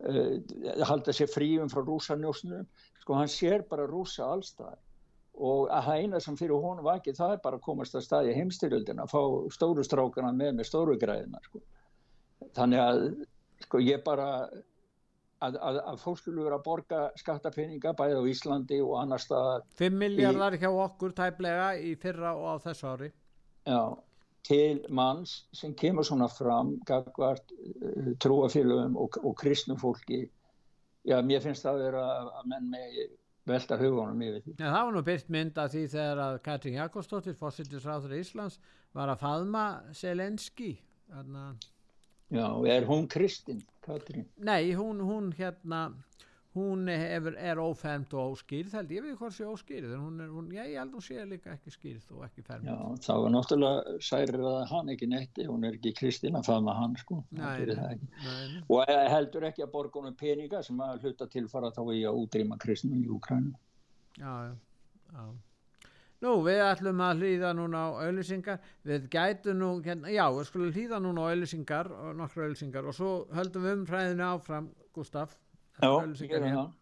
uh, 0.10 0.86
halda 0.86 1.16
sér 1.16 1.32
fríum 1.34 1.72
frá 1.72 1.82
rúsanjósnum. 1.82 2.68
Sko 3.02 3.18
hann 3.18 3.32
sér 3.32 3.66
bara 3.70 3.90
rúsa 3.90 4.30
allstað 4.30 4.78
og 5.40 5.70
að 5.72 5.86
það 5.88 6.04
eina 6.04 6.20
sem 6.20 6.38
fyrir 6.38 6.60
honum 6.60 6.86
vakið 6.86 7.16
það 7.16 7.34
er 7.34 7.44
bara 7.44 7.58
að 7.60 7.66
komast 7.66 7.96
að 7.96 8.06
staði 8.06 8.36
heimstyrjöldina 8.36 9.06
að 9.06 9.14
fá 9.14 9.22
stóru 9.56 9.86
strákana 9.88 10.34
með 10.36 10.58
með 10.58 10.68
stóru 10.68 10.98
græðina 11.00 11.40
sko. 11.46 11.62
Þannig 12.58 12.84
að 12.84 13.04
sko 13.64 13.82
ég 13.84 14.04
bara 14.04 14.28
að, 15.46 15.58
að, 15.70 15.80
að 15.92 16.02
fólk 16.04 16.20
skulle 16.22 16.46
vera 16.46 16.60
að 16.60 16.66
borga 16.68 17.00
skattapeninga 17.20 17.94
bæðið 17.98 18.20
á 18.22 18.30
Íslandi 18.34 18.82
og 18.84 18.96
annar 19.02 19.24
stað 19.24 19.66
5 19.80 19.98
miljardar 20.04 20.58
hjá 20.60 20.70
okkur 20.70 21.16
tæplega 21.18 21.72
í 21.80 21.96
fyrra 22.02 22.36
og 22.38 22.48
á 22.54 22.56
þessu 22.68 22.90
ári 22.94 23.12
Já, 23.70 23.84
til 24.48 24.82
manns 24.90 25.36
sem 25.56 25.76
kemur 25.78 26.08
svona 26.08 26.30
fram 26.32 26.76
gagvart 26.88 27.54
uh, 27.54 28.12
trúafélögum 28.24 29.00
og, 29.00 29.20
og 29.24 29.38
kristnum 29.40 29.80
fólki 29.82 30.26
Já, 31.08 31.22
mér 31.24 31.42
finnst 31.44 31.64
það 31.64 31.78
að 31.78 31.86
vera 31.88 32.06
að 32.40 32.52
menn 32.52 32.70
með 32.74 33.00
velta 33.50 33.78
hugunum 33.80 34.22
yfir 34.22 34.44
því. 34.44 34.56
Það 34.60 34.76
var 34.76 34.94
nú 34.94 35.04
byrkt 35.08 35.34
mynd 35.34 35.60
að 35.62 35.74
því 35.74 35.84
þegar 35.94 36.22
að 36.26 36.38
Katrín 36.46 36.78
Jakobsdóttir, 36.78 37.38
fósittisráður 37.40 38.16
í 38.16 38.22
Íslands, 38.24 38.60
var 38.94 39.12
að 39.14 39.24
faðma 39.24 39.66
Selenski. 39.96 40.74
Þannig 41.10 41.46
að 41.46 41.70
Já, 42.30 42.46
er 42.70 42.86
hún 42.86 43.08
Kristinn, 43.10 43.64
Katrín? 43.82 44.28
Nei, 44.38 44.76
hún, 44.78 45.02
hún 45.02 45.32
hérna 45.34 45.90
hún 46.56 46.88
hefur, 46.90 47.36
er 47.38 47.60
ófermt 47.62 48.14
og 48.18 48.34
óskýrð 48.34 48.74
held 48.80 48.94
ég 48.94 49.04
við 49.06 49.18
hvort 49.20 49.36
sé 49.36 49.46
óskýrð 49.46 49.92
en 49.94 50.02
hún 50.02 50.22
er, 50.24 50.30
hún, 50.34 50.48
já, 50.54 50.64
ég 50.66 50.80
held 50.82 50.96
hún 50.98 51.06
sé 51.06 51.26
líka 51.30 51.54
ekki 51.54 51.74
skýrð 51.74 52.16
og 52.16 52.24
ekki 52.26 52.46
fermt 52.48 52.70
Já, 52.70 52.78
þá 53.06 53.12
er 53.16 53.34
náttúrulega 53.36 53.98
særið 54.10 54.48
að 54.52 54.64
hann 54.72 54.94
ekki 54.96 55.10
netti, 55.12 55.46
hún 55.50 55.68
er 55.68 55.78
ekki 55.78 55.94
Kristinn 56.00 56.40
að 56.40 56.50
faða 56.50 56.78
hann 56.80 56.96
sko. 57.02 57.20
Nei, 57.38 57.68
nei. 57.70 58.64
og 58.66 58.96
heldur 59.14 59.46
ekki 59.52 59.66
að 59.66 59.74
borgunum 59.76 60.18
peninga 60.18 60.64
sem 60.66 60.82
að 60.86 61.06
hluta 61.06 61.30
tilfara 61.30 61.74
þá 61.76 61.84
í 61.94 62.02
að 62.10 62.24
útrýma 62.24 62.58
Kristinn 62.62 63.06
í 63.06 63.14
Ukrænu 63.14 63.54
Já, 64.18 64.34
já, 64.50 64.56
já 65.14 65.49
Nú, 66.20 66.34
við 66.44 66.58
ætlum 66.66 67.00
að 67.00 67.22
hlýða 67.22 67.54
núna 67.56 67.80
á 67.80 67.88
auðlýsingar, 68.04 68.58
við 68.84 69.06
gætum 69.14 69.62
nú, 69.62 69.70
hérna, 69.86 70.10
já, 70.12 70.26
við 70.36 70.50
skulum 70.50 70.74
hlýða 70.76 71.00
núna 71.06 71.24
á 71.24 71.30
auðlýsingar, 71.32 71.92
nokkru 72.20 72.44
auðlýsingar 72.44 72.90
og 72.92 72.98
svo 72.98 73.12
höldum 73.38 73.64
við 73.64 73.78
um 73.78 73.86
hræðinu 73.88 74.26
áfram, 74.28 74.68
Gustaf. 74.96 75.38
Já, 75.80 75.88
ég 76.20 76.36
er 76.36 76.44
það. 76.50 76.74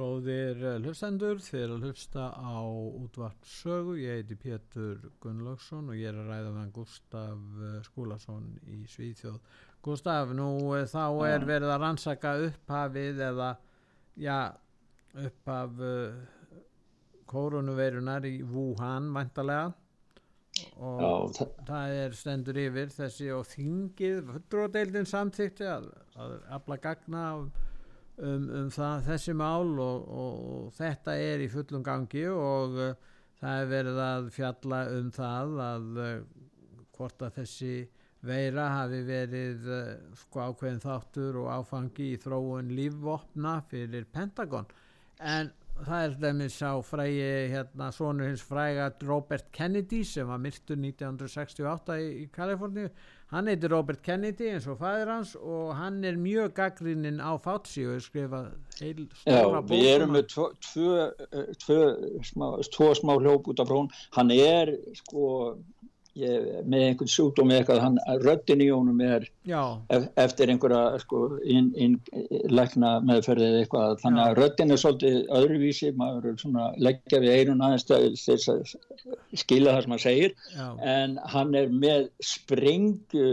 Góðir 0.00 0.62
eh, 0.64 0.76
hlustendur, 0.80 1.40
þið 1.44 1.58
er 1.60 1.72
að 1.74 1.82
hlusta 1.84 2.26
á 2.32 2.56
útvart 2.64 3.44
sögu, 3.44 3.98
ég 4.00 4.20
heiti 4.20 4.38
Pétur 4.40 5.02
Gunnlaugsson 5.20 5.90
og 5.92 5.98
ég 5.98 6.08
er 6.08 6.20
að 6.22 6.30
ræða 6.30 6.52
með 6.54 6.70
Gustaf 6.78 7.58
eh, 7.60 7.74
Skúlason 7.84 8.46
í 8.64 8.78
Svíþjóð. 8.88 9.36
Gustaf, 9.84 10.32
nú 10.36 10.48
eh, 10.78 10.86
þá 10.88 11.04
er 11.28 11.44
verið 11.50 11.74
að 11.74 11.84
rannsaka 11.84 12.32
upphafið 12.46 13.20
eða, 13.28 13.50
já, 14.24 14.38
upphaf 15.20 15.84
uh, 15.84 16.56
koronaveirunar 17.28 18.24
í 18.30 18.38
Wuhan, 18.46 19.12
vantarlega, 19.12 19.72
og 20.80 21.00
já, 21.36 21.48
það 21.68 21.96
er 22.06 22.16
stendur 22.16 22.60
yfir 22.62 22.94
þessi 22.94 23.32
og 23.36 23.44
þingið, 23.52 24.22
fullródeildin 24.30 25.12
samþýtti 25.12 25.68
að, 25.76 25.90
að 26.16 26.38
afla 26.56 26.80
gagna 26.88 27.26
af 27.34 27.66
um, 28.22 28.48
um 28.60 28.68
það, 28.74 29.06
þessi 29.08 29.36
mál 29.36 29.72
og, 29.82 30.10
og, 30.24 30.66
þetta 30.76 31.16
er 31.20 31.44
í 31.44 31.48
fullum 31.52 31.84
gangi 31.86 32.26
og 32.32 32.76
uh, 32.80 32.92
það 33.40 33.62
er 33.62 33.72
verið 33.74 34.02
að 34.06 34.28
fjalla 34.36 34.82
um 34.96 35.08
það 35.14 35.56
að 35.66 35.88
uh, 36.04 36.12
hvort 36.96 37.24
að 37.26 37.40
þessi 37.40 37.74
veira 38.26 38.66
hafi 38.74 39.00
verið 39.08 39.70
uh, 39.72 39.94
sko 40.24 40.50
ákveðin 40.50 40.84
þáttur 40.84 41.40
og 41.44 41.50
áfangi 41.54 42.12
í 42.14 42.20
þróun 42.20 42.74
lífvopna 42.76 43.60
fyrir 43.70 44.04
Pentagon. 44.12 44.68
En 45.20 45.52
það 45.86 46.04
er 46.04 46.18
demið 46.24 46.52
sá 46.52 46.70
frægi 46.84 47.30
hérna 47.54 47.88
sonur 47.94 48.28
hins 48.28 48.44
fræga 48.44 48.90
Robert 49.06 49.48
Kennedy 49.52 50.02
sem 50.04 50.28
var 50.28 50.40
myrtur 50.42 50.76
1968 50.76 51.96
í, 52.00 52.10
í 52.24 52.26
Kaliforníu 52.34 52.90
hann 53.30 53.46
heitir 53.50 53.70
Robert 53.70 54.02
Kennedy 54.02 54.48
eins 54.50 54.66
og 54.70 54.80
fæður 54.80 55.12
hans 55.14 55.34
og 55.38 55.74
hann 55.78 56.02
er 56.04 56.18
mjög 56.18 56.54
gaggrinninn 56.58 57.20
á 57.22 57.38
Fauci 57.42 57.84
og 57.86 57.98
er 57.98 58.04
skrifað 58.04 58.48
heil 58.80 59.04
stóra 59.22 59.60
bókum 59.62 59.74
við 59.74 59.90
erum 59.92 60.14
með 60.16 60.30
tvo, 60.32 60.46
tvo, 60.66 60.88
eh, 61.30 61.52
tvo, 61.62 61.78
smá, 62.26 62.46
tvo 62.74 62.90
smá 62.98 63.14
hljóp 63.20 63.52
út 63.52 63.62
af 63.62 63.70
frón 63.70 63.90
hann 64.16 64.34
er 64.34 64.74
sko 64.98 65.28
ég, 66.20 66.46
með 66.70 66.84
einhvern 66.86 67.10
sjúkdóm 67.10 67.52
eitthvað 67.54 67.82
hann, 67.84 67.98
röttin 68.24 68.62
í 68.64 68.68
honum 68.70 69.00
er 69.04 69.26
ef, 69.26 70.08
eftir 70.20 70.52
einhverja 70.52 71.00
sko, 71.02 71.22
inn, 71.44 71.70
inn, 71.76 71.96
lækna 72.52 72.96
meðferðið 73.08 73.58
eitthvað 73.60 73.96
þannig 74.04 74.24
að 74.24 74.40
röttin 74.40 74.74
er 74.74 74.82
svolítið 74.82 75.20
öðruvísi 75.40 75.92
maður 76.00 76.32
er 76.32 76.40
svona 76.42 76.66
leggja 76.78 77.22
við 77.24 77.36
eirun 77.36 77.64
aðeins 77.66 77.88
þess 78.24 78.52
að 78.52 78.74
skila 79.42 79.76
það 79.76 79.86
sem 79.86 79.96
hann 79.96 80.04
segir 80.06 80.36
Já. 80.56 80.66
en 80.96 81.16
hann 81.34 81.56
er 81.58 81.72
með 81.72 82.10
springu 82.24 83.30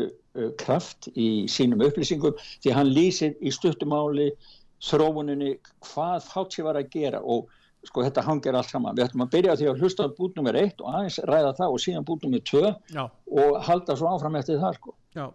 kraft 0.61 1.09
í 1.17 1.47
sínum 1.49 1.81
upplýsingum 1.85 2.37
því 2.63 2.73
hann 2.77 2.93
lýsir 2.93 3.37
í 3.41 3.53
stuttumáli 3.53 4.31
þróuninni 4.83 5.55
hvað 5.87 6.27
Fauci 6.27 6.65
var 6.65 6.77
að 6.77 6.91
gera 6.93 7.21
og 7.23 7.47
sko 7.85 8.03
þetta 8.03 8.23
hangir 8.25 8.55
allt 8.57 8.71
saman. 8.71 8.95
Við 8.97 9.07
ætlum 9.07 9.25
að 9.25 9.33
byrja 9.35 9.57
því 9.59 9.67
að 9.71 9.83
hlusta 9.83 10.07
bút 10.17 10.39
nummer 10.39 10.57
1 10.57 10.81
og 10.81 10.93
aðeins 10.93 11.19
ræða 11.29 11.53
það 11.59 11.75
og 11.75 11.83
síðan 11.83 12.07
bút 12.07 12.23
nummer 12.25 12.43
2 12.51 12.63
og 13.41 13.59
halda 13.67 13.95
svo 13.95 14.13
áfram 14.13 14.39
eftir 14.39 14.59
það 14.63 14.79
sko. 14.79 14.95
Já. 15.15 15.27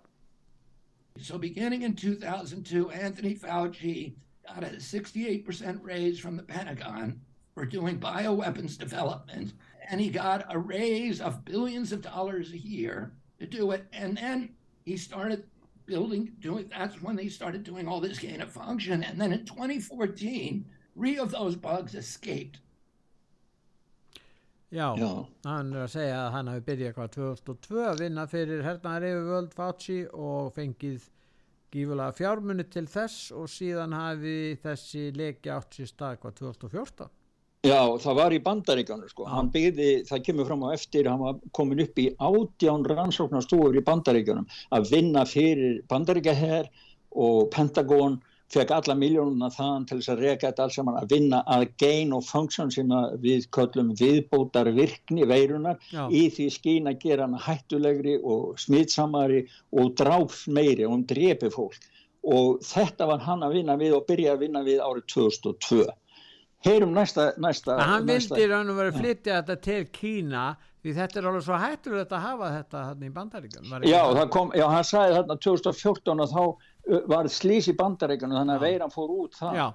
So 1.21 1.39
beginning 1.39 1.83
in 1.83 1.95
2002 1.95 2.91
Anthony 2.91 3.35
Fauci 3.35 4.15
got 4.47 4.65
a 4.65 4.77
68% 4.77 5.79
raise 5.83 6.19
from 6.19 6.37
the 6.37 6.43
Pentagon 6.43 7.21
for 7.55 7.67
doing 7.67 7.99
bioweapons 7.99 8.79
development 8.79 9.53
and 9.91 10.01
he 10.01 10.09
got 10.09 10.47
a 10.49 10.59
raise 10.59 11.21
of 11.21 11.45
billions 11.45 11.93
of 11.93 12.01
dollars 12.01 12.53
a 12.53 12.59
year 12.59 13.13
to 13.39 13.47
do 13.47 13.73
it 13.73 13.87
and 13.93 14.17
then 14.17 14.49
he 14.85 14.97
started 14.97 15.45
building 15.87 16.33
doing 16.41 16.69
that's 16.71 17.03
when 17.03 17.15
they 17.15 17.29
started 17.29 17.63
doing 17.63 17.87
all 17.87 18.01
this 18.01 18.19
gain 18.19 18.41
of 18.41 18.51
function 18.51 19.03
and 19.05 19.21
then 19.21 19.33
in 19.33 19.45
2014 19.45 20.65
three 20.95 21.19
of 21.19 21.33
those 21.33 21.57
bugs 21.57 21.95
escaped. 21.95 22.59
Já, 24.73 24.95
Já, 24.97 25.27
hann 25.45 25.73
er 25.75 25.85
að 25.85 25.91
segja 25.93 26.21
að 26.23 26.31
hann 26.33 26.49
hafi 26.49 26.63
byrjað 26.65 26.95
hvað 26.97 27.11
2002 27.17 27.81
að 27.91 27.99
vinna 28.07 28.23
fyrir 28.25 28.63
hernaðar 28.65 29.05
yfir 29.11 29.27
völd 29.29 29.57
Fauci 29.57 29.99
og 30.17 30.55
fengið 30.57 31.11
gífulega 31.73 32.15
fjármunni 32.17 32.65
til 32.73 32.87
þess 32.89 33.33
og 33.37 33.51
síðan 33.53 33.93
hafi 33.97 34.37
þessi 34.63 35.11
leki 35.17 35.53
átt 35.53 35.77
sér 35.77 35.91
stað 35.91 36.23
hvað 36.23 36.39
2014 36.41 37.13
Já, 37.63 37.79
það 38.03 38.17
var 38.19 38.35
í 38.35 38.41
bandaríkanu 38.43 39.07
sko, 39.07 39.27
hann 39.31 39.53
byggði, 39.55 39.91
það 40.09 40.23
kemur 40.27 40.49
fram 40.49 40.65
á 40.67 40.75
eftir, 40.75 41.07
hann 41.07 41.21
var 41.23 41.37
komin 41.55 41.85
upp 41.85 42.01
í 42.03 42.09
átján 42.19 42.89
rannsóknarstúur 42.91 43.77
í 43.79 43.85
bandaríkanum 43.87 44.49
að 44.75 44.89
vinna 44.91 45.23
fyrir 45.29 45.77
bandaríkaherr 45.93 46.67
og 47.13 47.53
Pentagon, 47.55 48.17
fekk 48.53 48.75
alla 48.77 48.97
miljónuna 48.99 49.49
þann 49.55 49.87
til 49.89 49.99
þess 50.01 50.13
að 50.13 50.23
reyka 50.27 50.51
þetta 50.51 50.67
alls 50.67 50.77
saman 50.79 50.99
að 51.01 51.15
vinna 51.15 51.41
að 51.55 51.65
gain 51.81 52.13
og 52.17 52.27
function 52.29 52.73
sem 52.75 52.93
við 53.23 53.49
köllum 53.57 53.95
viðbótar 53.99 54.73
virkni 54.77 55.29
veirunar 55.29 55.81
Já. 55.93 56.05
í 56.11 56.27
því 56.35 56.49
skín 56.57 56.91
að 56.91 57.01
gera 57.07 57.29
hann 57.29 57.41
hættulegri 57.47 58.19
og 58.23 58.61
smitsamari 58.61 59.47
og 59.73 59.97
dráf 60.01 60.45
meiri 60.49 60.87
og 60.89 60.99
um 60.99 61.07
drepi 61.09 61.51
fólk. 61.55 61.89
Og 62.23 62.61
þetta 62.63 63.09
var 63.11 63.25
hann 63.25 63.43
að 63.43 63.59
vinna 63.59 63.75
við 63.81 63.97
og 63.97 64.07
byrja 64.07 64.37
að 64.37 64.45
vinna 64.47 64.63
við 64.67 64.85
árið 64.85 65.09
2002 65.17 65.89
heyrum 66.67 66.93
næsta, 66.95 67.33
næsta 67.43 67.77
hann 67.81 68.07
vildi 68.07 68.47
raun 68.51 68.71
og 68.71 68.79
verið 68.79 68.99
flytja 69.01 69.41
þetta 69.41 69.57
til 69.65 69.81
Kína 69.95 70.45
því 70.83 70.95
þetta 70.99 71.19
er 71.19 71.29
alveg 71.31 71.45
svo 71.47 71.59
hættur 71.63 71.97
þetta 71.99 72.19
að 72.19 72.27
hafa 72.27 72.51
þetta 72.57 72.85
hann 72.89 73.03
í 73.03 73.11
bandaríkan 73.17 73.87
já, 73.87 74.03
kom, 74.35 74.53
já, 74.59 74.67
hann 74.71 74.87
sagði 74.87 75.17
þarna 75.19 75.39
2014 75.47 76.25
og 76.25 76.33
þá 76.33 76.43
var 77.11 77.31
slís 77.31 77.69
í 77.71 77.77
bandaríkan 77.79 78.35
þannig 78.35 78.59
að 78.59 78.67
veiran 78.67 78.93
fór 78.93 79.15
út 79.15 79.39
það 79.39 79.59
já. 79.59 79.67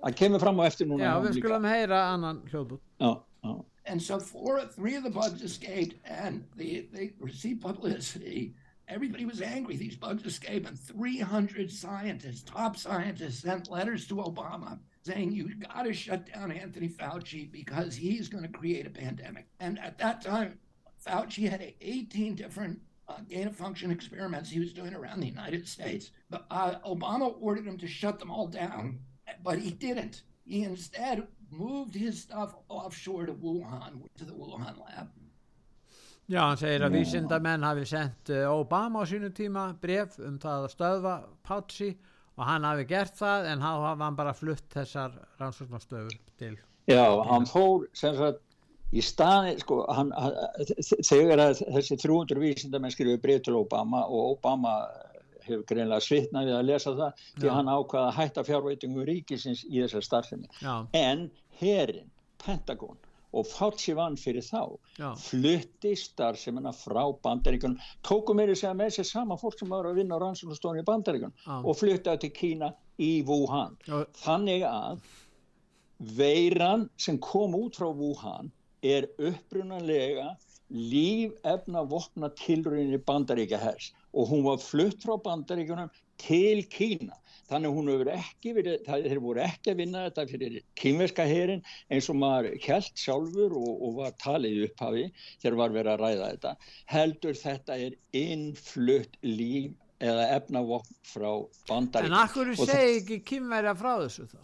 að 0.00 0.16
kemur 0.20 0.42
fram 0.42 0.60
á 0.60 0.64
eftir 0.66 0.88
núna 0.88 1.06
já, 1.06 1.14
við 1.26 1.38
skulum 1.38 1.68
heyra 1.68 2.02
annan 2.14 2.42
hljóð 2.50 2.76
já, 2.78 3.12
já 3.44 3.54
And 3.86 4.00
so 4.00 4.18
four, 4.18 4.62
three 4.64 4.94
of 4.94 5.04
the 5.04 5.10
bugs 5.10 5.42
escaped 5.42 5.96
and 6.06 6.46
they, 6.56 6.88
they 6.90 7.12
received 7.20 7.60
publicity. 7.60 8.54
Everybody 8.88 9.26
was 9.26 9.42
angry. 9.42 9.76
These 9.76 9.96
bugs 9.96 10.24
escaped 10.24 10.66
and 10.66 10.78
300 10.78 11.70
scientists, 11.70 12.42
top 12.42 12.78
scientists 12.78 13.42
sent 13.42 13.70
letters 13.70 14.06
to 14.06 14.14
Obama 14.14 14.78
saying 15.04 15.32
you 15.32 15.54
got 15.56 15.82
to 15.82 15.92
shut 15.92 16.32
down 16.32 16.50
Anthony 16.50 16.88
Fauci 16.88 17.50
because 17.52 17.94
he's 17.94 18.28
going 18.28 18.42
to 18.42 18.48
create 18.48 18.86
a 18.86 18.90
pandemic. 18.90 19.46
And 19.60 19.78
at 19.78 19.98
that 19.98 20.22
time, 20.22 20.58
Fauci 21.06 21.48
had 21.48 21.74
18 21.80 22.34
different 22.34 22.80
uh, 23.08 23.18
gain 23.28 23.46
of 23.46 23.56
function 23.56 23.90
experiments 23.90 24.50
he 24.50 24.60
was 24.60 24.72
doing 24.72 24.94
around 24.94 25.20
the 25.20 25.26
United 25.26 25.68
States. 25.68 26.10
But 26.30 26.46
uh, 26.50 26.74
Obama 26.86 27.34
ordered 27.40 27.66
him 27.66 27.78
to 27.78 27.86
shut 27.86 28.18
them 28.18 28.30
all 28.30 28.46
down, 28.46 28.98
but 29.42 29.58
he 29.58 29.70
didn't. 29.70 30.22
He 30.46 30.62
instead 30.62 31.26
moved 31.50 31.94
his 31.94 32.20
stuff 32.20 32.54
offshore 32.68 33.26
to 33.26 33.32
Wuhan, 33.32 34.02
to 34.18 34.24
the 34.24 34.32
Wuhan 34.32 34.78
lab. 34.78 35.08
Já, 36.24 36.40
hann 36.48 36.56
segir 36.56 36.80
að 36.86 36.94
vísindamenn 36.96 37.64
hafi 37.68 37.82
sendt 37.84 38.30
uh, 38.32 38.46
Obama 38.48 39.02
á 39.02 39.08
sínu 39.08 39.28
tíma 39.36 39.64
bref 39.80 40.16
um 40.24 40.38
það 40.40 40.62
að 40.64 40.70
stöðva 40.72 41.16
Fauci 41.44 41.90
og 42.38 42.46
hann 42.48 42.64
hafi 42.64 42.86
gert 42.88 43.18
það 43.18 43.48
en 43.50 43.60
hann 43.60 43.82
hafa 43.84 44.04
hann 44.06 44.16
bara 44.16 44.32
flutt 44.32 44.64
þessar 44.72 45.18
rannsóknarstöfur 45.42 46.16
til 46.40 46.56
Já, 46.88 47.04
hann 47.28 47.44
fór 47.44 47.84
sem 47.92 48.16
sagt 48.16 48.40
í 48.94 49.02
staði, 49.04 49.56
sko, 49.62 49.80
hann, 49.90 50.12
þegar 51.02 51.42
þessi 51.58 51.98
300 52.00 52.40
vísindamenn 52.42 52.94
skrifið 52.94 53.22
breyð 53.24 53.42
til 53.48 53.58
Obama 53.58 54.04
og 54.06 54.36
Obama 54.36 54.76
hefur 55.44 55.64
greinlega 55.68 56.00
svitnað 56.00 56.48
við 56.48 56.58
að 56.58 56.68
lesa 56.70 56.92
það 56.98 57.24
því 57.40 57.48
hann 57.52 57.72
ákvaða 57.72 58.04
að 58.10 58.18
hætta 58.18 58.44
fjárveitingum 58.48 59.08
ríkisins 59.08 59.64
í 59.68 59.82
þessar 59.82 60.06
starfsemi. 60.06 60.48
En 60.96 61.26
herin, 61.60 62.08
Pentagon 62.44 62.96
og 63.34 63.48
Fauci 63.50 63.96
vann 63.98 64.14
fyrir 64.20 64.44
þá 64.46 64.78
Já. 65.00 65.08
flutti 65.18 65.94
starfseminna 65.98 66.70
frá 66.76 67.02
bandaríkunum, 67.24 67.80
tóku 68.06 68.36
mér 68.36 68.52
að 68.54 68.60
segja 68.62 68.76
með 68.78 68.92
þessi 68.92 69.10
sama 69.10 69.36
fólk 69.40 69.58
sem 69.58 69.74
var 69.74 69.88
að 69.90 69.98
vinna 69.98 70.16
á 70.16 70.22
rannsóknustónu 70.22 70.84
í 70.84 70.86
bandaríkunum 70.86 71.66
og 71.66 71.78
fluttaði 71.80 72.22
til 72.24 72.32
Kína 72.38 72.70
í 73.02 73.12
Wuhan. 73.26 73.74
Já. 73.88 74.04
þannig 74.22 74.62
að 74.70 75.02
veiran 76.14 76.88
sem 76.96 77.18
kom 77.18 77.56
út 77.58 77.76
frá 77.80 77.90
Wuhan 77.90 78.52
er 78.84 79.08
upprunanlega 79.16 80.34
lífefna 80.74 81.84
vopna 81.88 82.30
tilröðinni 82.40 83.00
bandaríkja 83.06 83.60
hers 83.60 83.92
og 84.14 84.30
hún 84.30 84.44
var 84.46 84.62
flutt 84.62 85.02
frá 85.04 85.16
bandaríkunum 85.20 85.92
til 86.22 86.64
Kína. 86.70 87.16
Þannig 87.50 87.74
hún 87.76 87.90
hefur 87.92 88.08
ekki 88.14 88.54
verið, 88.56 88.86
þeir 88.86 89.20
voru 89.20 89.42
ekki 89.44 89.72
að 89.74 89.80
vinna 89.82 90.04
þetta 90.06 90.24
fyrir 90.30 90.54
kýmverska 90.80 91.26
herin 91.28 91.60
eins 91.92 92.08
og 92.08 92.16
maður 92.16 92.54
held 92.64 93.02
sjálfur 93.02 93.56
og, 93.58 93.72
og 93.84 93.98
var 93.98 94.14
talið 94.22 94.62
upphafi 94.70 95.04
þegar 95.42 95.58
var 95.60 95.74
verið 95.74 95.92
að 95.92 96.04
ræða 96.04 96.30
þetta. 96.32 96.54
Heldur 96.94 97.40
þetta 97.42 97.78
er 97.86 97.98
innflutt 98.16 99.18
líf 99.26 99.74
eða 100.04 100.28
efnavokk 100.38 100.88
frá 101.06 101.30
bandarík 101.68 102.10
En 102.10 102.18
akkur 102.22 102.54
segi 102.58 103.00
ekki 103.00 103.20
kýmverja 103.34 103.74
frá 103.78 103.92
þessu 104.02 104.28
þá? 104.30 104.40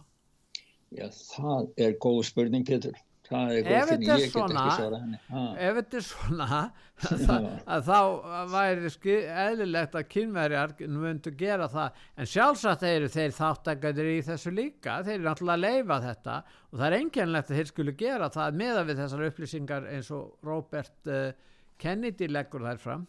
Já, 0.91 1.07
það 1.09 1.71
er 1.81 1.97
góð 2.03 2.21
spurning 2.29 2.67
Petur 2.67 2.99
ef 3.31 3.91
þetta 3.91 4.15
er 4.15 4.23
svona 4.31 4.63
ef 5.55 5.77
þetta 5.77 5.99
er 5.99 6.05
svona 6.05 6.47
að 7.01 7.87
þá 7.87 7.99
væri 8.51 8.91
eðlilegt 9.45 9.95
að 9.97 10.09
kynverjar 10.11 10.73
myndu 10.91 11.33
gera 11.39 11.69
það. 11.71 12.01
En 12.17 12.29
sjálfsagt 12.29 12.83
eru 12.87 13.07
þeir 13.11 13.37
þáttakæður 13.37 14.11
í 14.11 14.17
þessu 14.27 14.53
líka. 14.55 14.99
Þeir 15.05 15.15
eru 15.15 15.29
náttúrulega 15.29 15.57
að 15.57 15.63
leifa 15.65 16.01
þetta. 16.07 16.35
Og 16.71 16.81
það 16.81 16.87
er 16.89 16.97
enginlegt 16.99 17.49
að 17.49 17.61
þeir 17.61 17.71
skulu 17.71 17.95
gera 18.03 18.29
það 18.35 18.59
meða 18.61 18.83
við 18.89 19.01
þessar 19.01 19.25
upplýsingar 19.29 19.89
eins 19.95 20.11
og 20.15 20.47
Robert 20.47 21.11
uh, 21.11 21.31
Kennedy 21.81 22.29
leggur 22.29 22.67
þær 22.67 22.83
fram. 22.83 23.07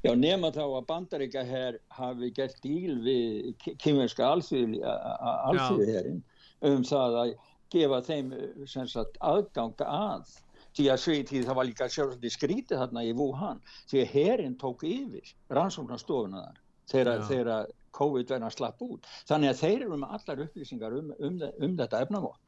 Já 0.00 0.14
nema 0.16 0.48
þá 0.54 0.62
að 0.64 0.86
bandaríka 0.88 1.42
hér 1.44 1.76
hafi 1.92 2.30
gert 2.36 2.56
díl 2.64 2.96
við 3.04 3.50
kynverska 3.82 4.30
alþjóði 4.32 5.88
hérinn 5.90 6.22
um 6.64 6.84
það 6.86 7.18
að 7.20 7.32
gefa 7.72 8.02
þeim 8.06 8.32
eh, 8.36 8.66
sagt, 8.86 9.18
aðgang 9.20 9.86
að. 9.86 10.34
Því 10.76 10.90
að 10.92 11.04
því 11.30 11.42
það 11.46 11.56
var 11.56 11.66
líka 11.70 11.88
sjálfsagt 11.88 12.32
skrítið 12.34 12.80
þarna 12.82 13.04
í 13.08 13.12
Wuhan 13.16 13.62
því 13.88 14.02
að 14.02 14.10
herin 14.12 14.56
tók 14.60 14.82
yfir 14.84 15.30
rannsóknarstofuna 15.56 16.42
þar 16.90 17.22
þegar 17.30 17.70
COVID 17.96 18.34
verða 18.34 18.50
að 18.50 18.58
slapp 18.58 18.82
út. 18.84 19.06
Þannig 19.24 19.54
að 19.54 19.62
þeir 19.62 19.78
eru 19.86 19.96
með 20.02 20.12
allar 20.18 20.42
upplýsingar 20.44 20.98
um, 20.98 21.14
um, 21.16 21.38
um 21.64 21.78
þetta 21.80 22.02
efnavótt 22.04 22.46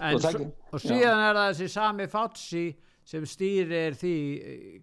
og, 0.00 0.24
og 0.72 0.80
síðan 0.82 1.22
er 1.24 1.36
það 1.36 1.50
þessi 1.50 1.68
sami 1.72 2.06
Fauci 2.10 2.64
sem 3.10 3.26
stýrir 3.26 3.96
því 3.98 4.16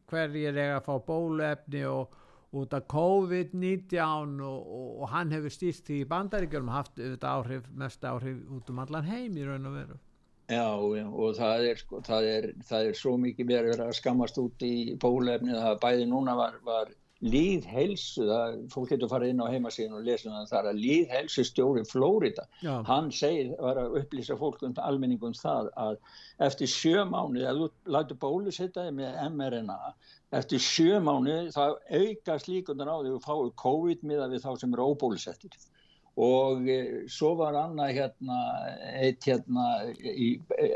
hverjir 0.10 0.58
er 0.58 0.76
að 0.78 0.88
fá 0.88 0.96
bólefni 1.08 1.84
og 1.90 2.16
út 2.56 2.74
af 2.74 2.86
COVID-19 2.88 4.00
og, 4.42 4.68
og, 4.80 4.90
og 5.02 5.10
hann 5.12 5.32
hefur 5.36 5.52
stýrt 5.52 5.90
í 5.92 6.04
bandaríkjum 6.08 6.70
haft 6.72 7.00
áhrif, 7.00 7.68
mest 7.76 8.06
áhrif 8.08 8.44
út 8.56 8.70
um 8.72 8.80
allan 8.84 9.08
heim 9.08 9.36
í 9.38 9.48
raun 9.48 9.68
og 9.68 9.76
veru. 9.76 9.98
Já, 10.48 10.64
já 10.96 11.08
og 11.12 11.36
það 11.36 11.66
er, 11.70 11.82
sko, 11.82 12.00
það 12.08 12.30
er, 12.32 12.46
það 12.70 12.90
er 12.90 13.00
svo 13.02 13.18
mikið 13.20 13.50
verið 13.52 13.82
að 13.84 13.98
skammast 13.98 14.38
út 14.40 14.64
í 14.64 14.96
bólefni 14.96 15.52
það 15.52 15.82
bæði 15.84 16.06
núna 16.08 16.38
var, 16.40 16.56
var 16.64 16.94
líðhelsu, 17.26 18.26
fólk 18.70 18.92
getur 18.92 19.10
farið 19.10 19.32
inn 19.34 19.42
á 19.42 19.50
heimasíðan 19.50 19.96
og 19.98 20.04
lesa 20.06 20.30
um 20.30 20.50
það 20.50 20.70
að 20.72 20.82
líðhelsu 20.84 21.46
stjóri 21.48 21.86
Flórida, 21.90 22.46
hann 22.62 23.10
segir 23.12 23.56
var 23.58 23.80
að 23.82 23.98
upplýsa 24.04 24.38
fólk 24.38 24.62
um 24.68 24.76
almenningum 24.78 25.34
það 25.38 25.72
að 25.82 25.98
eftir 26.50 26.70
sjö 26.70 27.08
mánu 27.10 27.48
að 27.50 27.64
þú 27.64 27.70
lætu 27.96 28.20
bólusittaði 28.22 28.94
með 29.00 29.18
mRNA 29.32 29.80
eftir 30.36 30.62
sjö 30.62 31.00
mánu 31.04 31.48
það 31.56 31.80
aukast 32.02 32.52
líkunar 32.52 32.92
á 32.92 32.98
því 33.00 33.10
að 33.10 33.16
þú 33.16 33.24
fáið 33.26 33.50
COVID 33.64 34.06
miða 34.10 34.30
við 34.32 34.46
þá 34.46 34.52
sem 34.60 34.76
eru 34.76 34.88
óbólusettir. 34.92 35.58
Og 36.18 36.66
e, 36.66 36.78
svo 37.14 37.36
var 37.38 37.54
annað 37.54 37.92
hérna 37.94 38.38
eitt 38.98 39.28
hérna 39.30 39.66
í 39.94 40.32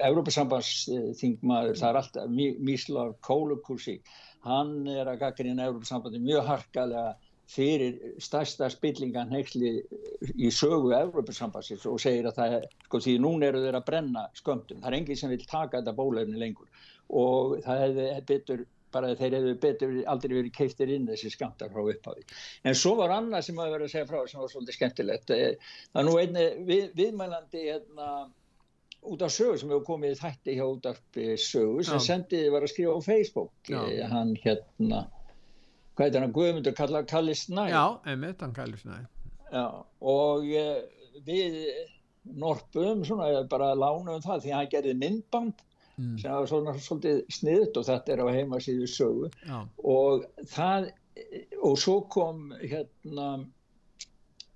Európa-sambandsþingmaður 0.06 1.80
það 1.80 1.88
er 1.90 2.00
alltaf 2.02 2.36
Míslav 2.62 3.16
Kólukursík 3.26 4.06
hann 4.46 4.88
er 4.90 5.10
að 5.10 5.20
gaggrina 5.22 5.68
Európa-sambandi 5.70 6.22
mjög 6.24 6.48
harkalega 6.48 7.12
fyrir 7.52 7.98
stærsta 8.24 8.70
spillingan 8.72 9.32
heksli 9.36 9.74
í 10.40 10.52
sögu 10.56 10.94
Európa-sambassins 10.96 11.86
og 11.90 12.00
segir 12.02 12.30
að 12.30 12.38
það 12.38 12.58
er, 12.58 12.68
sko 12.88 13.02
því 13.04 13.16
núna 13.26 13.50
eru 13.50 13.64
þeir 13.66 13.80
að 13.80 13.88
brenna 13.90 14.28
skömmtum, 14.40 14.80
það 14.82 14.92
er 14.92 15.00
enginn 15.00 15.20
sem 15.20 15.34
vil 15.34 15.42
taka 15.44 15.82
þetta 15.82 15.96
bólefni 15.98 16.40
lengur. 16.40 16.70
Og 17.12 17.58
það 17.66 17.84
hefði 17.84 18.06
betur, 18.30 18.64
bara 18.96 19.14
þeir 19.20 19.38
hefðu 19.38 19.56
betur 19.66 19.96
aldrei 20.14 20.36
verið 20.38 20.56
keiftir 20.56 20.94
inn 20.96 21.10
þessi 21.10 21.34
skamtar 21.34 21.74
frá 21.74 21.84
upphafi. 21.84 22.24
En 22.64 22.78
svo 22.78 22.96
var 23.00 23.16
annað 23.18 23.50
sem 23.50 23.60
að 23.60 23.76
vera 23.76 23.90
að 23.90 23.96
segja 23.96 24.10
frá 24.14 24.22
sem 24.32 24.44
var 24.44 24.54
svolítið 24.54 24.78
skemmtilegt, 24.78 25.36
eh, 25.36 25.74
það 25.92 26.04
er 26.04 26.08
nú 26.08 26.20
einni 26.22 26.48
við, 26.72 26.86
viðmælandi 27.02 27.66
hérna 27.68 28.12
út 29.02 29.24
af 29.26 29.34
sögu 29.34 29.58
sem 29.58 29.72
hefur 29.72 29.88
komið 29.88 30.14
í 30.16 30.20
þætti 30.20 30.58
hjá 30.58 30.66
út 30.68 30.86
af 30.90 31.00
sögu 31.42 31.86
sem 31.88 32.04
sendiði 32.04 32.52
var 32.54 32.66
að 32.66 32.74
skrifa 32.74 32.98
á 32.98 33.02
Facebook, 33.06 33.54
Já. 33.70 33.80
Eh, 33.88 34.06
hann 34.12 34.36
hérna 34.44 35.06
hvað 35.96 36.06
heitir 36.06 36.24
hann, 36.24 36.36
Guðmundur 36.36 36.78
kalla 36.78 37.04
Kalli 37.08 37.36
Snæ 37.38 37.66
Já, 37.72 37.86
einmitt, 38.06 38.42
hann 38.42 38.54
Kalli 38.56 38.78
Snæ 38.80 39.02
Já, 39.52 39.66
og 40.14 40.48
eh, 40.48 40.84
við 41.26 41.58
norpum 42.24 43.04
svona 43.08 43.44
bara 43.50 43.74
lánaðum 43.76 44.24
það 44.24 44.46
því 44.46 44.56
hann 44.56 44.72
gerði 44.72 44.96
myndband 45.02 45.64
mm. 45.98 46.18
sem 46.22 46.32
var 46.32 46.50
svona 46.50 46.76
svolítið 46.78 47.24
sniðt 47.34 47.80
og 47.82 47.88
þetta 47.90 48.14
er 48.14 48.24
á 48.24 48.28
heimasíðu 48.38 48.90
sögu 48.90 49.32
Já. 49.48 49.64
og 49.84 50.28
það 50.54 50.92
og 51.66 51.76
svo 51.82 51.98
kom 52.14 52.52
hérna 52.62 53.28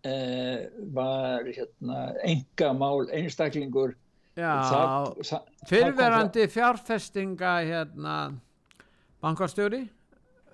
eh, 0.05 0.69
var 0.93 1.49
hérna 1.49 2.07
engamál 2.23 3.09
einstaklingur 3.09 3.95
Já, 4.35 5.13
fyrirverandi 5.69 6.47
fjárfestinga 6.51 7.53
hérna 7.63 8.15
bankastjóri. 9.23 9.85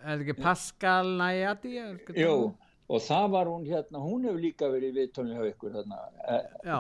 Er 0.01 0.21
ekki 0.21 0.34
Pascal 0.38 1.11
Najati 1.17 1.75
Jú, 2.17 2.53
og 2.89 3.03
það 3.05 3.25
var 3.36 3.49
hún 3.51 3.65
hérna 3.69 4.01
hún 4.01 4.25
hefur 4.25 4.39
líka 4.41 4.69
verið 4.73 4.95
viðtónið 4.97 5.38
hjá 5.38 5.49
ykkur 5.51 5.75
hérna 5.77 5.99
eh, 6.25 6.47
Já. 6.65 6.77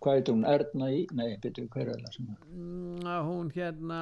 Hvað 0.00 0.18
heitir 0.18 0.36
hún? 0.36 0.44
Erna 0.48 0.90
í? 0.92 0.98
Nei, 1.16 1.30
betur 1.40 1.68
hver 1.72 1.92
er 1.94 2.02
það 2.02 2.16
sem 2.18 2.28
mm, 2.28 3.08
Hún 3.28 3.48
hérna 3.56 4.00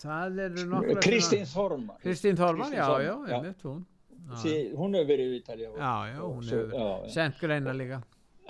það 0.00 0.40
eru 0.46 0.64
nokkru 0.70 0.96
Kristín 1.04 1.44
Þorman 1.50 2.00
Kristín 2.04 2.40
Þorman, 2.40 2.72
já, 2.76 2.86
já, 3.04 3.12
einmitt 3.34 3.68
hún. 3.68 3.84
Sí, 4.40 4.54
Hún 4.78 4.96
hefur 4.96 5.12
verið 5.12 5.34
viðtalið 5.36 5.76
Já, 5.76 5.92
já, 6.14 6.18
hún 6.24 6.50
hefur 6.54 7.12
sendt 7.12 7.40
greina 7.44 7.76
líka 7.76 8.00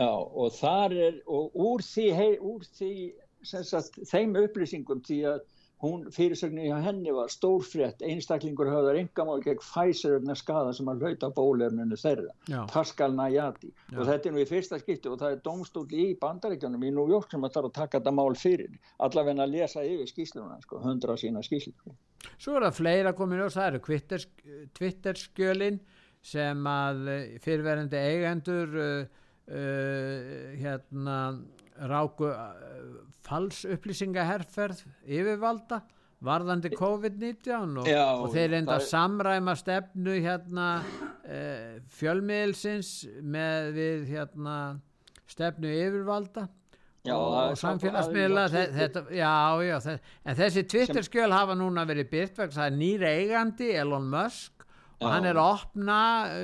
Já, 0.00 0.10
og 0.10 0.52
þar 0.56 0.96
er 0.96 1.16
og 1.28 1.56
úr 1.60 1.84
því, 1.84 2.10
hei, 2.16 2.30
úr 2.40 2.64
því 2.78 2.92
sagt, 3.44 3.98
þeim 4.08 4.36
upplýsingum 4.40 5.02
því 5.04 5.18
að 5.28 5.42
hún 5.80 6.02
fyrirsögnin 6.12 6.68
hjá 6.68 6.78
henni 6.84 7.12
var 7.16 7.30
stórfrétt 7.32 8.02
einstaklingur 8.04 8.68
höfðar 8.68 8.98
yngamál 9.00 9.40
gegn 9.44 9.60
vegna 9.60 10.36
skada 10.36 10.74
sem 10.76 10.88
að 10.92 11.04
hlauta 11.04 11.30
bólefninu 11.36 11.96
þeirra, 12.00 12.34
Já. 12.48 12.66
Pascal 12.72 13.14
Najati 13.16 13.70
Já. 13.70 13.98
og 13.98 14.10
þetta 14.10 14.28
er 14.28 14.34
nú 14.34 14.42
í 14.42 14.48
fyrsta 14.48 14.80
skipti 14.80 15.08
og 15.08 15.18
það 15.22 15.36
er 15.36 15.40
domstóli 15.44 16.02
í 16.10 16.18
bandaríkjanum 16.20 16.84
í 16.84 16.92
New 16.92 17.08
York 17.08 17.32
sem 17.32 17.44
að 17.44 17.56
þarf 17.56 17.70
að 17.70 17.78
taka 17.78 18.00
þetta 18.00 18.16
mál 18.16 18.36
fyrir 18.36 18.76
allavega 18.98 19.46
að 19.46 19.54
lesa 19.56 19.86
yfir 19.86 20.12
skýsluna 20.12 20.60
sko, 20.66 20.82
hundra 20.84 21.16
sína 21.20 21.44
skýslu 21.44 21.72
sko. 21.72 21.96
Svo 22.36 22.58
er 22.58 22.68
það 22.68 22.76
fleira 22.82 23.14
komin 23.16 23.40
og 23.46 23.54
það 23.56 23.72
eru 23.72 24.26
Twitter 24.76 25.24
skjölin 25.24 25.80
sem 26.20 26.66
að 26.68 27.06
fyrirverðandi 27.40 27.96
eigendur 27.96 28.76
uh, 28.76 29.20
uh, 29.50 30.52
hérna 30.60 31.16
ráku 31.90 32.28
uh, 32.28 33.00
fals 33.24 33.64
upplýsingaherrferð 33.68 34.84
yfirvalda 35.06 35.82
varðandi 36.20 36.72
COVID-19 36.76 37.78
og, 37.80 37.88
og 37.88 38.28
þeir 38.34 38.58
enda 38.58 38.76
að 38.76 38.86
samræma 38.90 39.54
stefnu 39.56 40.18
hérna 40.20 40.68
uh, 40.84 41.76
fjölmiðilsins 41.96 42.94
með 43.24 43.70
við 43.78 44.08
hérna 44.12 44.56
stefnu 45.30 45.70
yfirvalda 45.72 46.46
já, 47.06 47.14
og 47.16 47.56
samfélagsmiðla 47.56 48.46
já, 49.16 49.32
já, 49.64 49.76
en 49.88 50.40
þessi 50.42 50.66
Twitter-skjöl 50.68 51.30
hafa 51.32 51.56
núna 51.56 51.86
verið 51.88 52.10
byrt 52.12 52.42
það 52.50 52.66
er 52.66 52.76
nýra 52.76 53.14
eigandi 53.16 53.72
Elon 53.80 54.10
Musk 54.12 54.66
og 55.00 55.08
hann 55.08 55.24
er 55.24 55.38
að 55.40 55.54
opna 55.54 56.00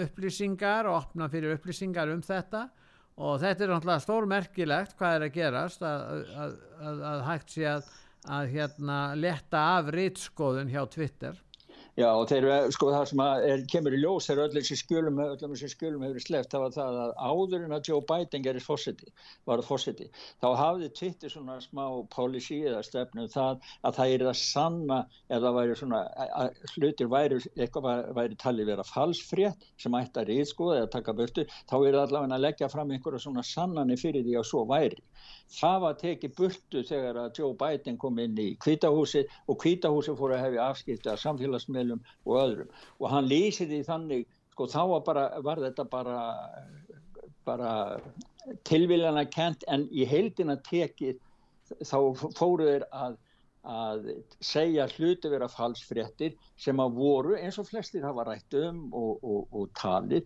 upplýsingar 0.06 0.88
og 0.88 1.02
opna 1.02 1.28
fyrir 1.28 1.58
upplýsingar 1.58 2.08
um 2.14 2.22
þetta 2.24 2.68
og 3.16 3.38
þetta 3.40 3.64
er 3.64 3.72
náttúrulega 3.72 4.04
stórmerkilegt 4.04 4.96
hvað 4.98 5.16
er 5.16 5.26
að 5.26 5.36
gerast 5.36 5.86
að, 5.86 6.04
að, 6.44 6.56
að, 6.80 7.02
að 7.10 7.24
hægt 7.30 7.54
sé 7.54 7.66
að 7.70 8.52
hérna 8.52 9.00
leta 9.16 9.62
af 9.78 9.90
rýtskoðun 9.94 10.72
hjá 10.72 10.82
Twitter 10.92 11.38
Já 11.96 12.10
og 12.12 12.26
þeir, 12.28 12.44
sko 12.76 12.90
það 12.92 13.06
sem 13.08 13.20
er, 13.24 13.62
kemur 13.72 13.94
í 13.96 13.98
ljós 14.02 14.26
er 14.28 14.42
öllum 14.42 14.64
sem 14.68 14.76
skjölum, 14.76 15.16
öllum 15.22 15.54
sem 15.56 15.70
skjölum 15.72 16.02
hefur 16.04 16.20
sleppt 16.20 16.52
það 16.52 16.64
var 16.66 16.74
það 16.74 16.98
að 17.00 17.12
áður 17.24 17.62
en 17.64 17.72
að 17.72 17.88
Joe 17.88 18.02
Biden 18.10 18.44
gerist 18.44 18.68
fósiti, 18.68 19.08
var 19.48 19.62
það 19.62 19.70
fósiti 19.70 20.08
þá 20.44 20.46
hafði 20.60 20.90
Twitter 20.98 21.32
svona 21.32 21.56
smá 21.64 21.86
policy 22.12 22.58
eða 22.68 22.82
stefnum 22.84 23.30
það 23.32 23.64
að 23.80 23.96
það 23.96 24.12
er 24.18 24.24
að 24.26 24.36
sanna 24.42 24.98
eða 25.38 25.54
væri 25.56 25.78
svona 25.80 26.02
að 26.26 26.60
hlutir 26.74 27.08
væri, 27.16 27.40
eitthvað 27.56 28.12
væri 28.20 28.38
talið 28.44 28.70
vera 28.74 28.84
falsfrétt 28.90 29.64
sem 29.80 29.96
ætti 29.96 30.20
að 30.20 30.34
reyðskoða 30.34 30.82
eða 30.82 30.92
taka 30.98 31.16
börtu, 31.16 31.46
þá 31.64 31.76
er 31.78 31.96
það 31.96 32.02
allavega 32.02 32.36
að 32.36 32.44
leggja 32.44 32.72
fram 32.76 32.92
einhverja 32.92 33.24
svona 33.24 33.46
sannani 33.54 33.96
fyrir 33.96 34.28
því 34.28 34.36
að 34.36 34.48
svo 34.52 34.66
væri 34.68 35.00
það 35.52 35.80
var 35.84 35.98
tekið 36.00 36.34
burtu 36.36 36.82
þegar 36.86 37.20
að 37.22 37.40
Joe 37.40 37.54
Biden 37.58 37.98
kom 38.02 38.18
inn 38.22 38.38
í 38.38 38.48
kvítahúsi 38.62 39.24
og 39.46 39.60
kvítahúsi 39.62 40.16
fór 40.18 40.34
að 40.36 40.44
hefja 40.46 40.70
afskipti 40.70 41.12
af 41.12 41.20
samfélagsmiðlum 41.22 42.02
og 42.26 42.40
öðrum. 42.42 42.72
Og 43.00 43.10
hann 43.12 43.30
lýsið 43.30 43.74
því 43.74 43.82
þannig 43.90 44.26
sko 44.52 44.66
þá 44.72 44.80
var, 44.92 45.04
bara, 45.06 45.26
var 45.44 45.62
þetta 45.62 45.86
bara, 45.92 46.18
bara 47.46 47.70
tilviljana 48.66 49.26
kent 49.30 49.64
en 49.68 49.86
í 49.92 50.08
heildina 50.08 50.58
tekið 50.66 51.22
þá 51.82 51.98
fóruður 52.38 52.86
að 52.94 53.22
að 53.66 54.04
segja 54.38 54.86
hluti 54.94 55.30
vera 55.30 55.48
falsfréttir 55.50 56.36
sem 56.60 56.78
að 56.78 56.98
voru 57.00 57.34
eins 57.38 57.58
og 57.58 57.66
flestir 57.66 58.04
hafa 58.06 58.26
rætt 58.28 58.54
um 58.60 58.84
og, 58.94 59.24
og, 59.24 59.48
og 59.50 59.72
talið 59.74 60.22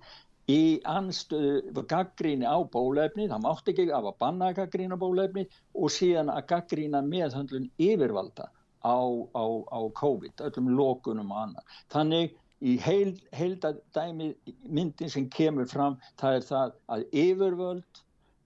í 0.50 0.60
anstöðu 0.88 1.84
gaggríni 1.90 2.48
á 2.48 2.58
bólefni, 2.74 3.28
það 3.30 3.44
mátt 3.44 3.70
ekki 3.72 3.88
af 3.90 4.08
að 4.10 4.18
banna 4.22 4.50
að 4.50 4.60
gaggrína 4.60 4.98
bólefni 5.00 5.46
og 5.74 5.92
síðan 5.94 6.32
að 6.32 6.46
gaggrína 6.54 7.02
meðhandlun 7.06 7.70
yfirvalda 7.78 8.48
á, 8.82 8.98
á, 9.36 9.44
á 9.68 9.80
COVID, 10.00 10.44
öllum 10.48 10.70
lókunum 10.76 11.34
og 11.34 11.42
annar. 11.44 11.80
Þannig 11.92 12.36
í 12.60 12.76
heil, 12.80 13.12
heildadæmi 13.36 14.30
myndin 14.68 15.12
sem 15.12 15.28
kemur 15.32 15.68
fram, 15.68 15.98
það 16.20 16.38
er 16.38 16.48
það 16.48 16.72
að 16.96 17.04
yfirvöld, 17.24 18.02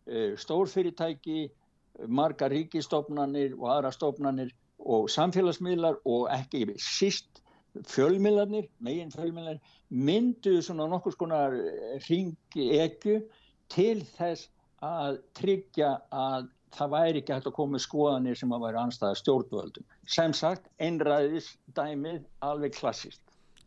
eh, 0.07 0.35
stórfyrirtæki, 0.39 1.49
marga 2.09 2.49
ríkistofnanir 2.51 3.55
og 3.59 3.71
aðra 3.71 3.95
stofnanir 3.95 4.51
og 4.79 5.09
samfélagsmiðlar 5.13 6.01
og 6.05 6.27
ekki 6.35 6.67
síst 6.83 7.44
fjölmiðlarnir, 7.91 8.68
megin 8.85 9.12
fjölmiðlarnir 9.14 9.79
mynduðu 9.95 10.62
svona 10.64 10.87
nokkur 10.91 11.14
skonar 11.14 11.57
ringi 12.09 12.68
ekku 12.85 13.20
til 13.72 14.05
þess 14.16 14.51
að 14.85 15.20
tryggja 15.39 15.97
að 16.12 16.51
það 16.75 16.95
væri 16.95 17.20
ekki 17.22 17.35
hægt 17.37 17.51
að 17.51 17.57
koma 17.57 17.77
með 17.77 17.85
skoðanir 17.85 18.39
sem 18.39 18.55
að 18.55 18.64
væri 18.66 18.81
anstæða 18.83 19.20
stjórnvöldum. 19.20 19.87
Sem 20.11 20.35
sagt, 20.37 20.66
einræðis 20.83 21.53
dæmið 21.77 22.25
alveg 22.45 22.75
klassist. 22.79 23.22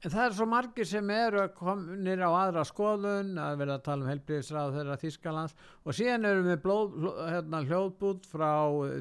En 0.05 0.13
það 0.13 0.23
er 0.27 0.35
svo 0.37 0.45
margir 0.45 0.85
sem 0.85 1.07
eru 1.09 1.47
kominir 1.57 2.21
á 2.21 2.29
aðra 2.29 2.63
skoðun, 2.67 3.31
að 3.41 3.55
verða 3.63 3.77
að 3.79 3.85
tala 3.87 4.05
um 4.05 4.11
helbriðisráð 4.11 4.75
þeirra 4.75 4.97
Þískalands 5.01 5.55
og 5.83 5.97
síðan 5.97 6.27
eru 6.29 6.43
við 6.45 6.59
blóð, 6.67 6.97
hérna, 7.31 7.63
hljóðbút 7.65 8.27
frá 8.29 8.51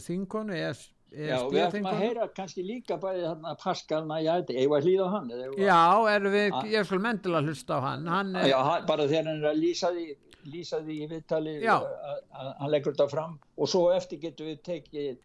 þinkonu, 0.07 0.57
ESB 0.57 0.96
Já, 1.15 1.37
við 1.49 1.61
ætlum 1.63 1.87
að 1.87 2.01
heyra 2.03 2.25
kannski 2.35 2.65
líka 2.67 2.97
bæði 3.01 3.23
þarna 3.25 3.53
Paskalna, 3.63 4.17
já, 4.21 4.33
ég 4.53 4.67
var 4.69 4.83
hlýð 4.85 5.05
á 5.07 5.09
hann 5.15 5.29
Já, 5.55 5.83
erum 6.13 6.35
við, 6.35 6.57
ég 6.67 6.81
er 6.81 6.89
svolítið 6.89 7.05
mentil 7.07 7.37
að 7.39 7.51
hlusta 7.51 7.79
á 7.79 7.81
hann, 7.85 8.09
hann 8.11 8.33
er, 8.37 8.49
Já, 8.51 8.57
hann, 8.67 8.89
bara 8.91 9.07
þegar 9.07 9.31
hann 9.31 9.45
er 9.45 9.51
að 9.53 9.61
lýsa 9.63 9.93
því 9.95 10.07
lýsa 10.51 10.81
því 10.83 10.97
í 11.05 11.09
viðtali 11.11 11.55
að 11.67 12.51
hann 12.61 12.71
leggur 12.71 12.95
þetta 12.95 13.09
fram. 13.11 13.37
Og 13.59 13.71
svo 13.71 13.89
eftir 13.95 14.21
getur 14.23 14.51
við 14.51 14.63
tekið 14.67 15.17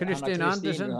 Kristín 0.00 0.44
Andersen. 0.46 0.94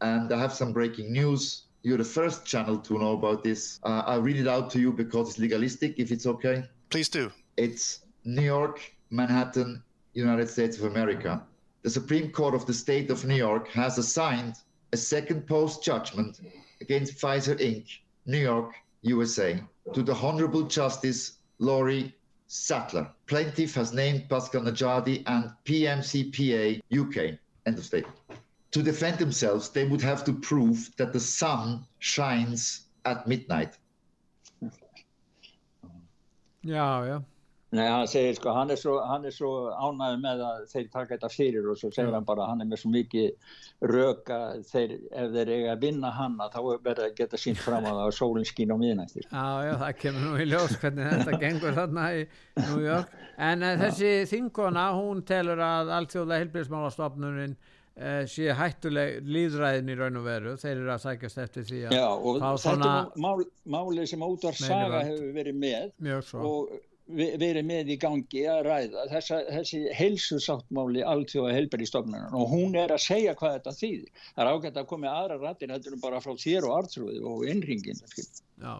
And 0.00 0.32
I 0.32 0.38
have 0.38 0.52
some 0.52 0.72
breaking 0.72 1.12
news. 1.12 1.64
You're 1.82 1.98
the 1.98 2.04
first 2.04 2.44
channel 2.46 2.78
to 2.78 2.98
know 2.98 3.12
about 3.12 3.42
this. 3.44 3.78
Uh, 3.82 4.02
I'll 4.06 4.22
read 4.22 4.36
it 4.36 4.48
out 4.48 4.70
to 4.70 4.80
you 4.80 4.92
because 4.92 5.30
it's 5.30 5.38
legalistic 5.38 5.98
if 5.98 6.10
it's 6.10 6.26
okay. 6.26 6.64
Please 6.88 7.08
do. 7.08 7.30
It's 7.56 8.00
New 8.24 8.42
York, 8.42 8.80
Manhattan, 9.10 9.82
United 10.14 10.48
States 10.48 10.78
of 10.78 10.84
America 10.84 11.42
the 11.84 11.90
Supreme 11.90 12.32
Court 12.32 12.54
of 12.54 12.64
the 12.64 12.72
State 12.72 13.10
of 13.10 13.26
New 13.26 13.36
York 13.36 13.68
has 13.68 13.98
assigned 13.98 14.54
a 14.92 14.96
second 14.96 15.46
post 15.46 15.84
judgment 15.84 16.40
against 16.80 17.18
Pfizer 17.18 17.60
Inc., 17.60 17.86
New 18.24 18.38
York, 18.38 18.72
USA, 19.02 19.62
to 19.92 20.02
the 20.02 20.14
Honorable 20.14 20.62
Justice 20.62 21.38
Laurie 21.58 22.14
Sattler. 22.46 23.10
Plaintiff 23.26 23.74
has 23.74 23.92
named 23.92 24.30
Pascal 24.30 24.62
Najadi 24.62 25.24
and 25.26 25.52
PMCPA 25.66 26.80
UK. 26.90 27.38
End 27.66 27.78
of 27.78 27.84
statement. 27.84 28.16
To 28.70 28.82
defend 28.82 29.18
themselves, 29.18 29.68
they 29.68 29.86
would 29.86 30.00
have 30.00 30.24
to 30.24 30.32
prove 30.32 30.90
that 30.96 31.12
the 31.12 31.20
sun 31.20 31.86
shines 31.98 32.86
at 33.04 33.28
midnight. 33.28 33.76
Já, 36.64 37.04
já. 37.06 37.22
Nei, 37.74 37.86
hann 37.90 38.06
segir 38.10 38.36
sko, 38.38 38.52
hann 38.54 38.70
er 38.70 38.78
svo, 38.78 38.94
svo 39.34 39.50
ánægð 39.74 40.20
með 40.22 40.42
að 40.46 40.62
þeir 40.70 40.86
taka 40.92 41.14
þetta 41.14 41.30
fyrir 41.32 41.68
og 41.72 41.78
svo 41.80 41.90
segir 41.90 42.12
ja. 42.12 42.14
hann 42.16 42.28
bara, 42.28 42.46
hann 42.50 42.62
er 42.62 42.68
með 42.70 42.82
svo 42.84 42.92
mikið 42.94 43.90
röka, 43.90 44.38
þeir, 44.70 44.94
ef 45.10 45.34
þeir 45.34 45.52
eiga 45.56 45.74
að 45.74 45.84
vinna 45.88 46.12
hann, 46.14 46.38
þá 46.54 46.58
verður 46.84 47.04
að 47.08 47.16
geta 47.18 47.40
sínt 47.40 47.60
fram 47.62 47.88
að 47.88 47.98
það 47.98 48.06
er 48.06 48.18
sólinn 48.20 48.48
skín 48.48 48.74
á 48.74 48.76
miðnættir. 48.78 49.26
Já, 49.26 49.46
já, 49.66 49.72
það 49.82 49.94
kemur 50.04 50.26
nú 50.28 50.38
í 50.38 50.48
ljós 50.52 50.76
hvernig 50.82 51.10
þetta 51.10 51.42
gengur 51.42 51.78
þarna 51.80 52.08
í 52.14 52.24
New 52.62 52.80
York. 52.84 53.20
En 53.50 53.66
uh, 53.66 53.76
þessi 53.82 54.12
þingona, 54.30 54.88
hún 55.00 55.24
telur 55.26 55.64
að 55.66 55.94
alltjóðlega 55.98 56.44
helbriðsmálastofnuninn 56.44 57.58
uh, 57.58 58.22
sé 58.30 58.54
hættuleg 58.54 59.20
líðræðin 59.26 59.90
í 59.90 59.98
raun 59.98 60.22
og 60.22 60.26
veru, 60.30 60.56
þeir 60.62 60.76
eru 60.76 60.94
að 60.94 61.04
sækjast 61.08 61.44
eftir 61.48 61.68
því 61.68 61.84
að 61.88 61.98
Já, 61.98 62.08
og 62.14 62.42
þetta 62.46 62.74
er 62.78 63.22
mál, 63.26 63.46
málið 63.66 64.10
sem 64.14 64.26
Ódvar 64.30 64.58
Saga 64.62 65.06
hefur 65.10 65.30
verið 65.42 65.62
með 65.66 66.34
og 66.38 66.74
verið 67.04 67.66
með 67.68 67.90
í 67.92 67.96
gangi 68.00 68.42
að 68.48 68.62
ræða 68.64 69.04
þessa, 69.10 69.38
þessi 69.52 69.80
heilsusáttmáli 69.92 71.02
alltjóða 71.04 71.52
heilberðistofnunar 71.58 72.36
og 72.36 72.48
hún 72.48 72.76
er 72.80 72.94
að 72.94 73.02
segja 73.04 73.34
hvað 73.36 73.58
þetta 73.58 73.74
þýðir. 73.76 74.22
Það 74.32 74.44
er 74.44 74.52
ágætt 74.52 74.80
að 74.80 74.88
koma 74.92 75.12
aðra 75.12 75.38
rættin 75.42 75.74
þetta 75.74 75.90
er 75.90 75.98
bara 76.00 76.20
frá 76.24 76.32
þér 76.40 76.68
og 76.68 76.76
artrúði 76.78 77.20
og 77.28 77.44
innringin. 77.50 78.00
Já. 78.62 78.74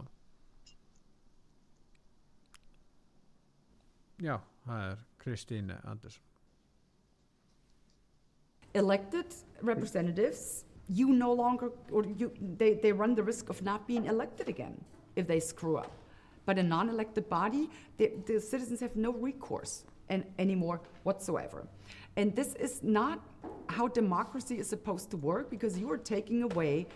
Já, 4.25 4.39
það 4.65 4.87
er 4.89 5.03
Kristíne 5.21 5.77
Andersson. 5.85 6.23
Elected 8.75 9.35
representatives, 9.63 10.65
you 10.89 11.13
no 11.13 11.33
longer, 11.33 11.71
or 11.93 12.07
you, 12.07 12.33
they, 12.59 12.75
they 12.75 12.93
run 12.93 13.15
the 13.15 13.23
risk 13.23 13.51
of 13.51 13.63
not 13.63 13.87
being 13.87 14.07
elected 14.07 14.49
again 14.49 14.75
if 15.15 15.27
they 15.27 15.41
screw 15.41 15.77
up. 15.77 15.93
But 16.47 16.59
a 16.59 16.63
non-elected 16.63 17.29
body, 17.29 17.71
the, 17.97 18.13
the 18.27 18.41
citizens 18.41 18.81
have 18.81 18.97
no 18.97 19.13
recourse 19.13 19.85
and, 20.09 20.25
anymore 20.39 20.81
whatsoever. 21.05 21.67
And 22.17 22.35
this 22.35 22.55
is 22.55 22.83
not 22.83 23.21
how 23.69 23.89
democracy 23.89 24.59
is 24.59 24.69
supposed 24.69 25.11
to 25.11 25.17
work 25.17 25.51
because 25.51 25.79
you 25.79 25.91
are 25.91 25.99
taking 25.99 26.43
away 26.43 26.87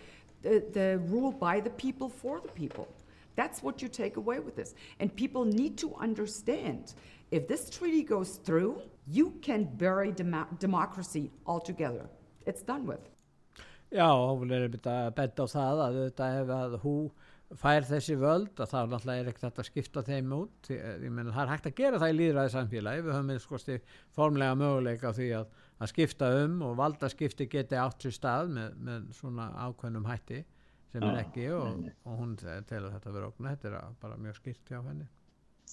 the, 0.41 0.63
the 0.71 0.99
rule 1.07 1.31
by 1.31 1.59
the 1.59 1.71
people 1.71 2.09
for 2.09 2.39
the 2.39 2.49
people. 2.49 2.87
That's 3.35 3.63
what 3.63 3.81
you 3.81 3.87
take 3.87 4.17
away 4.17 4.39
with 4.39 4.55
this. 4.55 4.75
And 4.99 5.15
people 5.15 5.45
need 5.45 5.77
to 5.79 5.95
understand 5.95 6.93
if 7.31 7.47
this 7.47 7.69
treaty 7.69 8.03
goes 8.03 8.37
through, 8.37 8.81
you 9.07 9.33
can 9.41 9.63
bury 9.77 10.11
dem 10.11 10.45
democracy 10.59 11.31
altogether. 11.45 12.09
It's 12.45 12.61
done 12.61 12.85
with. 12.85 12.99
Já, 13.91 14.05
hún 14.05 14.51
er 14.51 14.67
að 14.69 15.15
betta 15.15 15.43
á 15.43 15.47
það 15.49 15.79
að 15.81 15.95
þetta 16.03 16.79
fær 17.57 17.85
þessi 17.87 18.15
völd 18.19 18.59
að 18.61 18.69
þá 18.69 18.77
náttúrulega 18.91 19.23
er 19.23 19.29
ekkert 19.31 19.61
að 19.61 19.67
skipta 19.69 20.03
þeim 20.05 20.33
út. 20.37 20.69
Ég 20.69 21.09
meina 21.09 21.33
það 21.33 21.43
er 21.43 21.51
hægt 21.53 21.69
að 21.69 21.75
gera 21.79 22.01
það 22.01 22.13
í 22.13 22.17
líðræði 22.19 22.53
samfélagi 22.53 23.05
við 23.05 23.15
höfum 23.15 23.43
skoðst 23.45 23.71
í 23.73 23.77
formlega 24.15 24.57
möguleika 24.59 25.09
á 25.09 25.17
því 25.17 25.29
að, 25.39 25.53
að 25.79 25.91
skipta 25.93 26.31
um 26.43 26.57
og 26.67 26.75
valdaskipti 26.79 27.49
geti 27.49 27.79
átt 27.79 28.05
sér 28.05 28.15
stað 28.15 28.51
með, 28.57 28.79
með 28.89 29.07
svona 29.17 29.49
ákveðnum 29.65 30.09
hætti 30.09 30.43
sem 30.89 31.05
er 31.05 31.21
ekki 31.23 31.47
og, 31.53 31.87
og 32.05 32.19
hún 32.21 32.35
telur 32.39 32.93
þetta 32.95 33.13
verið 33.13 33.31
okna, 33.31 33.55
þetta 33.55 33.69
er 33.71 33.95
bara 34.01 34.21
mjög 34.21 34.39
skilt 34.41 34.69
hjá 34.69 34.81
henni. 34.81 35.09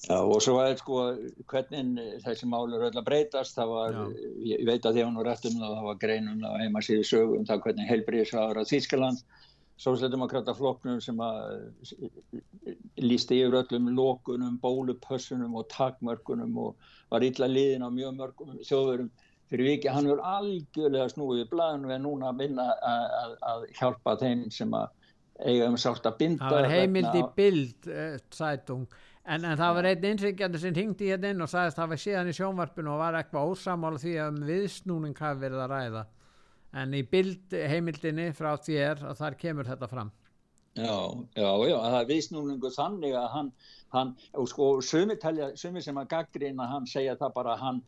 Já 0.04 0.18
og 0.20 0.42
svo 0.44 0.58
er 0.60 0.74
sko 0.76 1.04
hvernig 1.48 2.20
þessi 2.24 2.48
málur 2.48 2.84
öll 2.84 2.92
að 2.92 3.06
breytast. 3.06 3.56
Það 3.56 3.70
var, 3.72 3.96
ég, 4.44 4.58
ég 4.60 4.66
veit 4.68 4.84
að 4.84 4.98
því 4.98 5.02
að 5.02 5.08
hún 5.08 5.18
var 5.20 5.28
rætt 5.30 5.48
um 5.48 5.56
það 5.60 5.72
það 5.78 5.86
var 5.88 6.00
greinum 6.02 6.42
það 6.44 6.60
heima 6.62 6.82
síðu 6.84 7.06
sögum 7.08 7.46
það 7.48 7.62
hvernig 7.64 7.90
heilbríðisraður 7.90 8.60
á 9.76 9.84
Þýskaland 9.84 9.96
Sósaldemokrata 10.00 10.54
flokknum 10.56 11.00
sem 11.00 11.18
að 11.20 11.72
lísti 12.96 13.42
yfir 13.42 13.58
öllum 13.60 13.90
lókunum, 13.92 14.58
bólupössunum 14.60 15.54
og 15.54 15.68
takmörkunum 15.68 16.56
og 16.56 16.76
var 17.10 17.22
illa 17.22 17.46
liðin 17.46 17.84
á 17.84 17.90
mjög 17.92 18.14
mörgum 18.16 18.54
þjóðurum 18.64 19.10
fyrir 19.50 19.68
viki. 19.68 19.88
Hann 19.88 20.08
verður 20.08 20.24
algjörlega 20.24 21.10
snúið 21.12 21.44
í 21.44 21.48
blæðinu 21.50 21.92
en 21.92 22.02
núna 22.02 22.30
að 22.30 22.40
minna 22.40 22.70
að, 22.80 23.66
hjálpa 23.76 24.16
þeim 24.16 24.48
sem 24.50 24.72
að 24.72 24.88
eiga 25.44 25.68
um 25.68 25.76
sátt 25.76 26.06
að 26.06 26.18
binda. 26.18 26.48
Það 26.48 26.56
var 26.56 26.70
heimild 26.72 27.14
í 27.14 27.24
bild, 27.36 27.90
uh, 27.92 28.16
sætung, 28.32 28.88
en, 29.24 29.44
en 29.44 29.60
það 29.60 29.74
var 29.76 29.90
einn 29.92 30.10
innryggjandi 30.10 30.58
sem 30.62 30.74
hingdi 30.74 31.12
hérna 31.12 31.34
inn 31.34 31.44
og 31.44 31.52
sagðist 31.52 31.76
að 31.76 31.82
það 31.82 31.92
var 31.92 32.04
síðan 32.06 32.32
í 32.32 32.36
sjónvarpinu 32.40 32.94
og 32.94 33.02
var 33.04 33.20
eitthvað 33.20 33.52
ósamála 33.52 34.00
því 34.00 34.20
að 34.22 34.32
um 34.32 34.46
viðsnúning 34.48 35.18
hafi 35.20 35.44
verið 35.44 35.66
að 35.66 35.74
ræða 35.74 36.06
en 36.76 36.94
í 36.96 37.02
bild 37.08 37.54
heimildinni 37.56 38.30
frá 38.36 38.52
þér 38.60 39.04
að 39.10 39.20
þar 39.20 39.38
kemur 39.40 39.68
þetta 39.70 39.90
fram. 39.90 40.12
Já, 40.76 40.96
já, 41.32 41.50
já, 41.64 41.76
það 41.80 42.00
er 42.00 42.10
viðsnúningu 42.10 42.70
þannig 42.74 43.14
að 43.16 43.30
hann, 43.32 43.46
hann 43.94 44.10
og 44.36 44.50
sko 44.50 44.66
sumi, 44.84 45.16
sem 45.56 46.02
að 46.02 46.10
gaggrina 46.10 46.66
hann 46.68 46.88
segja 46.90 47.16
það 47.16 47.32
bara 47.38 47.54
að 47.54 47.62
hann 47.62 47.78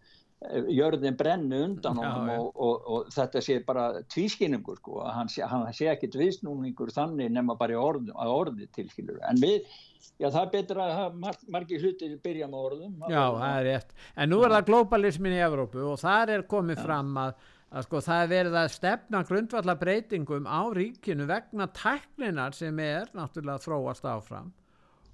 eh, 0.49 0.71
jörðin 0.73 1.19
brennu 1.19 1.59
undan 1.67 2.01
já, 2.01 2.07
honum 2.07 2.31
og, 2.39 2.49
og, 2.57 2.89
og 2.89 3.11
þetta 3.13 3.43
sé 3.45 3.59
bara 3.67 3.91
tvískinningur 4.09 4.81
sko, 4.81 5.03
hann 5.05 5.29
hann 5.29 5.69
sé 5.77 5.91
ekkit 5.93 6.17
viðsnúningur 6.17 6.95
þannig 6.97 7.29
nema 7.35 7.59
bara 7.61 7.77
orð, 7.77 8.09
að 8.17 8.35
orði 8.39 8.71
tilskilur, 8.79 9.21
en 9.29 9.43
við 9.45 9.69
já 10.17 10.31
það 10.31 10.41
er 10.41 10.51
betra 10.57 10.89
að 10.95 11.21
mar 11.27 11.39
margi 11.53 11.83
hlutir 11.83 12.17
byrja 12.25 12.49
með 12.49 12.71
orðum. 12.71 12.97
Já, 13.05 13.25
það 13.37 13.53
er 13.53 13.69
rétt, 13.69 13.95
en 14.17 14.33
nú 14.33 14.41
er 14.47 14.57
það 14.57 14.67
globalismin 14.73 15.37
í 15.37 15.45
Evrópu 15.45 15.85
og 15.93 16.01
þar 16.01 16.39
er 16.39 16.49
komið 16.57 16.85
fram 16.89 17.13
að 17.27 17.37
að 17.69 17.85
sko 17.85 18.01
það 18.05 18.23
er 18.23 18.31
verið 18.33 18.59
að 18.63 18.71
stefna 18.73 19.23
grundvallar 19.29 19.79
breytingum 19.81 20.49
á 20.49 20.61
ríkinu 20.77 21.27
vegna 21.29 21.69
tækninar 21.77 22.57
sem 22.57 22.79
er 22.81 23.11
náttúrulega 23.17 23.65
þróast 23.65 24.09
áfram. 24.09 24.53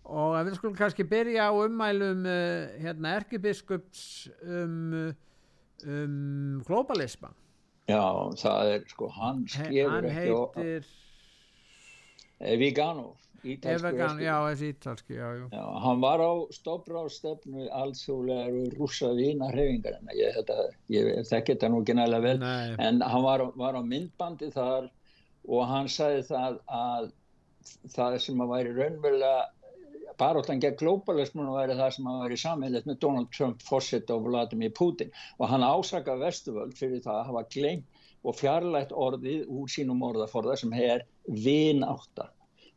Og 0.05 0.37
við 0.45 0.59
skulum 0.59 0.77
kannski 0.77 1.07
byrja 1.09 1.49
á 1.49 1.53
ummælum 1.57 2.27
uh, 2.29 2.75
hérna 2.83 3.17
erkebiskups 3.21 4.29
um, 4.45 5.15
um 5.89 6.61
globalisma 6.67 7.33
Já, 7.85 8.33
það 8.41 8.71
er 8.73 8.85
sko 8.89 9.11
skefur 9.13 9.59
He, 9.69 9.83
og 9.85 9.93
hann 9.93 10.07
heitir 10.17 10.87
Vigano 12.61 13.11
Evegan, 13.45 14.21
já, 14.23 14.35
þessi 14.49 14.71
ítalski 14.73 15.19
já, 15.19 15.27
já, 15.53 15.63
hann 15.85 16.01
var 16.01 16.23
á 16.25 16.33
stoprástefnu 16.57 17.67
allsjóðlegar 17.77 18.57
og 18.61 18.77
rúsa 18.79 19.11
vína 19.17 19.51
hrefingar 19.53 19.99
ég, 20.17 20.39
ég 20.93 21.11
þekki 21.29 21.57
þetta 21.57 21.71
nú 21.73 21.83
ekki 21.83 21.99
nægilega 21.99 22.25
vel 22.25 22.39
Nei. 22.41 22.77
en 22.89 23.03
hann 23.05 23.27
var, 23.27 23.45
var 23.61 23.77
á 23.77 23.83
myndbandi 23.85 24.49
þar 24.55 24.89
og 25.45 25.67
hann 25.69 25.91
sagði 25.93 26.25
það 26.31 26.59
að 26.79 27.11
það 27.95 28.19
sem 28.25 28.41
að 28.41 28.55
væri 28.55 28.73
raunverulega 28.79 29.37
baróttan 30.21 30.61
gegn 30.63 30.79
globalismun 30.79 31.51
og 31.51 31.59
væri 31.59 31.77
það 31.79 31.93
sem 31.97 32.09
að 32.11 32.21
væri 32.25 32.39
samhællet 32.41 32.89
með 32.89 33.01
Donald 33.03 33.31
Trump, 33.35 33.65
Fawcett 33.67 34.13
og 34.15 34.29
Vladimir 34.29 34.73
Putin. 34.79 35.11
Og 35.41 35.49
hann 35.51 35.67
ásaka 35.67 36.15
Vesturvöld 36.21 36.77
fyrir 36.79 37.03
það 37.05 37.19
að 37.19 37.27
hafa 37.31 37.45
gleym 37.57 37.83
og 38.25 38.39
fjarlægt 38.39 38.95
orðið 39.07 39.51
úr 39.53 39.73
sínum 39.73 40.05
orðaforða 40.07 40.57
sem 40.61 40.73
er 40.79 41.05
vináttar 41.27 42.31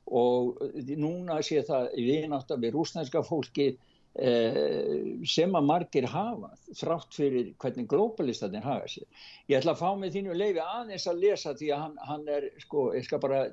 og 0.07 0.61
núna 0.95 1.41
sé 1.43 1.61
það 1.67 1.91
viðnátt 1.97 2.51
að 2.53 2.65
við 2.65 2.75
rúsnænska 2.77 3.23
fólki 3.27 3.67
eh, 4.15 5.17
sem 5.27 5.55
að 5.57 5.67
margir 5.67 6.07
hafa 6.11 6.53
þrátt 6.79 7.17
fyrir 7.17 7.49
hvernig 7.59 7.89
globalistatinn 7.91 8.63
hafa 8.65 8.87
sér. 8.91 9.25
Ég 9.51 9.59
ætla 9.59 9.75
að 9.75 9.81
fá 9.81 9.89
með 9.99 10.15
þínu 10.15 10.37
leifi 10.37 10.63
aðeins 10.63 11.09
að 11.11 11.25
lesa 11.25 11.55
því 11.57 11.73
að 11.73 11.83
hann, 11.83 11.97
hann 12.11 12.31
er 12.37 12.47
sko, 12.63 12.87
ég 12.95 13.07
skal 13.07 13.19
bara, 13.23 13.43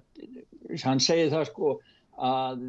hann 0.85 1.03
segir 1.03 1.33
það 1.35 1.51
sko 1.51 1.75
að 2.15 2.63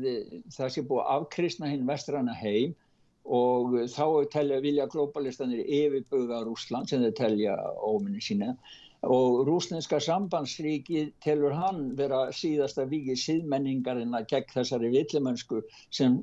það 0.56 0.74
sé 0.74 0.82
búið 0.90 1.04
að 1.04 1.14
afkristna 1.20 1.70
hinn 1.70 1.86
vestrana 1.86 2.34
heim 2.34 2.74
og 3.26 3.74
þá 3.90 4.26
telja 4.34 4.62
vilja 4.62 4.86
globalistanir 4.90 5.66
yfirbuga 5.66 6.44
Rúsland 6.46 6.90
sem 6.90 7.02
þeir 7.02 7.16
telja 7.18 7.56
óminni 7.82 8.22
sína 8.22 8.54
og 9.06 9.46
rúsneska 9.48 10.00
sambandsríki 10.02 11.06
telur 11.24 11.54
hann 11.54 11.82
vera 11.98 12.26
síðasta 12.34 12.88
vikið 12.90 13.22
síðmenningarinn 13.22 14.18
að 14.18 14.28
gegn 14.34 14.54
þessari 14.56 14.90
villimönsku 14.96 15.62
sem 15.94 16.18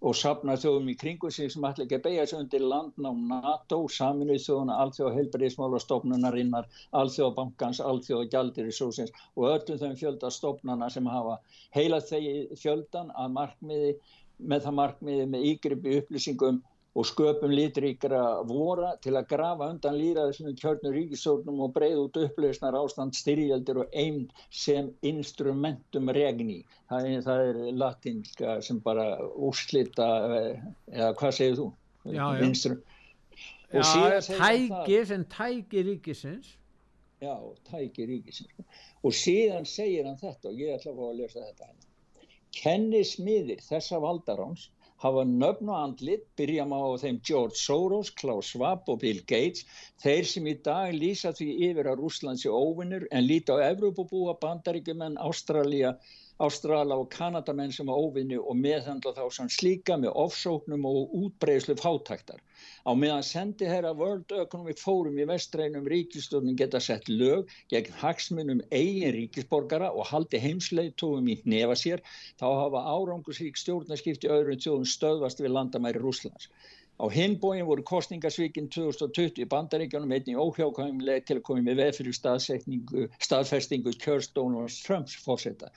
og 0.00 0.14
sapna 0.16 0.54
þjóðum 0.56 0.86
í 0.88 0.94
kringu 1.00 1.28
sig 1.34 1.50
sem 1.52 1.64
ætla 1.68 1.84
ekki 1.84 1.98
að 1.98 2.04
beigja 2.06 2.26
sig 2.30 2.38
undir 2.40 2.62
landnám 2.64 3.18
NATO, 3.28 3.80
saminuð 3.96 4.40
þjóðuna, 4.46 4.78
allþjóða 4.84 5.16
heilbæriðismála 5.16 5.80
stofnunarinnar, 5.84 6.70
allþjóða 6.96 7.34
bankans, 7.36 7.82
allþjóða 7.84 8.30
gjaldir 8.32 8.70
í 8.70 8.76
sósins 8.78 9.12
og 9.36 9.50
öllum 9.50 9.82
þeim 9.82 9.98
fjölda 10.00 10.30
stofnana 10.32 10.88
sem 10.94 11.10
hafa 11.10 11.36
heila 11.76 12.00
þegi 12.00 12.60
fjöldan 12.62 13.12
að 13.12 13.36
markmiði 13.36 13.92
með 14.40 14.64
það 14.64 14.78
markmiði 14.80 15.28
með 15.34 15.48
ígripi 15.50 15.98
upplýsingum 16.00 16.62
og 16.98 17.06
sköpum 17.06 17.52
litríkra 17.54 18.20
vora 18.48 18.96
til 19.02 19.14
að 19.14 19.28
grafa 19.30 19.68
undan 19.70 19.98
líraðisum 19.98 20.54
kjörnur 20.58 20.96
ríkisórnum 20.96 21.60
og 21.62 21.74
breið 21.76 21.98
út 22.04 22.18
upplöðsnar 22.24 22.78
ástand 22.80 23.14
styrjaldir 23.14 23.84
og 23.84 23.94
einn 23.94 24.24
sem 24.50 24.90
instrumentum 25.06 26.10
regni. 26.16 26.64
Það 26.90 27.10
er, 27.10 27.20
það 27.28 27.42
er 27.50 27.60
latinska 27.78 28.56
sem 28.66 28.80
bara 28.82 29.06
úrslita, 29.30 30.08
eh, 30.38 30.64
eða 30.96 31.12
hvað 31.20 31.36
segir 31.38 31.60
þú? 31.60 31.68
Já, 32.10 32.24
já. 32.24 32.46
Instru 32.48 32.80
já, 33.70 33.82
tæki 34.26 35.04
sem 35.06 35.24
tæki 35.24 35.84
ríkisins. 35.86 36.56
Já, 37.22 37.36
tæki 37.70 38.06
ríkisins. 38.08 38.66
Og 39.04 39.14
síðan 39.14 39.68
segir 39.68 40.08
hann 40.08 40.18
þetta 40.18 40.50
og 40.50 40.58
ég 40.58 40.74
ætla 40.74 40.90
að 40.90 40.98
fá 40.98 41.06
að 41.06 41.16
lesa 41.22 41.46
þetta 41.46 41.70
hann. 41.70 41.86
kennismiðir 42.50 43.60
þessa 43.62 44.00
valdaráns 44.02 44.70
hafa 45.02 45.24
nöfn 45.28 45.70
og 45.72 45.78
andlit, 45.78 46.24
byrjum 46.36 46.74
á 46.76 46.82
þeim 47.02 47.20
George 47.28 47.56
Soros, 47.60 48.10
Klaus 48.20 48.50
Schwab 48.52 48.88
og 48.92 49.00
Bill 49.04 49.22
Gates, 49.32 49.64
þeir 50.02 50.28
sem 50.28 50.48
í 50.50 50.56
dag 50.66 50.92
lýsa 50.96 51.32
því 51.36 51.48
yfir 51.70 51.88
að 51.90 52.02
Rúslands 52.02 52.44
er 52.44 52.56
óvinnur 52.56 53.06
en 53.10 53.24
líti 53.24 53.56
á 53.56 53.64
Evrópabúa, 53.70 54.36
Bandaríkjumenn, 54.42 55.16
Ástralja, 55.24 55.94
Ástrala 56.40 56.96
og 56.96 57.10
Kanadamenn 57.12 57.72
sem 57.76 57.90
á 57.92 57.94
óvinni 57.94 58.38
og 58.40 58.56
meðhandla 58.56 59.10
þá 59.16 59.24
sem 59.36 59.48
slíka 59.52 59.98
með 60.00 60.14
ofsóknum 60.22 60.86
og 60.88 61.12
útbreyslu 61.18 61.76
fátæktar. 61.76 62.40
Á 62.88 62.96
meðan 62.96 63.26
sendi 63.28 63.68
herra 63.68 63.90
World 63.98 64.32
Economic 64.44 64.80
Forum 64.80 65.18
í 65.20 65.26
vestreinum 65.28 65.90
ríkistofnum 65.92 66.56
geta 66.62 66.80
sett 66.86 67.12
lög 67.12 67.52
gegn 67.74 67.98
hagsmunum 68.00 68.64
eigin 68.70 69.12
ríkisborgara 69.18 69.92
og 69.92 70.08
haldi 70.12 70.40
heimsleitóum 70.40 71.28
í 71.28 71.36
nefa 71.44 71.76
sér, 71.82 72.00
þá 72.40 72.46
hafa 72.62 72.86
árangusrík 72.96 73.60
stjórnarskipti 73.60 74.32
öðrum 74.32 74.64
tjóðum 74.64 74.88
stöðvast 74.96 75.44
við 75.44 75.56
landamæri 75.58 76.00
Rúslands. 76.00 76.48
Á 77.00 77.08
hinbóin 77.08 77.64
voru 77.64 77.82
kostningasvíkinn 77.86 78.68
2020 78.68 79.40
í 79.40 79.48
bandaríkjónum 79.48 80.12
einnig 80.12 80.36
óhjákvæmlega 80.36 81.24
til 81.24 81.38
að 81.38 81.46
koma 81.48 81.64
með 81.64 81.78
veð 81.80 81.98
fyrir 82.00 82.16
staðfestingu 83.24 83.94
kjörstónus 84.04 84.82
Trumps 84.84 85.16
fórseta 85.24 85.70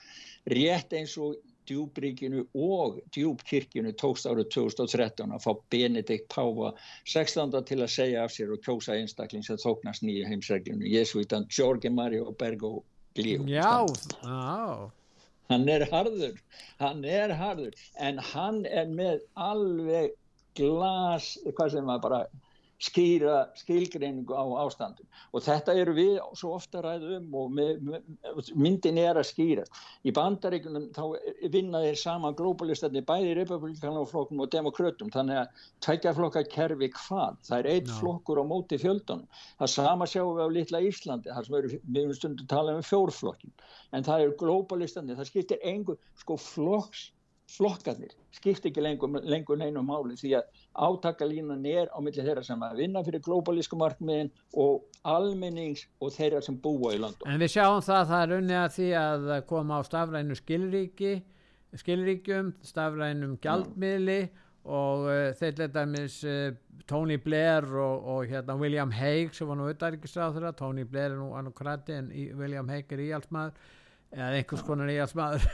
rétt 0.52 0.92
eins 0.92 1.14
og 1.16 1.38
djúbríkinu 1.64 2.42
og 2.54 2.98
djúbkirkinu 3.16 3.94
tókst 4.00 4.28
árið 4.28 4.50
2013 4.52 5.32
að 5.32 5.46
fá 5.46 5.52
Benedikt 5.72 6.26
Páfa 6.34 6.74
16. 7.08 7.54
til 7.70 7.78
að 7.80 7.94
segja 7.94 8.24
af 8.24 8.34
sér 8.34 8.52
og 8.52 8.60
kjósa 8.66 8.98
einstakling 8.98 9.46
sem 9.46 9.60
þóknast 9.62 10.04
nýju 10.04 10.26
heimsreglinu 10.28 10.90
Jésuítan 10.92 11.48
Jorge 11.48 11.90
Mario 11.90 12.34
Bergo 12.36 12.82
Glíu 13.16 13.48
Já, 13.48 13.86
já 14.20 14.90
Hann 15.52 15.68
er 15.68 15.82
harður, 15.90 16.38
hann 16.80 17.02
er 17.04 17.32
harður 17.36 17.74
en 18.00 18.20
hann 18.32 18.62
er 18.64 18.86
með 18.88 19.24
alveg 19.36 20.14
glas, 20.58 21.34
hvað 21.50 21.76
sem 21.76 21.88
maður 21.88 22.04
bara 22.08 22.24
skýra 22.82 23.36
skilgreiningu 23.56 24.34
á 24.34 24.44
ástandum 24.64 25.06
og 25.32 25.44
þetta 25.44 25.74
eru 25.78 25.94
við 25.96 26.16
svo 26.36 26.54
ofta 26.56 26.82
ræðu 26.84 27.14
um 27.18 27.36
og 27.38 27.52
með, 27.54 27.70
með, 27.86 28.50
myndin 28.58 28.98
er 29.00 29.18
að 29.20 29.28
skýra. 29.30 29.64
Í 30.04 30.12
bandaríkunum 30.14 30.90
þá 30.96 31.02
vinna 31.54 31.82
þeir 31.84 32.00
sama 32.00 32.32
globalistarnir 32.36 33.06
bæði 33.06 33.36
republikanaflokkum 33.40 34.42
og 34.44 34.52
demokrautum 34.52 35.12
þannig 35.14 35.44
að 35.44 35.64
tækjaflokka 35.86 36.44
kerfi 36.50 36.90
hvað? 36.98 37.40
Það 37.48 37.58
er 37.60 37.70
eitt 37.72 37.90
no. 37.90 37.98
flokkur 38.00 38.42
á 38.42 38.44
móti 38.50 38.80
fjöldunum. 38.82 39.26
Það 39.62 39.74
sama 39.76 40.10
sjáum 40.10 40.36
við 40.38 40.44
á 40.44 40.54
litla 40.58 40.84
Íslandi 40.90 41.34
þar 41.34 41.48
sem 41.48 41.58
eru, 41.60 41.74
við 41.86 42.02
erum 42.02 42.18
stundum 42.18 42.46
að 42.48 42.54
tala 42.56 42.78
um 42.78 42.86
fjórflokkin 42.90 43.54
en 43.94 44.06
það 44.06 44.26
eru 44.26 44.38
globalistarnir 44.42 45.20
það 45.20 45.30
skiptir 45.30 45.62
einhver 45.64 46.00
sko 46.20 46.38
flokks 46.40 47.08
flokkarnir 47.50 48.14
skipt 48.34 48.66
ekki 48.68 48.82
lengur, 48.82 49.10
lengur 49.22 49.58
neinu 49.60 49.82
máli 49.84 50.16
því 50.18 50.32
að 50.38 50.62
átakalínan 50.86 51.66
er 51.68 51.90
á 51.92 51.98
milli 52.02 52.24
þeirra 52.24 52.42
sem 52.46 52.62
að 52.64 52.80
vinna 52.82 53.02
fyrir 53.06 53.22
glóbalísku 53.24 53.78
markmiðin 53.78 54.32
og 54.60 54.84
almennings 55.06 55.84
og 56.00 56.14
þeirra 56.16 56.42
sem 56.44 56.56
búa 56.60 56.94
í 56.96 57.02
landum. 57.02 57.28
En 57.28 57.42
við 57.42 57.54
sjáum 57.54 57.82
það 57.84 58.00
að 58.00 58.10
það 58.12 58.24
er 58.24 58.34
unnið 58.38 58.60
að 58.62 58.72
því 58.78 58.88
að 59.02 59.28
koma 59.50 59.78
á 59.78 59.82
stafrænu 59.90 60.38
skilríki, 60.40 61.12
skilríkjum, 61.84 62.50
stafrænum 62.64 63.38
gjaldmiðli 63.44 64.20
og 64.64 65.06
uh, 65.10 65.30
þeir 65.36 65.58
letaðmis 65.60 66.18
uh, 66.24 66.34
eh, 66.48 66.82
Tony 66.88 67.18
Blair 67.20 67.64
og, 67.68 68.06
og 68.14 68.28
hérna 68.28 68.56
William 68.60 68.92
Hague 68.92 69.36
sem 69.36 69.48
var 69.48 69.58
nú 69.60 69.68
auðvitaðriksráð 69.68 70.38
þeirra, 70.38 70.52
Tony 70.56 70.84
Blair 70.88 71.12
er 71.12 71.20
nú 71.20 71.30
annarkrati 71.36 71.96
en 71.98 72.10
William 72.38 72.68
Hague 72.72 72.96
er 72.96 73.04
íhalsmaður 73.10 73.72
eða 74.14 74.38
einhvers 74.38 74.62
konar 74.66 74.88
nýjarsmaður 74.88 75.46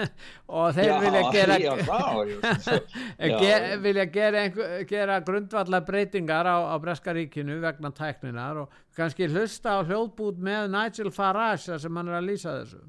og 0.60 0.76
þeir 0.76 0.88
já, 0.88 0.94
vilja 1.02 1.22
gera 1.34 1.56
ge, 3.42 3.54
vilja 3.82 4.04
gera, 4.14 4.42
einhver, 4.46 4.74
gera 4.90 5.18
grundvallar 5.26 5.84
breytingar 5.86 6.46
á, 6.46 6.56
á 6.70 6.74
Breskaríkinu 6.82 7.58
vegna 7.64 7.90
tækninar 7.94 8.62
og 8.64 8.76
kannski 8.96 9.28
hlusta 9.30 9.76
á 9.76 9.80
hljóðbút 9.82 10.38
með 10.38 10.70
Nigel 10.74 11.10
Farage 11.14 11.78
sem 11.82 11.98
hann 11.98 12.12
er 12.12 12.20
að 12.20 12.28
lýsa 12.30 12.58
þessu. 12.60 12.82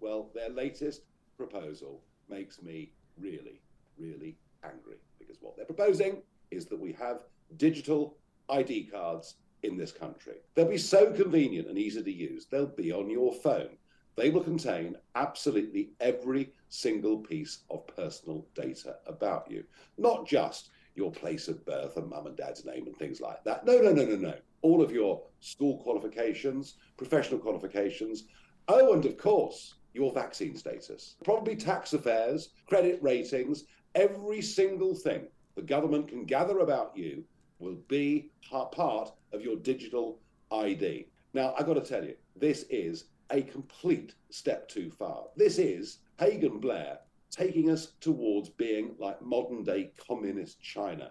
Well, 0.00 0.28
their 0.34 0.50
latest 0.50 1.02
proposal 1.36 2.00
makes 2.28 2.62
me 2.62 2.92
really, 3.18 3.60
really 3.98 4.36
angry 4.62 5.00
because 5.18 5.38
what 5.40 5.56
they're 5.56 5.66
proposing 5.66 6.22
is 6.50 6.66
that 6.66 6.78
we 6.78 6.92
have 6.92 7.20
digital 7.56 8.14
ID 8.48 8.88
cards 8.92 9.36
in 9.62 9.76
this 9.76 9.92
country. 9.92 10.36
They'll 10.54 10.68
be 10.68 10.78
so 10.78 11.12
convenient 11.12 11.68
and 11.68 11.78
easy 11.78 12.02
to 12.02 12.12
use. 12.12 12.46
They'll 12.46 12.66
be 12.66 12.92
on 12.92 13.10
your 13.10 13.32
phone. 13.32 13.76
They 14.16 14.30
will 14.30 14.42
contain 14.42 14.96
absolutely 15.14 15.90
every 16.00 16.52
single 16.68 17.18
piece 17.18 17.58
of 17.70 17.86
personal 17.86 18.46
data 18.54 18.96
about 19.06 19.50
you, 19.50 19.64
not 19.98 20.26
just 20.26 20.70
your 20.94 21.12
place 21.12 21.48
of 21.48 21.64
birth 21.66 21.98
and 21.98 22.08
mum 22.08 22.26
and 22.26 22.36
dad's 22.36 22.64
name 22.64 22.86
and 22.86 22.96
things 22.96 23.20
like 23.20 23.44
that. 23.44 23.66
No, 23.66 23.78
no, 23.78 23.92
no, 23.92 24.04
no, 24.04 24.16
no. 24.16 24.34
All 24.62 24.82
of 24.82 24.90
your 24.90 25.22
school 25.40 25.76
qualifications, 25.78 26.76
professional 26.96 27.38
qualifications. 27.38 28.24
Oh, 28.68 28.94
and 28.94 29.04
of 29.04 29.18
course, 29.18 29.74
your 29.92 30.12
vaccine 30.12 30.56
status. 30.56 31.16
Probably 31.22 31.54
tax 31.54 31.92
affairs, 31.92 32.50
credit 32.66 32.98
ratings, 33.02 33.64
every 33.94 34.40
single 34.40 34.94
thing 34.94 35.26
the 35.56 35.62
government 35.62 36.08
can 36.08 36.24
gather 36.24 36.60
about 36.60 36.96
you 36.96 37.24
will 37.58 37.78
be 37.88 38.30
part 38.72 39.12
of 39.32 39.42
your 39.42 39.56
digital 39.56 40.18
ID. 40.50 41.06
Now, 41.34 41.54
I 41.58 41.62
got 41.62 41.74
to 41.74 41.80
tell 41.80 42.04
you, 42.04 42.14
this 42.36 42.64
is 42.70 43.04
a 43.30 43.42
complete 43.42 44.14
step 44.30 44.68
too 44.68 44.90
far. 44.90 45.24
This 45.36 45.58
is 45.58 45.98
Hagen 46.18 46.58
Blair 46.58 46.98
taking 47.30 47.70
us 47.70 47.92
towards 48.00 48.48
being 48.48 48.94
like 48.98 49.20
modern 49.20 49.64
day 49.64 49.90
communist 50.06 50.60
China. 50.62 51.10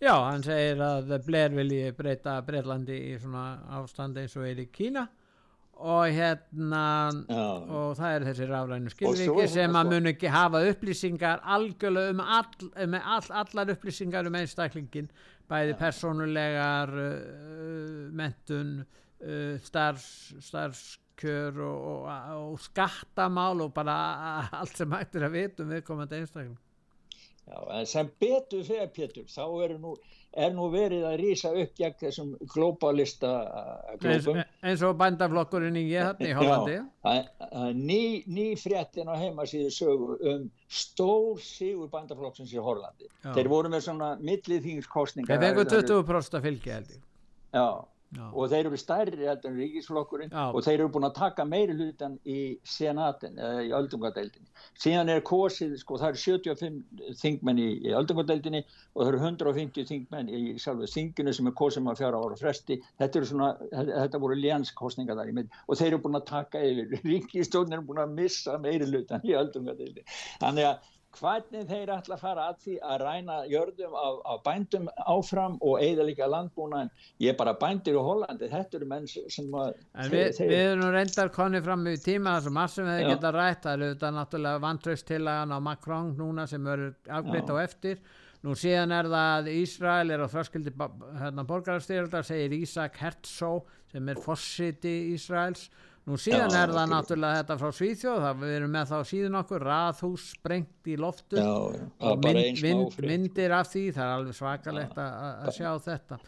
Já, 0.00 0.14
hann 0.30 0.44
segir 0.46 0.78
að 0.78 1.10
Blair 1.26 1.50
vilji 1.50 1.90
breyta 1.96 2.36
Breitlandi 2.46 2.98
í 3.10 3.16
svona 3.18 3.58
er 4.46 4.60
í 4.62 4.68
Kína 4.70 5.08
og 5.78 6.10
hérna 6.10 6.84
Já. 7.28 7.46
og 7.70 7.96
það 7.98 8.14
er 8.14 8.24
þessi 8.26 8.46
ráðrænu 8.50 8.92
skilviki 8.92 9.48
sem 9.52 9.76
að 9.78 9.90
mun 9.92 10.10
ekki 10.10 10.30
hafa 10.32 10.62
upplýsingar 10.72 11.42
algjörlega 11.56 12.14
um, 12.16 12.22
all, 12.22 12.70
um 12.82 12.96
all, 12.98 13.28
allar 13.42 13.74
upplýsingar 13.76 14.26
um 14.26 14.38
einstaklingin 14.40 15.10
bæði 15.48 15.74
ja. 15.76 15.78
personulegar 15.78 16.94
uh, 16.98 18.08
mentun 18.10 18.72
uh, 18.82 19.54
starfs, 19.62 20.34
starfskjör 20.48 21.62
og, 21.62 21.90
og, 21.92 22.08
og 22.42 22.62
skattamál 22.66 23.62
og 23.62 23.74
bara 23.76 23.98
allt 24.58 24.82
sem 24.82 24.98
hættir 24.98 25.28
að 25.28 25.38
vita 25.38 25.62
um 25.62 25.76
viðkomandi 25.76 26.18
einstakling 26.18 26.58
Já, 27.48 27.58
en 27.80 27.86
sem 27.88 28.08
betur 28.20 28.64
fyrir 28.66 28.90
Pétur 28.92 29.28
þá 29.32 29.44
eru 29.64 29.78
nú 29.80 29.96
er 30.36 30.52
nú 30.52 30.68
verið 30.72 31.06
að 31.08 31.16
rýsa 31.22 31.50
upp 31.56 31.74
gegn 31.78 31.96
þessum 32.02 32.32
globalista 32.52 33.30
glópum. 34.02 34.38
Eins, 34.38 34.52
eins 34.70 34.84
og 34.86 34.96
bandaflokkurinn 35.00 35.78
í 35.80 35.84
Jæðni 35.88 36.28
í 36.28 36.36
Hollandi. 36.36 36.76
Ný, 37.78 38.00
ný 38.28 38.46
fréttin 38.60 39.08
á 39.08 39.16
heimasíðu 39.18 39.72
sögu 39.74 40.18
um 40.32 40.48
stór 40.68 41.40
sigur 41.42 41.90
bandaflokksins 41.92 42.52
í 42.52 42.60
Hollandi. 42.62 43.08
Já. 43.24 43.32
Þeir 43.38 43.52
voru 43.54 43.72
með 43.72 43.86
svona 43.88 44.14
millið 44.20 44.66
þingskostninga. 44.68 45.32
Þeir 45.32 45.46
fengur 45.46 45.70
20% 45.72 46.38
að 46.38 46.50
fylgja 46.50 46.76
held 46.78 46.92
ég. 46.98 47.06
Já. 47.56 47.68
Já. 48.16 48.24
og 48.32 48.48
þeir 48.48 48.70
eru 48.70 48.78
stærri 48.80 49.26
heldur 49.28 49.50
en 49.50 49.58
ríkisflokkurinn 49.60 50.30
Já. 50.32 50.44
og 50.48 50.62
þeir 50.64 50.78
eru 50.78 50.88
búin 50.94 51.06
að 51.08 51.18
taka 51.18 51.44
meiri 51.44 51.74
hlutan 51.76 52.14
í 52.24 52.56
senatin 52.64 53.36
eða 53.36 53.66
í 53.66 53.72
öldungadeildinni. 53.76 54.48
Síðan 54.80 55.12
er 55.12 55.20
kosið, 55.28 55.74
sko 55.82 55.98
það 56.00 56.14
eru 56.14 56.22
75 56.22 57.18
þingmenn 57.20 57.60
í, 57.60 57.68
í 57.84 57.94
öldungadeildinni 57.98 58.62
og 58.64 59.02
það 59.02 59.10
eru 59.12 59.22
150 59.26 59.88
þingmenn 59.92 60.32
í 60.32 60.42
sjálfu 60.62 60.88
þinginu 60.94 61.36
sem 61.36 61.52
er 61.52 61.56
kosið 61.60 61.84
með 61.84 62.00
fjara 62.00 62.22
ára 62.24 62.40
fresti. 62.40 62.80
Þetta 63.02 63.20
eru 63.20 63.30
svona, 63.32 63.50
þetta 63.92 64.22
voru 64.24 64.40
ljanskostninga 64.40 65.18
þar 65.18 65.34
í 65.34 65.38
mynd 65.40 65.58
og 65.66 65.80
þeir 65.80 65.90
eru 65.90 66.02
búin 66.06 66.20
að 66.22 66.28
taka 66.32 66.64
yfir. 66.64 66.96
Ríkistjónin 67.12 67.76
er 67.76 67.84
búin 67.84 68.00
að 68.06 68.16
missa 68.16 68.56
meiri 68.62 68.88
hlutan 68.88 69.28
í 69.28 69.36
öldungadeildinni. 69.36 70.08
Þannig 70.40 70.72
að 70.72 70.94
hvernig 71.16 71.64
þeir 71.68 71.90
ætla 71.94 72.16
að 72.16 72.20
fara 72.22 72.44
að 72.50 72.58
því 72.64 72.74
að 72.84 73.02
ræna 73.02 73.36
jörðum 73.48 73.94
af, 73.96 74.18
af 74.32 74.42
bændum 74.44 74.88
áfram 75.08 75.56
og 75.64 75.80
eigða 75.82 76.06
líka 76.08 76.28
landbúna 76.28 76.82
en 76.84 76.92
ég 77.24 77.32
er 77.32 77.38
bara 77.38 77.54
bændir 77.58 77.96
í 77.96 78.04
Hollandi, 78.04 78.50
þetta 78.52 78.78
eru 78.78 78.90
menn 78.90 79.08
sem 79.08 79.48
að 79.56 79.72
en 79.94 80.12
við, 80.12 80.28
þeir... 80.36 80.52
við 80.52 80.64
erum 80.66 80.94
reyndar 80.94 81.32
konið 81.34 81.66
fram 81.70 81.88
í 81.88 81.96
tíma 82.04 82.36
þar 82.36 82.46
sem 82.46 82.56
massum 82.60 82.90
við 82.90 83.02
geta 83.08 83.32
rætt 83.34 83.64
það 83.64 83.74
eru 83.74 83.90
þetta 83.94 84.12
náttúrulega 84.18 84.64
vantrausttillagan 84.66 85.56
á 85.56 85.58
Macron 85.70 86.14
núna 86.18 86.46
sem 86.50 86.72
eru 86.74 86.92
afgriðt 87.08 87.52
á 87.52 87.56
eftir. 87.64 88.00
Nú 88.46 88.54
síðan 88.54 88.94
er 88.94 89.08
það 89.10 89.32
að 89.32 89.48
Ísrael 89.56 90.12
er 90.14 90.22
á 90.22 90.28
þröskildi 90.30 90.72
hérna, 90.78 91.42
borgarstyrildar 91.48 92.26
segir 92.26 92.54
Ísak 92.60 93.00
Herzog 93.00 93.66
sem 93.90 94.12
er 94.12 94.20
fossiti 94.22 94.92
Ísraels 95.16 95.66
Nú 96.08 96.16
síðan 96.16 96.54
já, 96.54 96.62
er 96.62 96.70
það 96.72 96.86
náttúrulega 96.94 97.40
þetta 97.42 97.56
frá 97.60 97.72
Svíþjóð, 97.76 98.22
það 98.24 98.42
við 98.42 98.52
erum 98.56 98.70
með 98.72 98.92
þá 98.92 98.98
síðan 99.10 99.38
okkur, 99.42 99.64
raðhús 99.68 100.24
sprengt 100.32 100.88
í 100.88 100.96
loftu 100.96 101.36
já, 101.36 101.50
og 102.08 102.24
mynd, 102.24 102.62
mynd, 102.64 102.98
myndir 103.10 103.54
af 103.58 103.68
því, 103.68 103.84
það 103.98 104.04
er 104.06 104.14
alveg 104.14 104.38
svakalegt 104.38 105.00
að 105.04 105.52
sjá 105.58 105.70
þetta. 105.84 106.20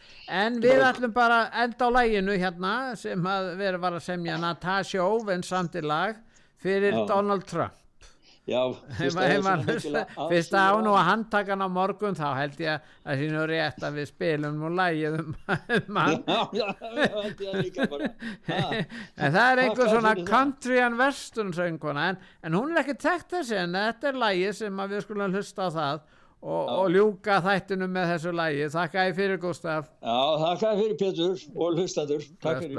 En 0.42 0.60
við 0.60 0.84
ætlum 0.84 1.16
bara 1.16 1.42
enda 1.64 1.88
á 1.88 1.96
læginu 1.96 2.36
hérna 2.36 2.74
sem 3.00 3.32
að 3.32 3.52
vera 3.62 3.80
var 3.80 3.96
að 3.96 4.06
semja 4.10 4.36
Natasha 4.42 5.04
Owen 5.06 5.46
samt 5.46 5.80
í 5.80 5.84
lag, 5.86 6.20
fyrir 6.60 6.92
Já. 6.92 7.06
Donald 7.08 7.48
Trump 7.48 7.79
Já, 8.50 8.64
fyrst 8.98 9.14
að 10.58 10.74
án 10.74 10.88
og 10.90 10.96
að 10.98 11.06
handtakan 11.06 11.62
á 11.62 11.68
morgun 11.70 12.16
þá 12.18 12.34
held 12.34 12.58
ég 12.64 12.82
að 13.06 13.20
sínu 13.22 13.44
rétt 13.46 13.78
að 13.86 13.94
við 14.00 14.06
spilum 14.10 14.64
og 14.66 14.72
lægið 14.74 15.18
um 15.20 15.30
hann. 16.00 16.24
En 19.20 19.34
það 19.34 19.44
er 19.44 19.58
einhver 19.64 19.88
svona 19.92 20.14
country 20.26 20.78
and 20.82 20.98
western 20.98 21.52
sönguna 21.54 22.02
en, 22.10 22.16
en 22.42 22.52
hún 22.58 22.68
er 22.74 22.78
ekki 22.82 22.96
tekt 22.98 23.30
þessi 23.36 23.56
en 23.60 23.76
þetta 23.78 24.04
er 24.10 24.16
lægið 24.24 24.52
sem 24.64 24.74
við 24.94 25.00
skulum 25.06 25.34
hlusta 25.36 25.60
á 25.66 25.68
það 25.76 25.96
og, 26.40 26.64
og 26.74 26.86
ljúka 26.94 27.34
þættinu 27.44 27.86
með 27.92 28.04
þessu 28.14 28.30
lægið 28.40 28.68
þakka 28.78 28.98
ég 29.10 29.14
fyrir 29.20 29.38
Gustaf 29.44 29.84
Já, 30.00 30.18
þakka 30.46 30.66
ég 30.72 30.78
fyrir 30.82 30.96
Pétur 31.04 31.36
og 31.54 31.68
hlustadur 31.78 32.22
Takk 32.40 32.58
fyrir 32.64 32.76